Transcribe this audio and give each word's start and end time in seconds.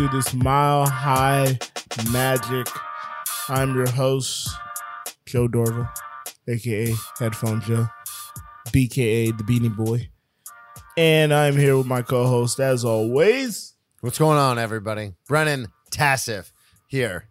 Into 0.00 0.16
this 0.16 0.32
mile 0.32 0.86
high 0.86 1.58
magic. 2.10 2.66
I'm 3.50 3.74
your 3.74 3.86
host, 3.90 4.48
Joe 5.26 5.46
Dorville, 5.46 5.90
aka 6.48 6.94
Headphone 7.18 7.60
Joe, 7.60 7.86
BKA 8.68 9.36
the 9.36 9.44
Beanie 9.44 9.76
Boy. 9.76 10.08
And 10.96 11.34
I'm 11.34 11.54
here 11.54 11.76
with 11.76 11.86
my 11.86 12.00
co 12.00 12.26
host, 12.26 12.60
as 12.60 12.82
always. 12.82 13.74
What's 14.00 14.16
going 14.16 14.38
on, 14.38 14.58
everybody? 14.58 15.12
Brennan 15.28 15.66
Tassif 15.90 16.50
here. 16.86 17.28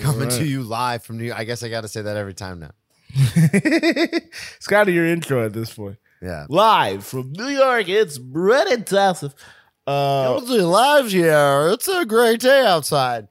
Coming 0.00 0.30
All 0.30 0.36
to 0.36 0.44
you 0.44 0.62
live 0.64 1.02
from 1.02 1.16
New 1.16 1.24
York. 1.24 1.38
I 1.38 1.44
guess 1.44 1.62
I 1.62 1.70
got 1.70 1.80
to 1.80 1.88
say 1.88 2.02
that 2.02 2.18
every 2.18 2.34
time 2.34 2.60
now. 2.60 2.72
it's 3.14 4.66
kind 4.66 4.86
of 4.86 4.94
your 4.94 5.06
intro 5.06 5.46
at 5.46 5.54
this 5.54 5.72
point. 5.72 5.96
Yeah. 6.20 6.44
Live 6.50 7.06
from 7.06 7.32
New 7.32 7.48
York, 7.48 7.88
it's 7.88 8.18
Brennan 8.18 8.84
Tassif. 8.84 9.32
Uh, 9.86 10.38
live 10.38 11.10
here. 11.10 11.70
It's 11.72 11.88
a 11.88 12.04
great 12.04 12.40
day 12.40 12.64
outside. 12.64 13.28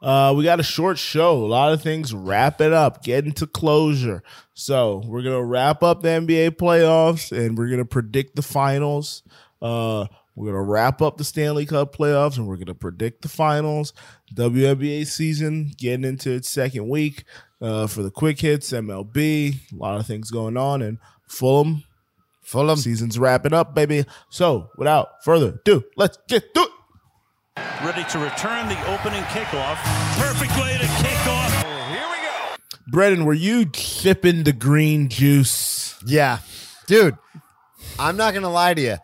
Uh, 0.00 0.34
we 0.36 0.44
got 0.44 0.60
a 0.60 0.62
short 0.62 0.98
show. 0.98 1.32
A 1.32 1.46
lot 1.46 1.72
of 1.72 1.82
things 1.82 2.12
wrapping 2.12 2.74
up, 2.74 3.02
getting 3.02 3.32
to 3.32 3.46
closure. 3.46 4.22
So 4.52 5.02
we're 5.06 5.22
gonna 5.22 5.42
wrap 5.42 5.82
up 5.82 6.02
the 6.02 6.10
NBA 6.10 6.50
playoffs, 6.52 7.32
and 7.36 7.56
we're 7.56 7.70
gonna 7.70 7.86
predict 7.86 8.36
the 8.36 8.42
finals. 8.42 9.22
Uh, 9.62 10.06
we're 10.36 10.48
gonna 10.48 10.62
wrap 10.62 11.00
up 11.00 11.16
the 11.16 11.24
Stanley 11.24 11.64
Cup 11.64 11.96
playoffs, 11.96 12.36
and 12.36 12.46
we're 12.46 12.58
gonna 12.58 12.74
predict 12.74 13.22
the 13.22 13.28
finals. 13.28 13.94
WNBA 14.34 15.06
season 15.06 15.72
getting 15.78 16.04
into 16.04 16.32
its 16.32 16.50
second 16.50 16.88
week. 16.88 17.24
Uh, 17.62 17.86
for 17.86 18.02
the 18.02 18.10
quick 18.10 18.40
hits, 18.40 18.72
MLB, 18.72 19.54
a 19.72 19.76
lot 19.76 19.98
of 19.98 20.06
things 20.06 20.30
going 20.30 20.58
on, 20.58 20.82
and 20.82 20.98
Fulham 21.26 21.84
Fulham. 22.44 22.76
season's 22.76 23.18
wrapping 23.18 23.52
up, 23.52 23.74
baby. 23.74 24.04
So 24.28 24.70
without 24.76 25.24
further 25.24 25.58
ado, 25.60 25.84
let's 25.96 26.18
get 26.28 26.54
to 26.54 26.60
it. 26.60 26.70
ready 27.84 28.04
to 28.10 28.18
return 28.18 28.68
the 28.68 28.78
opening 28.92 29.22
kickoff. 29.24 29.76
Perfect 30.18 30.56
way 30.56 30.72
to 30.72 30.86
kick 31.02 31.26
off. 31.26 31.62
Here 31.88 32.06
we 32.10 32.16
go. 32.26 32.56
Brennan, 32.88 33.24
were 33.24 33.32
you 33.34 33.66
sipping 33.74 34.44
the 34.44 34.52
green 34.52 35.08
juice? 35.08 35.96
Yeah. 36.06 36.38
Dude, 36.86 37.16
I'm 37.98 38.16
not 38.16 38.32
going 38.32 38.42
to 38.42 38.48
lie 38.48 38.74
to 38.74 38.80
you. 38.80 38.96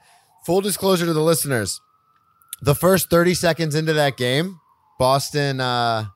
Full 0.46 0.61
disclosure 0.61 1.06
to 1.06 1.12
the 1.12 1.22
listeners. 1.22 1.80
The 2.62 2.74
first 2.74 3.08
30 3.08 3.34
seconds 3.34 3.74
into 3.74 3.94
that 3.94 4.16
game, 4.18 4.58
Boston, 4.98 5.61
uh, 5.61 6.06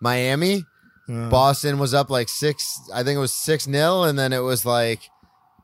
Miami, 0.00 0.64
Boston 1.08 1.78
was 1.78 1.92
up 1.94 2.08
like 2.10 2.28
six, 2.28 2.64
I 2.92 3.02
think 3.02 3.16
it 3.16 3.20
was 3.20 3.34
6 3.34 3.64
0, 3.64 4.02
and 4.04 4.18
then 4.18 4.32
it 4.32 4.38
was 4.38 4.64
like 4.64 5.00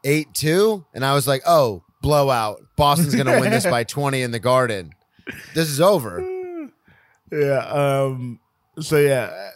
8 0.04 0.34
2. 0.34 0.84
And 0.94 1.04
I 1.04 1.14
was 1.14 1.26
like, 1.26 1.42
oh, 1.46 1.82
blowout. 2.02 2.60
Boston's 2.76 3.14
going 3.14 3.26
to 3.26 3.40
win 3.40 3.50
this 3.50 3.66
by 3.70 3.84
20 3.84 4.22
in 4.22 4.30
the 4.30 4.38
garden. 4.38 4.92
This 5.54 5.68
is 5.68 5.80
over. 5.80 6.24
Yeah. 7.30 7.58
Um. 7.66 8.40
So 8.80 8.96
yeah, 8.96 9.50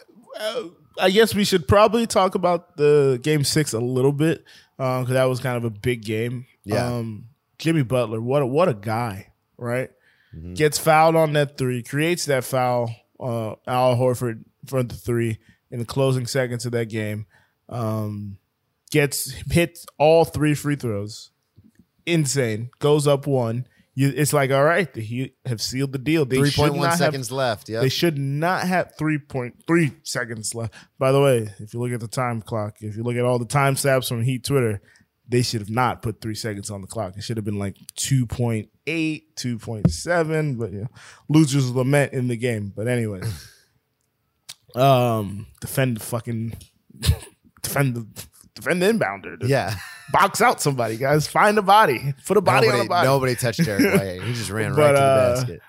I 0.99 1.09
guess 1.09 1.33
we 1.33 1.45
should 1.45 1.67
probably 1.67 2.05
talk 2.05 2.35
about 2.35 2.77
the 2.77 3.19
game 3.23 3.43
six 3.43 3.73
a 3.73 3.79
little 3.79 4.11
bit 4.11 4.43
because 4.77 5.09
that 5.09 5.23
was 5.25 5.39
kind 5.39 5.57
of 5.57 5.63
a 5.63 5.69
big 5.69 6.03
game. 6.03 6.45
Yeah. 6.65 6.85
Um. 6.85 7.29
Jimmy 7.57 7.83
Butler, 7.83 8.19
what 8.19 8.41
a, 8.41 8.45
what 8.45 8.67
a 8.67 8.73
guy, 8.73 9.31
right? 9.57 9.89
Mm-hmm. 10.35 10.55
Gets 10.55 10.77
fouled 10.77 11.15
on 11.15 11.33
that 11.33 11.57
three, 11.57 11.81
creates 11.81 12.25
that 12.25 12.43
foul. 12.43 12.93
Uh, 13.19 13.55
Al 13.65 13.95
Horford 13.95 14.43
for 14.65 14.83
the 14.83 14.95
three 14.95 15.37
in 15.71 15.79
the 15.79 15.85
closing 15.85 16.27
seconds 16.27 16.65
of 16.65 16.73
that 16.73 16.89
game. 16.89 17.25
Um, 17.69 18.37
gets 18.93 19.31
hits 19.51 19.87
all 19.97 20.23
three 20.23 20.53
free 20.53 20.75
throws. 20.75 21.31
Insane. 22.05 22.69
Goes 22.77 23.07
up 23.07 23.25
one. 23.25 23.65
You, 23.95 24.13
it's 24.15 24.33
like 24.33 24.51
all 24.51 24.63
right, 24.63 24.91
the 24.91 25.01
Heat 25.01 25.35
have 25.45 25.61
sealed 25.61 25.91
the 25.93 25.99
deal. 25.99 26.25
They 26.25 26.37
3.1 26.37 26.75
not 26.75 26.89
have 26.89 26.97
seconds 26.97 27.31
left. 27.31 27.69
Yeah. 27.69 27.81
they 27.81 27.89
should 27.89 28.17
not 28.17 28.67
have 28.67 28.93
3.3 28.99 29.95
seconds 30.03 30.55
left. 30.55 30.73
By 30.97 31.11
the 31.11 31.21
way, 31.21 31.49
if 31.59 31.73
you 31.73 31.79
look 31.79 31.91
at 31.91 31.99
the 31.99 32.07
time 32.07 32.41
clock, 32.41 32.77
if 32.81 32.95
you 32.95 33.03
look 33.03 33.15
at 33.15 33.25
all 33.25 33.39
the 33.39 33.45
time 33.45 33.75
stamps 33.75 34.07
from 34.07 34.21
Heat 34.21 34.43
Twitter, 34.43 34.81
they 35.27 35.41
should 35.41 35.61
have 35.61 35.69
not 35.69 36.01
put 36.01 36.21
three 36.21 36.35
seconds 36.35 36.69
on 36.71 36.81
the 36.81 36.87
clock. 36.87 37.17
It 37.17 37.23
should 37.23 37.37
have 37.37 37.45
been 37.45 37.59
like 37.59 37.77
2.8, 37.97 38.67
2.7. 38.87 40.57
But, 40.59 40.71
you 40.71 40.81
know, 40.81 40.87
losers 41.29 41.71
lament 41.71 42.13
in 42.13 42.27
the 42.27 42.37
game. 42.37 42.73
But 42.75 42.87
anyway, 42.87 43.21
um, 44.75 45.47
defend 45.61 45.97
the 45.97 46.03
fucking, 46.03 46.57
defend 47.61 47.95
the, 47.95 48.25
defend 48.55 48.81
the 48.81 48.87
inbounder. 48.91 49.37
yeah. 49.47 49.75
Box 50.11 50.41
out 50.41 50.61
somebody, 50.61 50.97
guys. 50.97 51.27
Find 51.27 51.57
a 51.57 51.61
body. 51.61 52.13
Put 52.25 52.37
a 52.37 52.41
body 52.41 52.67
nobody, 52.67 52.79
on 52.81 52.85
a 52.85 52.89
body. 52.89 53.07
nobody 53.07 53.35
touched 53.35 53.63
Derrick 53.65 53.93
White. 53.99 54.21
He 54.21 54.33
just 54.33 54.49
ran 54.49 54.73
right 54.75 54.91
to 54.91 54.93
the 54.93 54.99
uh, 54.99 55.35
basket. 55.35 55.61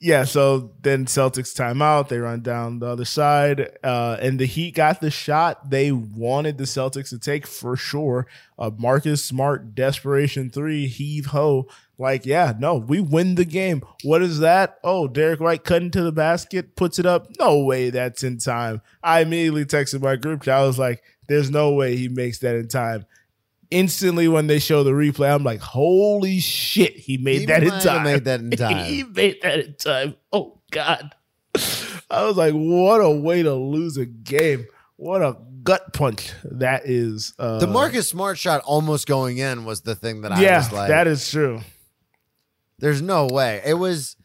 yeah, 0.00 0.24
so 0.24 0.72
then 0.82 1.06
Celtics 1.06 1.58
timeout. 1.58 2.08
They 2.08 2.18
run 2.18 2.42
down 2.42 2.78
the 2.78 2.86
other 2.86 3.06
side, 3.06 3.70
uh, 3.82 4.18
and 4.20 4.38
the 4.38 4.44
Heat 4.44 4.74
got 4.74 5.00
the 5.00 5.10
shot 5.10 5.70
they 5.70 5.90
wanted 5.92 6.58
the 6.58 6.64
Celtics 6.64 7.08
to 7.08 7.18
take 7.18 7.46
for 7.46 7.74
sure. 7.74 8.26
A 8.58 8.70
Marcus 8.70 9.24
Smart 9.24 9.74
desperation 9.74 10.50
three, 10.50 10.86
heave 10.86 11.26
ho. 11.26 11.66
Like, 11.96 12.26
yeah, 12.26 12.52
no, 12.58 12.74
we 12.74 13.00
win 13.00 13.36
the 13.36 13.44
game. 13.44 13.82
What 14.02 14.20
is 14.20 14.40
that? 14.40 14.78
Oh, 14.84 15.08
Derrick 15.08 15.40
White 15.40 15.64
cutting 15.64 15.90
to 15.92 16.02
the 16.02 16.12
basket, 16.12 16.76
puts 16.76 16.98
it 16.98 17.06
up. 17.06 17.28
No 17.38 17.64
way 17.64 17.90
that's 17.90 18.22
in 18.22 18.38
time. 18.38 18.82
I 19.02 19.20
immediately 19.20 19.64
texted 19.64 20.02
my 20.02 20.16
group 20.16 20.42
chat. 20.42 20.58
I 20.58 20.66
was 20.66 20.78
like, 20.78 21.02
there's 21.28 21.50
no 21.50 21.72
way 21.72 21.96
he 21.96 22.08
makes 22.08 22.38
that 22.40 22.56
in 22.56 22.68
time. 22.68 23.06
Instantly, 23.70 24.28
when 24.28 24.46
they 24.46 24.58
show 24.58 24.84
the 24.84 24.90
replay, 24.92 25.34
I'm 25.34 25.42
like, 25.42 25.60
"Holy 25.60 26.38
shit, 26.40 26.96
he 26.96 27.16
made 27.16 27.40
He 27.40 27.46
that 27.46 27.62
in 27.62 27.68
might 27.70 27.74
have 27.74 27.82
time! 27.82 28.04
made 28.04 28.24
that 28.24 28.40
in 28.40 28.50
time. 28.56 28.84
he 28.84 29.02
made 29.02 29.38
that 29.42 29.58
in 29.60 29.74
time. 29.74 30.14
Oh 30.32 30.60
God. 30.70 31.14
I 32.10 32.24
was 32.26 32.36
like, 32.36 32.52
what 32.54 32.98
a 32.98 33.10
way 33.10 33.42
to 33.42 33.54
lose 33.54 33.96
a 33.96 34.04
game. 34.06 34.66
What 34.96 35.22
a 35.22 35.36
gut 35.62 35.92
punch 35.92 36.32
that 36.44 36.82
is. 36.86 37.32
Uh, 37.38 37.58
The 37.58 37.66
Marcus 37.66 38.06
Smart 38.08 38.38
shot 38.38 38.60
almost 38.64 39.06
going 39.08 39.38
in 39.38 39.64
was 39.64 39.80
the 39.80 39.94
thing 39.96 40.20
that 40.22 40.30
I 40.32 40.40
yeah, 40.40 40.58
was 40.58 40.72
like, 40.72 40.88
that 40.88 41.06
is 41.08 41.28
true. 41.28 41.60
there's 42.78 43.02
no 43.02 43.26
way. 43.26 43.62
It 43.64 43.74
was, 43.74 44.16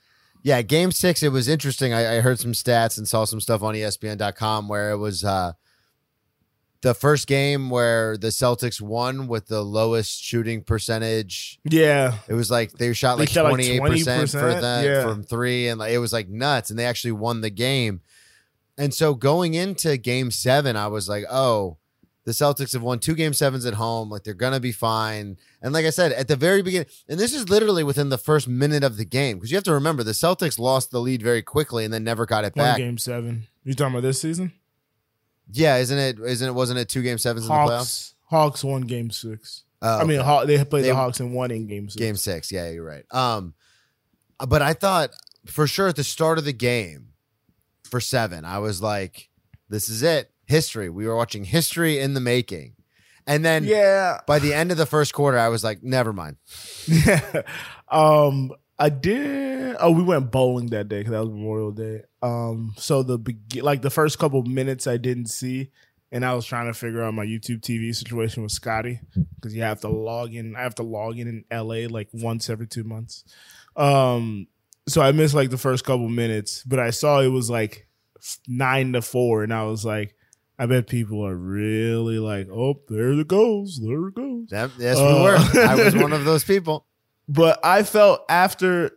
yeah, 0.44 0.62
game 0.62 0.92
six, 0.92 1.24
it 1.24 1.32
was 1.32 1.48
interesting. 1.48 1.94
I, 1.94 2.18
I 2.18 2.22
heard 2.22 2.40
some 2.40 2.52
stats 2.52 2.98
and 2.98 3.08
saw 3.08 3.26
some 3.26 3.40
stuff 3.40 3.64
on 3.64 3.74
ESPN.com 3.74 4.68
where 4.68 4.92
it 4.92 4.98
was 4.98 5.24
uh, 5.24 5.54
the 6.82 6.94
first 6.94 7.28
game 7.28 7.70
where 7.70 8.18
the 8.18 8.28
Celtics 8.28 8.80
won 8.80 9.28
with 9.28 9.48
the 9.48 9.62
lowest 9.62 10.24
shooting 10.24 10.64
percentage. 10.64 11.60
Yeah, 11.64 12.18
It 12.28 12.34
was 12.34 12.50
like 12.50 12.72
they 12.74 12.94
shot 12.94 13.18
They 13.18 13.24
like 13.24 13.30
shot 13.30 13.46
like 13.46 13.60
28% 13.60 14.32
for 14.32 14.38
20%, 14.40 14.62
that 14.62 14.86
yeah. 14.86 15.04
from 15.04 15.24
three, 15.24 15.68
and 15.68 15.80
like, 15.80 15.92
it 15.92 15.98
was 16.00 16.14
like 16.14 16.30
nuts, 16.30 16.70
and 16.70 16.80
they 16.80 16.86
actually 16.86 17.12
won 17.12 17.42
the 17.42 17.50
game. 17.50 18.02
And 18.78 18.94
so 18.94 19.14
going 19.14 19.56
into 19.56 19.98
game 19.98 20.32
seven, 20.32 20.78
I 20.78 20.88
was 20.88 21.10
like, 21.10 21.26
oh, 21.30 21.78
the 22.24 22.32
Celtics 22.32 22.74
have 22.74 22.82
won 22.82 23.00
two 23.00 23.16
game 23.16 23.34
sevens 23.34 23.66
at 23.66 23.74
home. 23.74 24.10
Like 24.10 24.24
they're 24.24 24.34
gonna 24.34 24.60
be 24.60 24.72
fine. 24.72 25.38
And 25.62 25.74
like 25.74 25.86
I 25.86 25.90
said, 25.90 26.14
at 26.14 26.28
the 26.28 26.36
very 26.36 26.62
beginning, 26.62 26.88
and 27.10 27.20
this 27.20 27.34
is 27.34 27.50
literally 27.50 27.84
within 27.84 28.10
the 28.10 28.18
first 28.18 28.48
minute 28.48 28.84
of 28.84 28.98
the 28.98 29.06
game, 29.06 29.38
because 29.38 29.52
you 29.52 29.58
have 29.58 29.64
to 29.66 29.74
remember 29.74 30.04
the 30.04 30.12
Celtics 30.12 30.60
lost 30.60 30.92
the 30.92 31.02
lead 31.02 31.22
very 31.22 31.42
quickly 31.42 31.84
and 31.84 31.94
then 31.94 32.04
never 32.04 32.26
got 32.26 32.46
it 32.46 32.56
one 32.56 32.66
back. 32.66 32.78
game 32.78 32.98
seven. 32.98 33.48
You 33.64 33.74
talking 33.74 33.96
about 33.96 34.04
this 34.04 34.22
season? 34.22 34.54
Yeah, 35.52 35.78
isn't 35.78 35.98
it? 35.98 36.20
Isn't 36.20 36.48
it? 36.50 36.52
Wasn't 36.54 36.80
it 36.80 36.90
two 36.90 37.02
game 37.02 37.18
sevens 37.18 37.46
in 37.46 37.50
the 37.50 37.54
playoffs? 37.56 37.70
Hawks. 37.70 38.14
Hawks 38.26 38.64
won 38.64 38.82
game 38.82 39.10
six. 39.12 39.64
Oh, 39.82 40.00
I 40.00 40.04
mean, 40.04 40.20
okay. 40.20 40.46
They 40.58 40.64
played 40.66 40.84
They- 40.84 40.90
the 40.90 40.96
Hawks 40.96 41.20
and 41.20 41.34
won 41.34 41.52
in 41.52 41.68
game 41.68 41.90
six. 41.90 41.96
game 41.96 42.16
six. 42.16 42.52
Yeah, 42.52 42.70
you're 42.70 42.84
right. 42.86 43.06
Um, 43.12 43.54
but 44.48 44.62
I 44.62 44.74
thought 44.74 45.12
for 45.46 45.68
sure 45.68 45.88
at 45.88 45.96
the 45.96 46.04
start 46.04 46.38
of 46.38 46.46
the 46.46 46.54
game 46.54 47.10
for 47.84 48.00
seven, 48.00 48.46
I 48.46 48.60
was 48.60 48.82
like, 48.82 49.30
"This 49.70 49.90
is 49.90 50.04
it, 50.04 50.32
history." 50.46 50.90
We 50.90 51.08
were 51.08 51.16
watching 51.16 51.46
history 51.46 51.98
in 52.00 52.14
the 52.14 52.20
making, 52.20 52.74
and 53.26 53.44
then 53.44 53.64
Yeah. 53.64 54.20
by 54.28 54.38
the 54.40 54.54
end 54.54 54.72
of 54.72 54.78
the 54.78 54.86
first 54.86 55.14
quarter, 55.14 55.40
I 55.40 55.48
was 55.48 55.64
like, 55.64 55.82
"Never 55.82 56.14
mind." 56.14 56.38
Yeah. 56.88 57.42
um, 57.90 58.52
I 58.80 58.90
did. 58.90 59.76
Oh, 59.80 59.92
we 59.92 60.04
went 60.04 60.32
bowling 60.32 60.68
that 60.68 60.88
day 60.90 61.00
because 61.00 61.12
that 61.12 61.20
was 61.20 61.30
Memorial 61.30 61.72
Day. 61.72 62.04
Um, 62.22 62.74
so 62.78 63.04
the 63.04 63.20
like 63.62 63.82
the 63.82 63.90
first 63.90 64.20
couple 64.20 64.42
minutes 64.44 64.88
I 64.88 64.98
didn't 64.98 65.28
see, 65.28 65.72
and 66.12 66.26
I 66.26 66.34
was 66.34 66.46
trying 66.46 66.68
to 66.68 66.74
figure 66.74 67.04
out 67.04 67.14
my 67.14 67.26
YouTube 67.26 67.60
TV 67.62 67.94
situation 67.94 68.42
with 68.44 68.52
Scotty 68.54 69.00
because 69.36 69.54
you 69.56 69.62
have 69.64 69.82
to 69.82 69.90
log 69.90 70.34
in. 70.34 70.56
I 70.56 70.62
have 70.62 70.76
to 70.76 70.84
log 70.84 71.20
in 71.20 71.28
in 71.28 71.44
LA 71.52 71.88
like 71.90 72.08
once 72.14 72.50
every 72.50 72.68
two 72.68 72.84
months. 72.84 73.26
Um, 73.76 74.48
so 74.88 75.02
I 75.02 75.12
missed 75.12 75.36
like 75.36 75.50
the 75.50 75.58
first 75.58 75.84
couple 75.86 76.10
minutes, 76.10 76.64
but 76.64 76.80
I 76.80 76.90
saw 76.90 77.20
it 77.22 77.28
was 77.28 77.50
like 77.50 77.88
nine 78.48 78.94
to 78.94 79.02
four, 79.02 79.44
and 79.44 79.54
I 79.54 79.64
was 79.64 79.86
like, 79.86 80.16
I 80.58 80.66
bet 80.66 80.88
people 80.88 81.26
are 81.26 81.36
really 81.36 82.20
like, 82.20 82.48
oh, 82.50 82.82
there 82.90 83.12
it 83.12 83.28
goes, 83.28 83.80
there 83.82 84.08
it 84.08 84.16
goes. 84.16 84.48
That, 84.50 84.72
yes, 84.78 84.98
we 84.98 85.04
Uh, 85.04 85.24
were. 85.24 85.36
I 85.68 85.76
was 85.76 85.96
one 86.02 86.12
of 86.14 86.26
those 86.26 86.44
people. 86.44 86.86
But 87.30 87.60
I 87.64 87.84
felt 87.84 88.22
after 88.28 88.92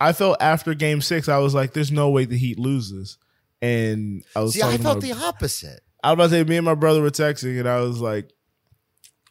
I 0.00 0.12
felt 0.12 0.36
after 0.42 0.74
game 0.74 1.00
six, 1.00 1.28
I 1.28 1.38
was 1.38 1.54
like, 1.54 1.72
there's 1.72 1.92
no 1.92 2.10
way 2.10 2.24
the 2.26 2.36
Heat 2.36 2.58
loses. 2.58 3.16
And 3.62 4.24
I 4.34 4.40
was 4.40 4.54
See, 4.54 4.62
I 4.62 4.76
felt 4.76 5.00
the 5.00 5.12
opposite. 5.12 5.80
I 6.04 6.10
was 6.10 6.14
about 6.14 6.24
to 6.24 6.30
say 6.30 6.44
me 6.44 6.56
and 6.56 6.64
my 6.66 6.74
brother 6.74 7.00
were 7.00 7.10
texting 7.10 7.58
and 7.58 7.68
I 7.68 7.80
was 7.80 8.00
like 8.00 8.30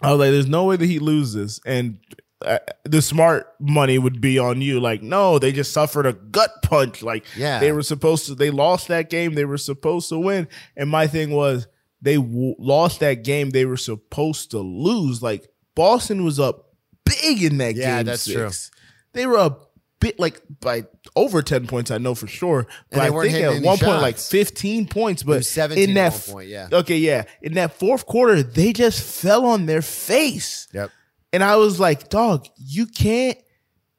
I 0.01 0.11
was 0.11 0.19
like, 0.19 0.31
there's 0.31 0.47
no 0.47 0.63
way 0.65 0.77
the 0.77 0.87
Heat 0.87 1.01
loses. 1.01 1.59
And 1.65 1.99
uh, 2.45 2.59
the 2.83 3.01
smart 3.01 3.53
money 3.59 3.97
would 3.97 4.19
be 4.21 4.39
on 4.39 4.61
you. 4.61 4.79
Like, 4.79 5.01
no, 5.01 5.37
they 5.39 5.51
just 5.51 5.71
suffered 5.71 6.05
a 6.05 6.13
gut 6.13 6.51
punch. 6.63 7.01
Like, 7.01 7.25
Yeah. 7.35 7.59
they 7.59 7.71
were 7.71 7.81
supposed 7.83 8.25
to. 8.27 8.35
They 8.35 8.51
lost 8.51 8.87
that 8.89 9.09
game. 9.09 9.33
They 9.35 9.45
were 9.45 9.57
supposed 9.57 10.09
to 10.09 10.19
win. 10.19 10.47
And 10.75 10.89
my 10.89 11.07
thing 11.07 11.31
was, 11.31 11.67
they 12.01 12.15
w- 12.15 12.55
lost 12.59 12.99
that 12.99 13.23
game. 13.23 13.51
They 13.51 13.65
were 13.65 13.77
supposed 13.77 14.51
to 14.51 14.59
lose. 14.59 15.23
Like, 15.23 15.47
Boston 15.75 16.23
was 16.25 16.39
up 16.39 16.64
big 17.05 17.43
in 17.43 17.57
that 17.59 17.75
Yeah, 17.75 17.97
game. 17.97 18.07
that's 18.07 18.23
six. 18.23 18.71
They 19.13 19.25
were 19.25 19.37
a 19.37 19.55
bit 19.99 20.19
like 20.19 20.41
by 20.59 20.85
over 21.15 21.41
ten 21.41 21.67
points. 21.67 21.89
I 21.91 21.97
know 21.97 22.15
for 22.15 22.27
sure. 22.27 22.67
But 22.91 22.99
I 22.99 23.09
think 23.09 23.35
at 23.35 23.63
one 23.63 23.77
point 23.77 24.01
like 24.01 24.17
fifteen 24.17 24.87
points. 24.87 25.23
But 25.23 25.37
was 25.37 25.49
17 25.49 25.89
in 25.91 25.97
at 25.97 26.11
that 26.11 26.27
one 26.27 26.33
point, 26.35 26.49
yeah. 26.49 26.67
Okay, 26.71 26.97
yeah. 26.97 27.23
In 27.41 27.53
that 27.53 27.73
fourth 27.79 28.05
quarter, 28.05 28.43
they 28.43 28.73
just 28.73 29.01
fell 29.01 29.45
on 29.45 29.65
their 29.65 29.81
face. 29.81 30.67
Yep. 30.73 30.91
And 31.31 31.43
I 31.43 31.55
was 31.55 31.79
like, 31.79 32.09
dog, 32.09 32.47
you 32.57 32.85
can't 32.85 33.37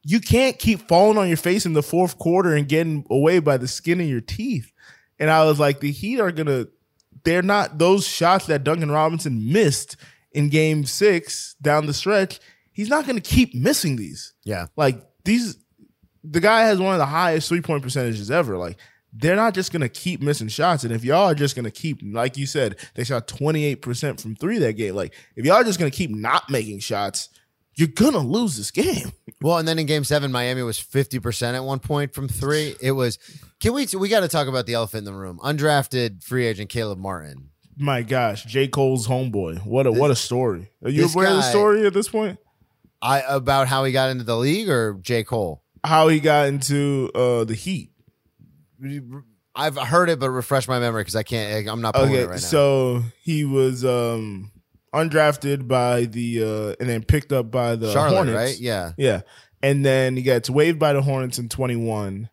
you 0.02 0.20
can't 0.20 0.58
keep 0.58 0.86
falling 0.86 1.18
on 1.18 1.28
your 1.28 1.36
face 1.36 1.66
in 1.66 1.72
the 1.72 1.82
fourth 1.82 2.18
quarter 2.18 2.54
and 2.54 2.68
getting 2.68 3.04
away 3.10 3.40
by 3.40 3.56
the 3.56 3.66
skin 3.66 4.00
of 4.00 4.06
your 4.06 4.20
teeth. 4.20 4.70
And 5.18 5.30
I 5.30 5.44
was 5.44 5.58
like, 5.58 5.80
the 5.80 5.90
Heat 5.90 6.20
are 6.20 6.30
gonna 6.30 6.66
they're 7.24 7.42
not 7.42 7.78
those 7.78 8.06
shots 8.06 8.46
that 8.46 8.62
Duncan 8.62 8.90
Robinson 8.90 9.52
missed 9.52 9.96
in 10.30 10.48
game 10.48 10.84
six 10.84 11.56
down 11.60 11.86
the 11.86 11.94
stretch, 11.94 12.38
he's 12.76 12.90
not 12.90 13.06
gonna 13.06 13.20
keep 13.20 13.54
missing 13.54 13.96
these. 13.96 14.34
Yeah. 14.44 14.66
Like 14.76 15.02
these 15.24 15.56
the 16.22 16.40
guy 16.40 16.62
has 16.62 16.78
one 16.78 16.92
of 16.92 16.98
the 16.98 17.06
highest 17.06 17.48
three 17.48 17.62
point 17.62 17.82
percentages 17.82 18.30
ever. 18.30 18.58
Like 18.58 18.76
they're 19.12 19.34
not 19.34 19.54
just 19.54 19.72
gonna 19.72 19.88
keep 19.88 20.20
missing 20.20 20.48
shots. 20.48 20.84
And 20.84 20.92
if 20.92 21.02
y'all 21.02 21.24
are 21.30 21.34
just 21.34 21.56
gonna 21.56 21.70
keep, 21.70 22.00
like 22.04 22.36
you 22.36 22.46
said, 22.46 22.76
they 22.94 23.02
shot 23.02 23.26
28% 23.26 24.20
from 24.20 24.36
three 24.36 24.58
that 24.58 24.74
game. 24.74 24.94
Like 24.94 25.14
if 25.34 25.44
y'all 25.46 25.56
are 25.56 25.64
just 25.64 25.78
gonna 25.78 25.90
keep 25.90 26.10
not 26.10 26.50
making 26.50 26.80
shots, 26.80 27.30
you're 27.74 27.88
gonna 27.88 28.18
lose 28.18 28.56
this 28.56 28.70
game. 28.70 29.12
Well, 29.42 29.58
and 29.58 29.68
then 29.68 29.78
in 29.78 29.84
game 29.84 30.02
seven, 30.02 30.32
Miami 30.32 30.62
was 30.62 30.80
50% 30.80 31.54
at 31.54 31.62
one 31.62 31.78
point 31.78 32.14
from 32.14 32.26
three. 32.26 32.74
It 32.80 32.92
was, 32.92 33.18
can 33.60 33.74
we, 33.74 33.86
we 33.98 34.08
got 34.08 34.20
to 34.20 34.28
talk 34.28 34.48
about 34.48 34.64
the 34.64 34.72
elephant 34.72 35.06
in 35.06 35.12
the 35.12 35.12
room. 35.12 35.38
Undrafted 35.42 36.24
free 36.24 36.46
agent 36.46 36.70
Caleb 36.70 36.98
Martin. 36.98 37.50
My 37.76 38.00
gosh, 38.00 38.44
J. 38.44 38.68
Cole's 38.68 39.06
homeboy. 39.06 39.66
What 39.66 39.86
a 39.86 39.92
what 39.92 40.10
a 40.10 40.16
story. 40.16 40.70
Are 40.82 40.88
you 40.88 41.02
this 41.02 41.14
aware 41.14 41.28
of 41.28 41.36
the 41.36 41.42
story 41.42 41.86
at 41.86 41.92
this 41.92 42.08
point? 42.08 42.38
I, 43.06 43.22
about 43.28 43.68
how 43.68 43.84
he 43.84 43.92
got 43.92 44.10
into 44.10 44.24
the 44.24 44.36
league 44.36 44.68
or 44.68 44.94
J. 45.00 45.22
Cole? 45.24 45.62
How 45.84 46.08
he 46.08 46.18
got 46.20 46.48
into 46.48 47.10
uh 47.14 47.44
the 47.44 47.54
Heat. 47.54 47.90
I've 49.54 49.76
heard 49.76 50.10
it, 50.10 50.18
but 50.18 50.30
refresh 50.30 50.68
my 50.68 50.78
memory 50.78 51.02
because 51.02 51.16
I 51.16 51.22
can't, 51.22 51.66
I'm 51.68 51.80
not 51.80 51.94
pulling 51.94 52.12
it 52.12 52.16
Okay, 52.18 52.24
right 52.26 52.30
now. 52.32 52.36
so 52.36 53.02
he 53.22 53.44
was 53.44 53.84
um 53.84 54.50
undrafted 54.94 55.66
by 55.68 56.04
the 56.04 56.42
uh 56.42 56.74
and 56.80 56.88
then 56.88 57.02
picked 57.04 57.32
up 57.32 57.50
by 57.50 57.76
the 57.76 57.92
Charlotte, 57.92 58.14
Hornets. 58.16 58.36
right? 58.36 58.58
Yeah. 58.58 58.92
Yeah. 58.96 59.22
And 59.62 59.84
then 59.84 60.16
he 60.16 60.22
gets 60.22 60.50
waived 60.50 60.78
by 60.78 60.92
the 60.92 61.00
Hornets 61.02 61.38
in 61.38 61.48
21. 61.48 62.28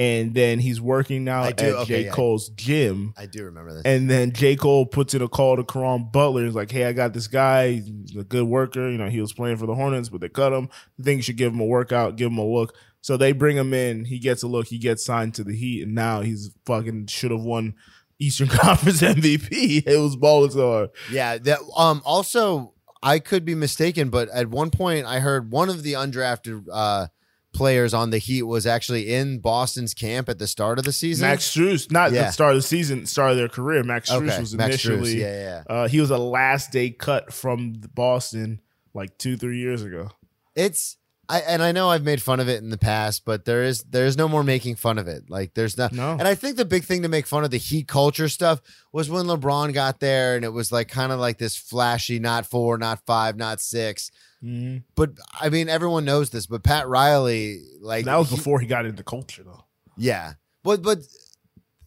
And 0.00 0.32
then 0.32 0.60
he's 0.60 0.80
working 0.80 1.24
now 1.24 1.42
I 1.42 1.48
at 1.48 1.60
okay, 1.60 1.84
J. 1.84 2.04
yeah. 2.06 2.10
Cole's 2.10 2.48
gym. 2.48 3.12
I 3.18 3.26
do 3.26 3.44
remember 3.44 3.74
this. 3.74 3.82
And 3.84 4.08
then 4.08 4.32
J. 4.32 4.56
Cole 4.56 4.86
puts 4.86 5.12
in 5.12 5.20
a 5.20 5.28
call 5.28 5.56
to 5.56 5.62
Caron 5.62 6.08
Butler. 6.10 6.46
He's 6.46 6.54
like, 6.54 6.70
hey, 6.70 6.86
I 6.86 6.94
got 6.94 7.12
this 7.12 7.26
guy. 7.26 7.72
He's 7.72 8.16
a 8.16 8.24
good 8.24 8.46
worker. 8.46 8.88
You 8.88 8.96
know, 8.96 9.10
he 9.10 9.20
was 9.20 9.34
playing 9.34 9.58
for 9.58 9.66
the 9.66 9.74
Hornets, 9.74 10.08
but 10.08 10.22
they 10.22 10.30
cut 10.30 10.54
him. 10.54 10.70
I 10.98 11.02
think 11.02 11.18
you 11.18 11.22
should 11.24 11.36
give 11.36 11.52
him 11.52 11.60
a 11.60 11.66
workout, 11.66 12.16
give 12.16 12.32
him 12.32 12.38
a 12.38 12.46
look. 12.46 12.74
So 13.02 13.18
they 13.18 13.32
bring 13.32 13.58
him 13.58 13.74
in. 13.74 14.06
He 14.06 14.18
gets 14.18 14.42
a 14.42 14.46
look. 14.46 14.68
He 14.68 14.78
gets 14.78 15.04
signed 15.04 15.34
to 15.34 15.44
the 15.44 15.54
Heat. 15.54 15.82
And 15.82 15.94
now 15.94 16.22
he's 16.22 16.50
fucking 16.64 17.08
should 17.08 17.30
have 17.30 17.42
won 17.42 17.74
Eastern 18.18 18.48
Conference 18.48 19.02
MVP. 19.02 19.86
It 19.86 19.98
was 19.98 20.54
hard. 20.54 20.90
Yeah. 21.12 21.36
That 21.36 21.58
um 21.76 22.00
also 22.06 22.72
I 23.02 23.18
could 23.18 23.44
be 23.44 23.54
mistaken, 23.54 24.08
but 24.08 24.30
at 24.30 24.48
one 24.48 24.70
point 24.70 25.04
I 25.04 25.20
heard 25.20 25.52
one 25.52 25.68
of 25.68 25.82
the 25.82 25.92
undrafted 25.92 26.64
uh 26.72 27.08
players 27.52 27.92
on 27.92 28.10
the 28.10 28.18
Heat 28.18 28.42
was 28.42 28.66
actually 28.66 29.12
in 29.12 29.38
Boston's 29.38 29.94
camp 29.94 30.28
at 30.28 30.38
the 30.38 30.46
start 30.46 30.78
of 30.78 30.84
the 30.84 30.92
season. 30.92 31.26
Max 31.28 31.44
Strus, 31.44 31.90
not 31.90 32.12
Yeah. 32.12 32.26
the 32.26 32.30
start 32.32 32.54
of 32.54 32.58
the 32.62 32.66
season, 32.66 33.06
start 33.06 33.32
of 33.32 33.36
their 33.36 33.48
career. 33.48 33.82
Max 33.82 34.10
Strus 34.10 34.28
Okay, 34.28 34.40
was 34.40 34.54
Max 34.54 34.76
Strus, 34.76 34.86
initially, 34.94 35.20
yeah, 35.20 35.62
yeah. 35.68 35.74
Uh, 35.74 35.88
he 35.88 36.00
was 36.00 36.10
a 36.10 36.18
last 36.18 36.70
day 36.72 36.90
cut 36.90 37.32
from 37.32 37.80
Boston 37.94 38.60
like 38.94 39.16
two, 39.18 39.36
three 39.36 39.58
years 39.58 39.82
ago. 39.82 40.10
It's 40.54 40.96
I 41.28 41.40
and 41.42 41.62
I 41.62 41.70
know 41.70 41.88
I've 41.90 42.02
made 42.02 42.20
fun 42.20 42.40
of 42.40 42.48
it 42.48 42.60
in 42.60 42.70
the 42.70 42.78
past, 42.78 43.24
but 43.24 43.44
there 43.44 43.62
is 43.62 43.84
there's 43.84 44.16
no 44.16 44.26
more 44.28 44.42
making 44.42 44.74
fun 44.74 44.98
of 44.98 45.06
it. 45.06 45.30
Like 45.30 45.54
there's 45.54 45.78
not 45.78 45.92
No. 45.92 46.12
and 46.12 46.22
I 46.26 46.34
think 46.34 46.56
the 46.56 46.64
big 46.64 46.82
thing 46.84 47.02
to 47.02 47.08
make 47.08 47.24
fun 47.26 47.44
of 47.44 47.52
the 47.52 47.56
heat 47.56 47.86
culture 47.86 48.28
stuff 48.28 48.60
was 48.92 49.08
when 49.08 49.26
LeBron 49.26 49.72
got 49.72 50.00
there 50.00 50.34
and 50.34 50.44
it 50.44 50.52
was 50.52 50.72
like 50.72 50.88
kind 50.88 51.12
of 51.12 51.20
like 51.20 51.38
this 51.38 51.56
flashy, 51.56 52.18
not 52.18 52.46
four, 52.46 52.78
not 52.78 53.06
five, 53.06 53.36
not 53.36 53.60
six. 53.60 54.10
But 54.42 55.10
I 55.40 55.48
mean 55.50 55.68
everyone 55.68 56.04
knows 56.04 56.30
this, 56.30 56.46
but 56.46 56.62
Pat 56.62 56.88
Riley, 56.88 57.60
like 57.80 58.04
That 58.06 58.16
was 58.16 58.30
he- 58.30 58.36
before 58.36 58.60
he 58.60 58.66
got 58.66 58.86
into 58.86 59.02
culture, 59.02 59.42
though. 59.44 59.64
Yeah. 59.96 60.34
But 60.62 60.82
but 60.82 60.98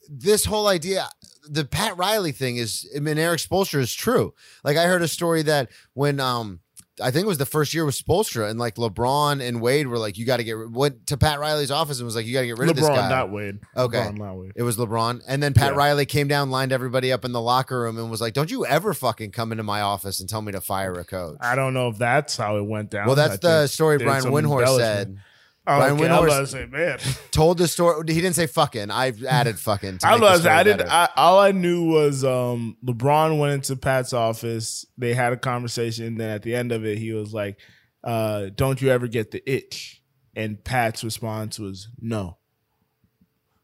this 0.09 0.45
whole 0.45 0.67
idea 0.67 1.07
the 1.47 1.65
Pat 1.65 1.97
Riley 1.97 2.31
thing 2.31 2.57
is 2.57 2.89
I 2.95 3.00
mean 3.00 3.17
Erik 3.17 3.39
Spoelstra 3.39 3.79
is 3.79 3.94
true. 3.94 4.33
Like 4.63 4.77
I 4.77 4.85
heard 4.85 5.01
a 5.01 5.07
story 5.07 5.41
that 5.44 5.69
when 5.94 6.19
um 6.19 6.59
I 7.01 7.09
think 7.09 7.23
it 7.23 7.27
was 7.27 7.39
the 7.39 7.45
first 7.47 7.73
year 7.73 7.85
with 7.85 7.95
Spoelstra 7.95 8.49
and 8.49 8.59
like 8.59 8.75
LeBron 8.75 9.41
and 9.41 9.61
Wade 9.61 9.87
were 9.87 9.97
like 9.97 10.17
you 10.17 10.25
got 10.27 10.37
to 10.37 10.43
get 10.43 10.69
went 10.69 11.07
to 11.07 11.17
Pat 11.17 11.39
Riley's 11.39 11.71
office 11.71 11.97
and 11.99 12.05
was 12.05 12.15
like 12.15 12.25
you 12.27 12.33
got 12.33 12.41
to 12.41 12.45
get 12.47 12.57
rid 12.59 12.69
of 12.69 12.75
this 12.75 12.85
LeBron, 12.85 12.95
guy. 12.95 13.09
not 13.09 13.31
Wade. 13.31 13.59
Okay. 13.75 13.97
LeBron, 13.97 14.17
not 14.17 14.38
Wade. 14.38 14.51
It 14.55 14.62
was 14.63 14.77
LeBron. 14.77 15.21
And 15.27 15.41
then 15.41 15.53
Pat 15.55 15.71
Yeah. 15.71 15.77
Riley 15.77 16.05
came 16.05 16.27
down, 16.27 16.51
lined 16.51 16.71
everybody 16.71 17.12
up 17.12 17.25
in 17.25 17.31
the 17.31 17.41
locker 17.41 17.81
room 17.81 17.97
and 17.97 18.12
was 18.12 18.21
like, 18.21 18.33
"Don't 18.33 18.51
you 18.51 18.63
ever 18.65 18.93
fucking 18.93 19.31
come 19.31 19.51
into 19.51 19.63
my 19.63 19.81
office 19.81 20.19
and 20.19 20.29
tell 20.29 20.41
me 20.43 20.51
to 20.51 20.62
fire 20.62 20.93
a 20.93 21.03
coach." 21.03 21.38
I 21.41 21.55
don't 21.55 21.73
know 21.73 21.88
if 21.89 21.97
that's 21.97 22.38
how 22.38 22.57
it 22.57 22.63
went 22.67 22.91
down. 22.91 23.07
well, 23.07 23.15
that's 23.15 23.43
I 23.43 23.62
the 23.62 23.67
story 23.67 23.97
Brian 23.97 24.25
Windhorst 24.25 24.77
said. 24.77 25.17
Oh, 25.65 25.77
Brian 25.77 25.93
okay. 25.93 26.08
I 26.10 26.20
was 26.20 26.22
Windhorst- 26.22 26.25
about 26.27 26.39
to 26.39 26.48
say, 26.48 26.65
man. 26.65 27.00
Told 27.32 27.58
the 27.58 27.67
story. 27.70 28.03
He 28.13 28.20
didn't 28.20 28.36
say 28.36 28.48
fucking. 28.48 28.91
I've 28.91 29.24
added 29.24 29.58
fucking. 29.58 30.00
To 30.00 30.08
I 30.08 30.17
was. 30.20 30.41
story 30.41 30.53
I 30.55 30.63
didn't. 30.63 30.89
I, 30.89 31.08
all 31.15 31.39
I 31.39 31.51
knew 31.53 31.86
was 31.86 32.25
um, 32.25 32.75
LeBron 32.86 33.39
went 33.39 33.53
into 33.53 33.75
Pat's 33.77 34.12
office. 34.12 34.86
They 34.98 35.13
had 35.13 35.32
a 35.32 35.38
conversation. 35.38 36.15
Then 36.15 36.29
at 36.32 36.41
the 36.43 36.53
end 36.53 36.72
of 36.74 36.86
it, 36.86 36.98
he 36.98 37.13
was 37.13 37.34
like, 37.34 37.58
uh, 38.03 38.48
"Don't 38.55 38.82
you 38.82 38.89
ever 38.89 39.08
get 39.08 39.32
the 39.32 39.41
itch?" 39.50 40.01
And 40.36 40.62
Pat's 40.63 41.01
response 41.03 41.60
was, 41.60 41.88
"No." 42.00 42.38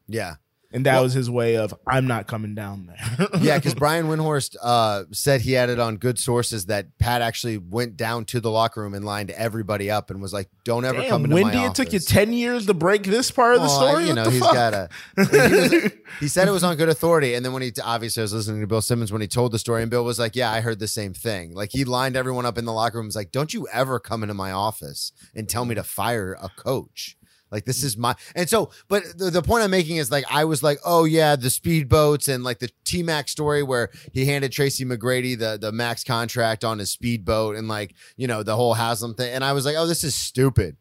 yeah. 0.08 0.36
And 0.72 0.86
that 0.86 0.94
Well- 0.96 1.04
was 1.04 1.14
his 1.14 1.30
way 1.32 1.58
of, 1.58 1.74
"I'm 1.88 2.06
not 2.06 2.28
coming 2.28 2.54
down 2.54 2.86
there." 2.86 3.28
Yeah, 3.42 3.58
because 3.58 3.74
Brian 3.74 4.06
Windhorst 4.06 4.56
uh, 4.62 5.06
said 5.12 5.42
he 5.42 5.54
had 5.54 5.70
it 5.70 5.80
on 5.80 5.98
good 5.98 6.20
sources 6.20 6.68
that 6.68 6.96
Pat 7.00 7.22
actually 7.24 7.58
went 7.58 7.98
down 7.98 8.26
to 8.26 8.40
the 8.40 8.52
locker 8.52 8.82
room 8.82 8.94
and 8.94 9.04
lined 9.04 9.32
everybody 9.32 9.90
up 9.90 10.12
and 10.12 10.22
was 10.22 10.32
like, 10.32 10.48
"Don't 10.66 10.86
ever 10.86 11.00
come 11.04 11.24
Damn, 11.24 11.26
into 11.26 11.36
my 11.38 11.42
Wendy, 11.44 11.58
office." 11.60 11.80
it 11.80 11.84
took 11.86 11.94
you 11.94 12.00
ten 12.00 12.34
years 12.34 12.68
to 12.68 12.74
break 12.76 13.04
this 13.04 13.32
part 13.32 13.56
of 13.56 13.62
the 13.62 13.68
story. 13.68 14.04
You 14.04 14.10
What 14.10 14.16
know, 14.26 14.30
he's 14.30 14.40
fuck? 14.42 14.54
got 14.54 14.74
a. 14.76 14.90
He, 15.16 15.22
was- 15.22 15.92
he 16.20 16.28
said 16.28 16.48
it 16.48 16.52
was 16.52 16.64
on 16.64 16.76
good 16.76 16.90
authority, 16.90 17.34
and 17.34 17.44
then 17.44 17.52
when 17.54 17.64
he 17.64 17.72
obviously 17.84 18.22
I 18.22 18.26
was 18.26 18.34
listening 18.34 18.62
to 18.62 18.68
Bill 18.68 18.82
Simmons 18.82 19.12
when 19.12 19.22
he 19.22 19.28
told 19.28 19.52
the 19.52 19.60
story, 19.60 19.82
and 19.82 19.90
Bill 19.90 20.04
was 20.04 20.20
like, 20.20 20.36
"Yeah, 20.36 20.52
I 20.52 20.62
heard 20.62 20.78
the 20.80 20.88
same 20.88 21.14
thing." 21.16 21.54
Like 21.56 21.72
he 21.72 21.84
lined 21.84 22.16
everyone 22.16 22.46
up 22.46 22.60
in 22.60 22.66
the 22.66 22.74
locker 22.74 22.98
room. 22.98 23.08
Was 23.08 23.16
like, 23.16 23.32
"Don't 23.32 23.54
you 23.56 23.68
ever 23.74 24.00
come 24.00 24.22
into 24.24 24.36
my 24.36 24.52
office 24.52 25.14
and 25.34 25.50
tell 25.50 25.66
me 25.66 25.74
to 25.74 25.84
fire 25.84 26.38
a 26.40 26.50
coach." 26.50 27.16
Like 27.52 27.66
this 27.66 27.84
is 27.84 27.98
my 27.98 28.16
and 28.36 28.48
so, 28.50 28.70
but 28.88 29.04
the, 29.18 29.32
the 29.32 29.42
point 29.42 29.64
I'm 29.64 29.72
making 29.72 29.98
is 29.98 30.12
like 30.12 30.26
I 30.30 30.46
was 30.46 30.62
like, 30.62 30.78
oh 30.86 31.06
yeah, 31.06 31.36
the 31.36 31.48
speedboats 31.48 32.34
and 32.34 32.44
like 32.44 32.60
the 32.60 32.70
T 32.86 33.02
Max 33.04 33.32
story 33.32 33.64
where 33.64 33.90
he 34.14 34.26
handed 34.26 34.52
Tracy 34.52 34.86
McGrady 34.86 35.38
the 35.38 35.58
the 35.60 35.72
max 35.72 36.04
contract 36.04 36.64
on 36.64 36.78
his 36.80 36.92
speedboat 36.92 37.56
and 37.56 37.68
like 37.68 37.94
you 38.18 38.28
know 38.28 38.44
the 38.44 38.56
whole 38.56 38.76
Haslem 38.76 39.16
thing, 39.16 39.34
and 39.34 39.44
I 39.44 39.54
was 39.54 39.66
like, 39.66 39.76
oh, 39.78 39.88
this 39.88 40.04
is 40.04 40.14
stupid, 40.16 40.78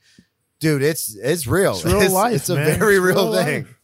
dude. 0.60 0.82
It's 0.82 1.16
it's 1.16 1.46
real. 1.46 1.72
It's 1.72 1.84
real 1.84 2.12
life, 2.12 2.34
It's 2.34 2.48
a 2.50 2.54
man. 2.56 2.78
very 2.78 2.96
It's 2.96 3.04
real, 3.04 3.32
real 3.32 3.32
thing. 3.44 3.62
life. 3.64 3.74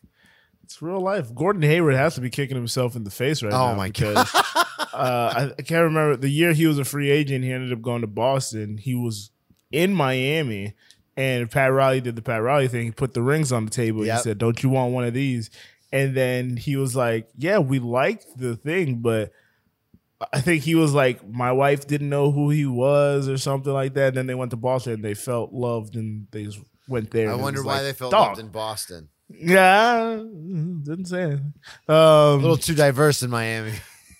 It's 0.65 0.81
real 0.83 1.01
life. 1.01 1.35
Gordon 1.35 1.63
Hayward 1.63 1.95
has 1.95 2.15
to 2.17 2.21
be 2.21 2.31
kicking 2.31 2.57
himself 2.57 2.97
in 2.97 3.05
the 3.05 3.11
face 3.11 3.43
right 3.43 3.53
Oh 3.53 3.71
now. 3.73 3.75
my 3.75 3.89
because, 3.89 4.17
uh, 4.35 4.95
I, 4.95 5.51
I 5.59 5.63
can't 5.63 5.85
remember 5.85 6.17
the 6.17 6.29
year 6.31 6.53
he 6.53 6.67
was 6.67 6.79
a 6.79 6.85
free 6.85 7.11
agent. 7.11 7.45
He 7.45 7.53
ended 7.53 7.73
up 7.73 7.83
going 7.83 8.01
to 8.01 8.07
Boston. 8.07 8.79
He 8.79 8.95
was 8.95 9.31
in 9.71 9.93
Miami, 9.93 10.73
and 11.17 11.51
Pat 11.51 11.73
Riley 11.73 12.01
did 12.01 12.17
the 12.17 12.23
Pat 12.23 12.43
Riley 12.43 12.69
thing. 12.69 12.87
He 12.87 12.91
put 12.91 13.15
the 13.15 13.23
rings 13.23 13.53
on 13.53 13.65
the 13.65 13.71
table. 13.71 14.05
Yep. 14.05 14.17
He 14.17 14.23
said, 14.23 14.39
"Don't 14.39 14.63
you 14.63 14.69
want 14.69 14.93
one 14.93 15.05
of 15.05 15.15
these?" 15.15 15.51
And 15.93 16.17
then 16.17 16.57
he 16.57 16.77
was 16.77 16.97
like, 16.97 17.29
"Yeah, 17.37 17.59
we 17.59 17.79
liked 17.79 18.27
the 18.37 18.57
thing, 18.57 18.97
but." 18.97 19.33
I 20.33 20.41
think 20.41 20.63
he 20.63 20.75
was 20.75 20.95
like, 20.95 21.29
my 21.29 21.53
wife 21.53 21.87
didn't 21.87 22.09
know 22.09 22.31
who 22.31 22.49
he 22.49 22.65
was 22.65 23.29
or 23.29 23.37
something 23.37 23.73
like 23.73 23.93
that. 23.95 24.09
And 24.09 24.17
then 24.17 24.27
they 24.27 24.35
went 24.35 24.53
to 24.53 24.57
Boston 24.57 24.95
and 24.95 25.05
they 25.05 25.13
felt 25.13 25.53
loved 25.53 25.97
and 25.97 26.29
they 26.31 26.45
just 26.45 26.61
went 26.89 27.11
there. 27.11 27.31
I 27.31 27.35
wonder 27.35 27.63
why 27.63 27.75
like, 27.75 27.83
they 27.83 27.93
felt 27.93 28.13
"Dog." 28.13 28.29
loved 28.29 28.41
in 28.41 28.49
Boston. 28.49 29.09
Yeah, 29.29 30.17
didn't 30.17 31.07
say 31.07 31.23
anything. 31.23 31.55
Um, 31.89 31.97
A 31.97 32.35
little 32.37 32.57
too 32.57 32.75
diverse 32.75 33.23
in 33.23 33.31
Miami. 33.31 33.73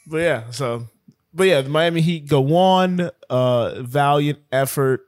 but 0.07 0.19
yeah, 0.19 0.51
so 0.51 0.89
but 1.33 1.47
yeah, 1.47 1.61
the 1.61 1.69
Miami 1.71 2.01
Heat 2.01 2.29
go 2.29 2.57
on, 2.57 3.11
uh, 3.31 3.83
valiant 3.83 4.41
effort. 4.53 5.07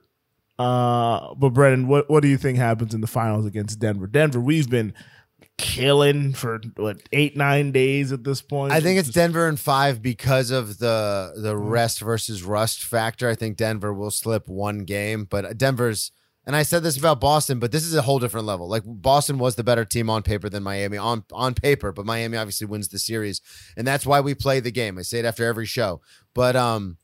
Uh, 0.59 1.33
but 1.35 1.49
Brennan, 1.49 1.87
what 1.87 2.09
what 2.09 2.21
do 2.21 2.27
you 2.27 2.37
think 2.37 2.57
happens 2.57 2.93
in 2.93 3.01
the 3.01 3.07
finals 3.07 3.45
against 3.45 3.79
Denver? 3.79 4.07
Denver, 4.07 4.39
we've 4.39 4.69
been 4.69 4.93
killing 5.57 6.33
for 6.33 6.59
what 6.75 7.01
eight 7.11 7.35
nine 7.35 7.71
days 7.71 8.11
at 8.11 8.23
this 8.23 8.41
point. 8.41 8.71
I 8.71 8.79
think 8.79 8.99
it's 8.99 9.09
Denver 9.09 9.47
in 9.47 9.57
five 9.57 10.01
because 10.01 10.51
of 10.51 10.79
the 10.79 11.33
the 11.35 11.55
rest 11.55 11.99
versus 11.99 12.43
rust 12.43 12.83
factor. 12.83 13.29
I 13.29 13.35
think 13.35 13.57
Denver 13.57 13.93
will 13.93 14.11
slip 14.11 14.47
one 14.47 14.79
game, 14.79 15.25
but 15.25 15.57
Denver's 15.57 16.11
and 16.47 16.55
I 16.55 16.63
said 16.63 16.81
this 16.81 16.97
about 16.97 17.19
Boston, 17.19 17.59
but 17.59 17.73
this 17.73 17.83
is 17.83 17.93
a 17.93 18.01
whole 18.01 18.19
different 18.19 18.47
level. 18.47 18.69
Like 18.69 18.83
Boston 18.85 19.37
was 19.37 19.55
the 19.55 19.63
better 19.65 19.83
team 19.83 20.09
on 20.09 20.23
paper 20.23 20.47
than 20.49 20.63
Miami 20.63 20.97
on 20.97 21.23
on 21.33 21.53
paper, 21.53 21.91
but 21.91 22.05
Miami 22.05 22.37
obviously 22.37 22.65
wins 22.65 22.87
the 22.87 22.99
series, 22.99 23.41
and 23.75 23.85
that's 23.85 24.05
why 24.05 24.21
we 24.21 24.33
play 24.33 24.59
the 24.59 24.71
game. 24.71 24.97
I 24.97 25.01
say 25.01 25.19
it 25.19 25.25
after 25.25 25.45
every 25.45 25.65
show, 25.65 26.01
but 26.33 26.55
um, 26.55 26.97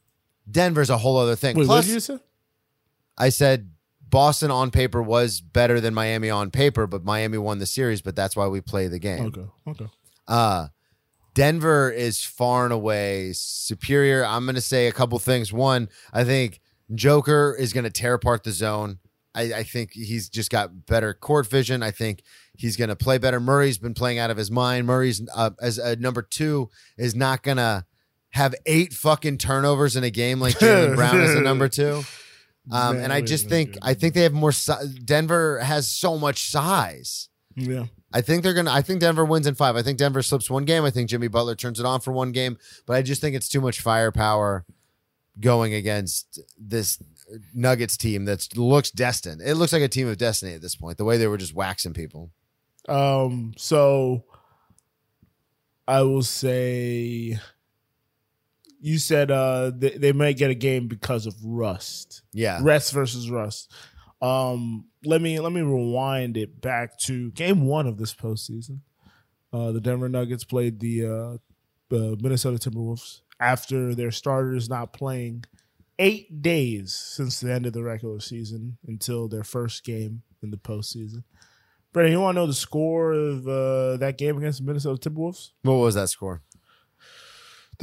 Denver's 0.50 0.90
a 0.90 0.98
whole 0.98 1.18
other 1.18 1.36
thing. 1.36 1.58
Wait, 1.58 1.66
Plus, 1.66 1.86
did 1.86 1.94
you 1.94 2.00
say? 2.00 2.20
I 3.18 3.30
said 3.30 3.72
Boston 4.08 4.52
on 4.52 4.72
paper 4.72 5.02
was 5.02 5.42
better 5.42 5.80
than 5.82 5.94
Miami 5.94 6.30
on 6.30 6.52
paper, 6.52 6.88
but 6.88 7.04
Miami 7.04 7.38
won 7.38 7.60
the 7.60 7.66
series, 7.66 8.02
but 8.02 8.16
that's 8.16 8.36
why 8.36 8.48
we 8.48 8.62
play 8.62 8.88
the 8.88 9.00
game. 9.00 9.26
Okay, 9.26 9.48
okay. 9.68 9.88
Uh 10.28 10.68
Denver 11.34 11.90
is 11.90 12.24
far 12.24 12.64
and 12.66 12.74
away 12.74 13.32
superior. 13.34 14.24
I'm 14.24 14.46
going 14.46 14.56
to 14.56 14.62
say 14.62 14.88
a 14.88 14.92
couple 14.92 15.18
things. 15.20 15.52
One, 15.52 15.90
I 16.14 16.24
think 16.24 16.62
Joker 16.94 17.56
is 17.58 17.74
going 17.74 17.86
to 17.86 17.90
tear 17.90 18.14
apart 18.14 18.44
the 18.44 18.52
zone. 18.52 19.00
I, 19.36 19.42
I 19.54 19.64
think 19.64 19.94
he's 19.94 20.30
just 20.30 20.52
got 20.52 20.86
better 20.86 21.14
court 21.14 21.48
vision. 21.48 21.82
I 21.82 21.90
think 21.90 22.22
he's 22.56 22.78
going 22.78 22.90
to 22.90 22.96
play 22.96 23.18
better. 23.18 23.40
Murray's 23.40 23.80
been 23.80 23.96
playing 23.96 24.20
out 24.20 24.30
of 24.30 24.38
his 24.38 24.52
mind. 24.52 24.86
Murray's 24.86 25.24
uh, 25.34 25.52
as 25.60 25.80
a 25.80 25.96
number 25.96 26.22
two 26.22 26.70
is 26.98 27.16
not 27.16 27.42
going 27.42 27.58
to 27.58 27.86
have 28.30 28.54
eight 28.68 28.94
fucking 28.94 29.40
turnovers 29.40 29.96
in 29.96 30.04
a 30.04 30.12
game 30.12 30.40
like 30.40 30.60
Jaylen 30.60 30.96
Brown 30.96 31.20
is 31.20 31.34
a 31.34 31.42
number 31.42 31.68
two. 31.68 32.04
Um, 32.72 32.98
and 32.98 33.12
I 33.12 33.22
just 33.22 33.50
think. 33.50 33.78
I 33.82 33.94
think 33.94 34.14
they 34.14 34.22
have 34.24 34.34
more. 34.34 34.52
Si- 34.52 35.00
Denver 35.04 35.60
has 35.60 35.90
so 35.90 36.18
much 36.18 36.50
size. 36.50 37.30
Yeah. 37.56 37.86
I 38.14 38.22
think 38.22 38.44
they're 38.44 38.54
gonna. 38.54 38.72
I 38.72 38.82
think 38.82 39.00
Denver 39.02 39.26
wins 39.26 39.48
in 39.48 39.56
five. 39.56 39.76
I 39.76 39.82
think 39.82 39.98
Denver 39.98 40.22
slips 40.22 40.50
one 40.50 40.66
game. 40.66 40.84
I 40.86 40.92
think 40.92 41.10
Jimmy 41.10 41.28
Butler 41.28 41.56
turns 41.56 41.80
it 41.80 41.86
on 41.86 42.00
for 42.00 42.12
one 42.12 42.32
game. 42.32 42.58
But 42.86 42.96
I 42.96 43.02
just 43.02 43.22
think 43.22 43.36
it's 43.36 43.50
too 43.50 43.60
much 43.62 43.82
firepower 43.82 44.66
going 45.40 45.74
against 45.74 46.40
this 46.58 47.02
Nuggets 47.54 47.98
team 47.98 48.26
that 48.26 48.56
looks 48.56 48.92
destined. 48.92 49.42
It 49.44 49.56
looks 49.56 49.74
like 49.74 49.82
a 49.82 49.88
team 49.88 50.08
of 50.08 50.18
destiny 50.18 50.54
at 50.54 50.62
this 50.62 50.76
point. 50.76 50.98
The 50.98 51.06
way 51.06 51.18
they 51.18 51.28
were 51.28 51.38
just 51.38 51.56
waxing 51.56 51.94
people. 51.94 52.32
Um. 52.88 53.54
So 53.58 54.24
I 55.88 56.04
will 56.04 56.24
say 56.24 57.40
you 58.84 59.00
said 59.00 59.32
uh 59.32 59.72
they, 59.74 59.92
they 59.92 60.12
might 60.12 60.38
get 60.38 60.52
a 60.52 60.56
game 60.56 60.88
because 60.88 61.26
of 61.26 61.34
rust. 61.44 62.22
Yeah, 62.34 62.60
Rest 62.62 62.94
versus 62.94 63.30
rust. 63.30 63.72
Um. 64.22 64.86
Let 65.06 65.22
me 65.22 65.40
let 65.40 65.52
me 65.52 65.62
rewind 65.62 66.38
it 66.38 66.62
back 66.62 66.98
to 67.00 67.32
game 67.32 67.66
one 67.66 67.88
of 67.88 67.98
this 67.98 68.14
postseason. 68.14 68.80
Uh, 69.52 69.72
the 69.72 69.82
Denver 69.82 70.08
Nuggets 70.10 70.46
played 70.46 70.80
the 70.80 71.06
uh, 71.06 71.38
the 71.90 72.18
Minnesota 72.22 72.58
Timberwolves 72.58 73.22
after 73.40 73.94
their 73.94 74.12
starters 74.12 74.70
not 74.70 74.94
playing 74.94 75.44
eight 76.00 76.42
days 76.42 76.94
since 76.94 77.40
the 77.40 77.52
end 77.52 77.66
of 77.66 77.74
the 77.74 77.84
regular 77.84 78.20
season 78.20 78.78
until 78.88 79.28
their 79.28 79.44
first 79.44 79.84
game 79.84 80.24
in 80.42 80.52
the 80.52 80.58
postseason. 80.58 81.24
Brandon, 81.92 82.14
you 82.14 82.20
want 82.22 82.36
to 82.36 82.42
know 82.42 82.48
the 82.48 82.54
score 82.54 83.14
of 83.14 83.48
uh, 83.48 83.98
that 83.98 84.18
game 84.18 84.38
against 84.38 84.60
the 84.60 84.66
Minnesota 84.66 85.10
Timberwolves? 85.10 85.52
what 85.62 85.76
was 85.76 85.96
that 85.96 86.10
score? 86.10 86.42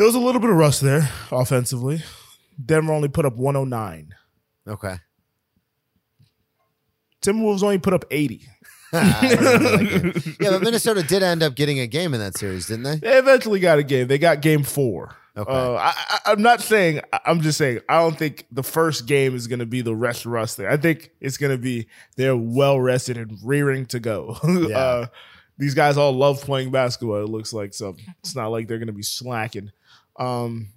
There 0.01 0.07
was 0.07 0.15
a 0.15 0.19
little 0.19 0.41
bit 0.41 0.49
of 0.49 0.57
rust 0.57 0.81
there 0.81 1.11
offensively. 1.31 2.03
Denver 2.65 2.91
only 2.91 3.09
put 3.09 3.27
up 3.27 3.37
109. 3.37 4.15
Okay, 4.67 4.97
Timberwolves 7.21 7.63
only 7.63 7.77
put 7.77 7.93
up 7.93 8.07
80. 8.11 8.49
I 8.95 9.37
don't 9.37 9.43
know 9.43 9.59
that 9.59 10.13
game. 10.15 10.37
yeah, 10.41 10.51
but 10.53 10.63
Minnesota 10.63 11.03
did 11.03 11.23
end 11.23 11.43
up 11.43 11.55
getting 11.55 11.81
a 11.81 11.87
game 11.87 12.15
in 12.15 12.21
that 12.21 12.39
series, 12.39 12.67
didn't 12.69 12.85
they? 12.85 12.97
They 12.97 13.19
eventually 13.19 13.61
got 13.61 13.79
a 13.79 13.83
game. 13.83 14.09
They 14.09 14.17
got 14.17 14.41
game 14.41 14.63
four. 14.63 15.15
Okay. 15.37 15.53
Uh, 15.53 15.75
I, 15.75 16.21
I'm 16.25 16.41
not 16.41 16.63
saying. 16.63 17.03
I'm 17.27 17.43
just 17.43 17.59
saying. 17.59 17.81
I 17.87 17.99
don't 17.99 18.17
think 18.17 18.47
the 18.51 18.63
first 18.63 19.07
game 19.07 19.35
is 19.35 19.49
going 19.49 19.59
to 19.59 19.67
be 19.67 19.83
the 19.83 19.95
rest 19.95 20.25
rust 20.25 20.57
there. 20.57 20.71
I 20.71 20.79
think 20.79 21.11
it's 21.21 21.37
going 21.37 21.53
to 21.53 21.59
be 21.59 21.89
they're 22.17 22.35
well 22.35 22.81
rested 22.81 23.19
and 23.19 23.39
rearing 23.45 23.85
to 23.89 24.01
go. 24.01 24.39
Yeah. 24.49 24.79
uh, 24.79 25.07
these 25.59 25.75
guys 25.75 25.99
all 25.99 26.13
love 26.13 26.41
playing 26.41 26.71
basketball. 26.71 27.23
It 27.23 27.29
looks 27.29 27.53
like 27.53 27.75
so. 27.75 27.95
It's 28.21 28.35
not 28.35 28.49
like 28.49 28.67
they're 28.67 28.79
going 28.79 28.87
to 28.87 28.95
be 28.95 29.03
slacking. 29.03 29.71
Um, 30.21 30.69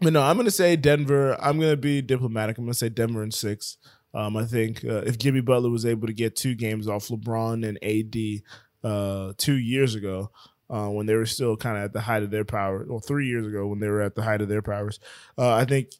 but 0.00 0.12
no, 0.12 0.22
I'm 0.22 0.36
going 0.36 0.46
to 0.46 0.52
say 0.52 0.76
Denver. 0.76 1.36
I'm 1.42 1.58
going 1.58 1.72
to 1.72 1.76
be 1.76 2.00
diplomatic. 2.00 2.56
I'm 2.56 2.64
going 2.64 2.72
to 2.72 2.78
say 2.78 2.88
Denver 2.88 3.22
in 3.22 3.32
six. 3.32 3.76
Um, 4.14 4.36
I 4.36 4.44
think 4.44 4.84
uh, 4.84 5.02
if 5.04 5.18
Jimmy 5.18 5.40
Butler 5.40 5.70
was 5.70 5.84
able 5.84 6.06
to 6.06 6.12
get 6.12 6.36
two 6.36 6.54
games 6.54 6.88
off 6.88 7.08
LeBron 7.08 7.66
and 7.66 7.78
AD 7.82 8.90
uh, 8.90 9.32
two 9.36 9.56
years 9.56 9.94
ago, 9.94 10.30
uh, 10.70 10.88
when 10.88 11.06
they 11.06 11.14
were 11.14 11.26
still 11.26 11.56
kind 11.56 11.76
of 11.76 11.84
at 11.84 11.92
the 11.92 12.00
height 12.00 12.22
of 12.22 12.30
their 12.30 12.44
power, 12.44 12.86
or 12.88 13.00
three 13.00 13.26
years 13.26 13.46
ago 13.46 13.66
when 13.66 13.80
they 13.80 13.88
were 13.88 14.02
at 14.02 14.14
the 14.14 14.22
height 14.22 14.40
of 14.40 14.48
their 14.48 14.62
powers, 14.62 15.00
uh, 15.36 15.52
I 15.52 15.64
think 15.64 15.90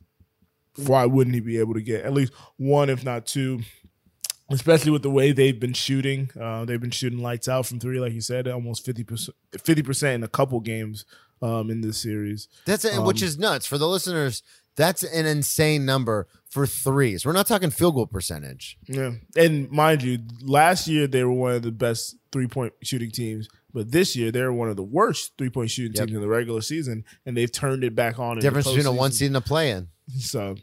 why 0.76 1.04
wouldn't 1.06 1.35
he 1.35 1.40
be 1.40 1.58
able 1.58 1.75
to 1.75 1.82
get 1.82 2.04
at 2.04 2.12
least 2.12 2.32
one, 2.56 2.88
if 2.88 3.04
not 3.04 3.26
two? 3.26 3.61
Especially 4.50 4.90
with 4.90 5.02
the 5.02 5.11
way 5.11 5.32
they've 5.32 5.61
been 5.61 5.75
shooting, 5.75 6.30
uh, 6.40 6.64
they've 6.64 6.80
been 6.80 6.90
shooting 6.90 7.18
lights 7.18 7.49
out 7.49 7.66
from 7.66 7.78
three, 7.78 8.00
like 8.00 8.14
you 8.14 8.23
said, 8.23 8.49
almost 8.49 8.82
fifty 8.82 9.04
percent, 9.04 9.37
fifty 9.62 9.82
percent 9.82 10.14
in 10.14 10.23
a 10.23 10.28
couple 10.28 10.58
games 10.61 11.04
um, 11.42 11.71
in 11.71 11.80
this 11.80 11.99
series. 11.99 12.49
That's 12.66 12.85
which 12.85 13.23
Um, 13.23 13.26
is 13.28 13.38
nuts 13.38 13.66
for 13.66 13.78
the 13.78 13.88
listeners. 13.88 14.42
That's 14.76 15.02
an 15.02 15.26
insane 15.26 15.85
number 15.85 16.28
for 16.49 16.64
threes. 16.66 17.26
We're 17.26 17.33
not 17.33 17.49
talking 17.49 17.71
field 17.71 17.97
goal 17.97 18.07
percentage. 18.07 18.78
Yeah, 18.87 19.12
and 19.37 19.68
mind 19.71 20.02
you, 20.02 20.18
last 20.40 20.87
year 20.87 21.07
they 21.09 21.25
were 21.25 21.33
one 21.33 21.52
of 21.54 21.62
the 21.62 21.73
best 21.73 22.14
three 22.30 22.47
point 22.47 22.73
shooting 22.85 23.11
teams, 23.11 23.49
but 23.75 23.90
this 23.90 24.14
year 24.14 24.30
they're 24.30 24.52
one 24.52 24.68
of 24.68 24.76
the 24.76 24.85
worst 24.85 25.33
three 25.37 25.50
point 25.50 25.71
shooting 25.71 25.95
Yep. 25.95 26.07
teams 26.07 26.14
in 26.16 26.21
the 26.23 26.28
regular 26.28 26.61
season, 26.61 27.04
and 27.26 27.37
they've 27.37 27.50
turned 27.50 27.83
it 27.83 27.97
back 27.97 28.21
on. 28.21 28.33
in 28.33 28.38
the 28.38 28.42
Difference 28.42 28.68
between 28.68 28.87
a 28.87 28.92
one 28.92 29.11
seed 29.11 29.26
and 29.28 29.37
a 29.37 29.40
play 29.40 29.73
in. 29.73 29.88
So, 30.21 30.54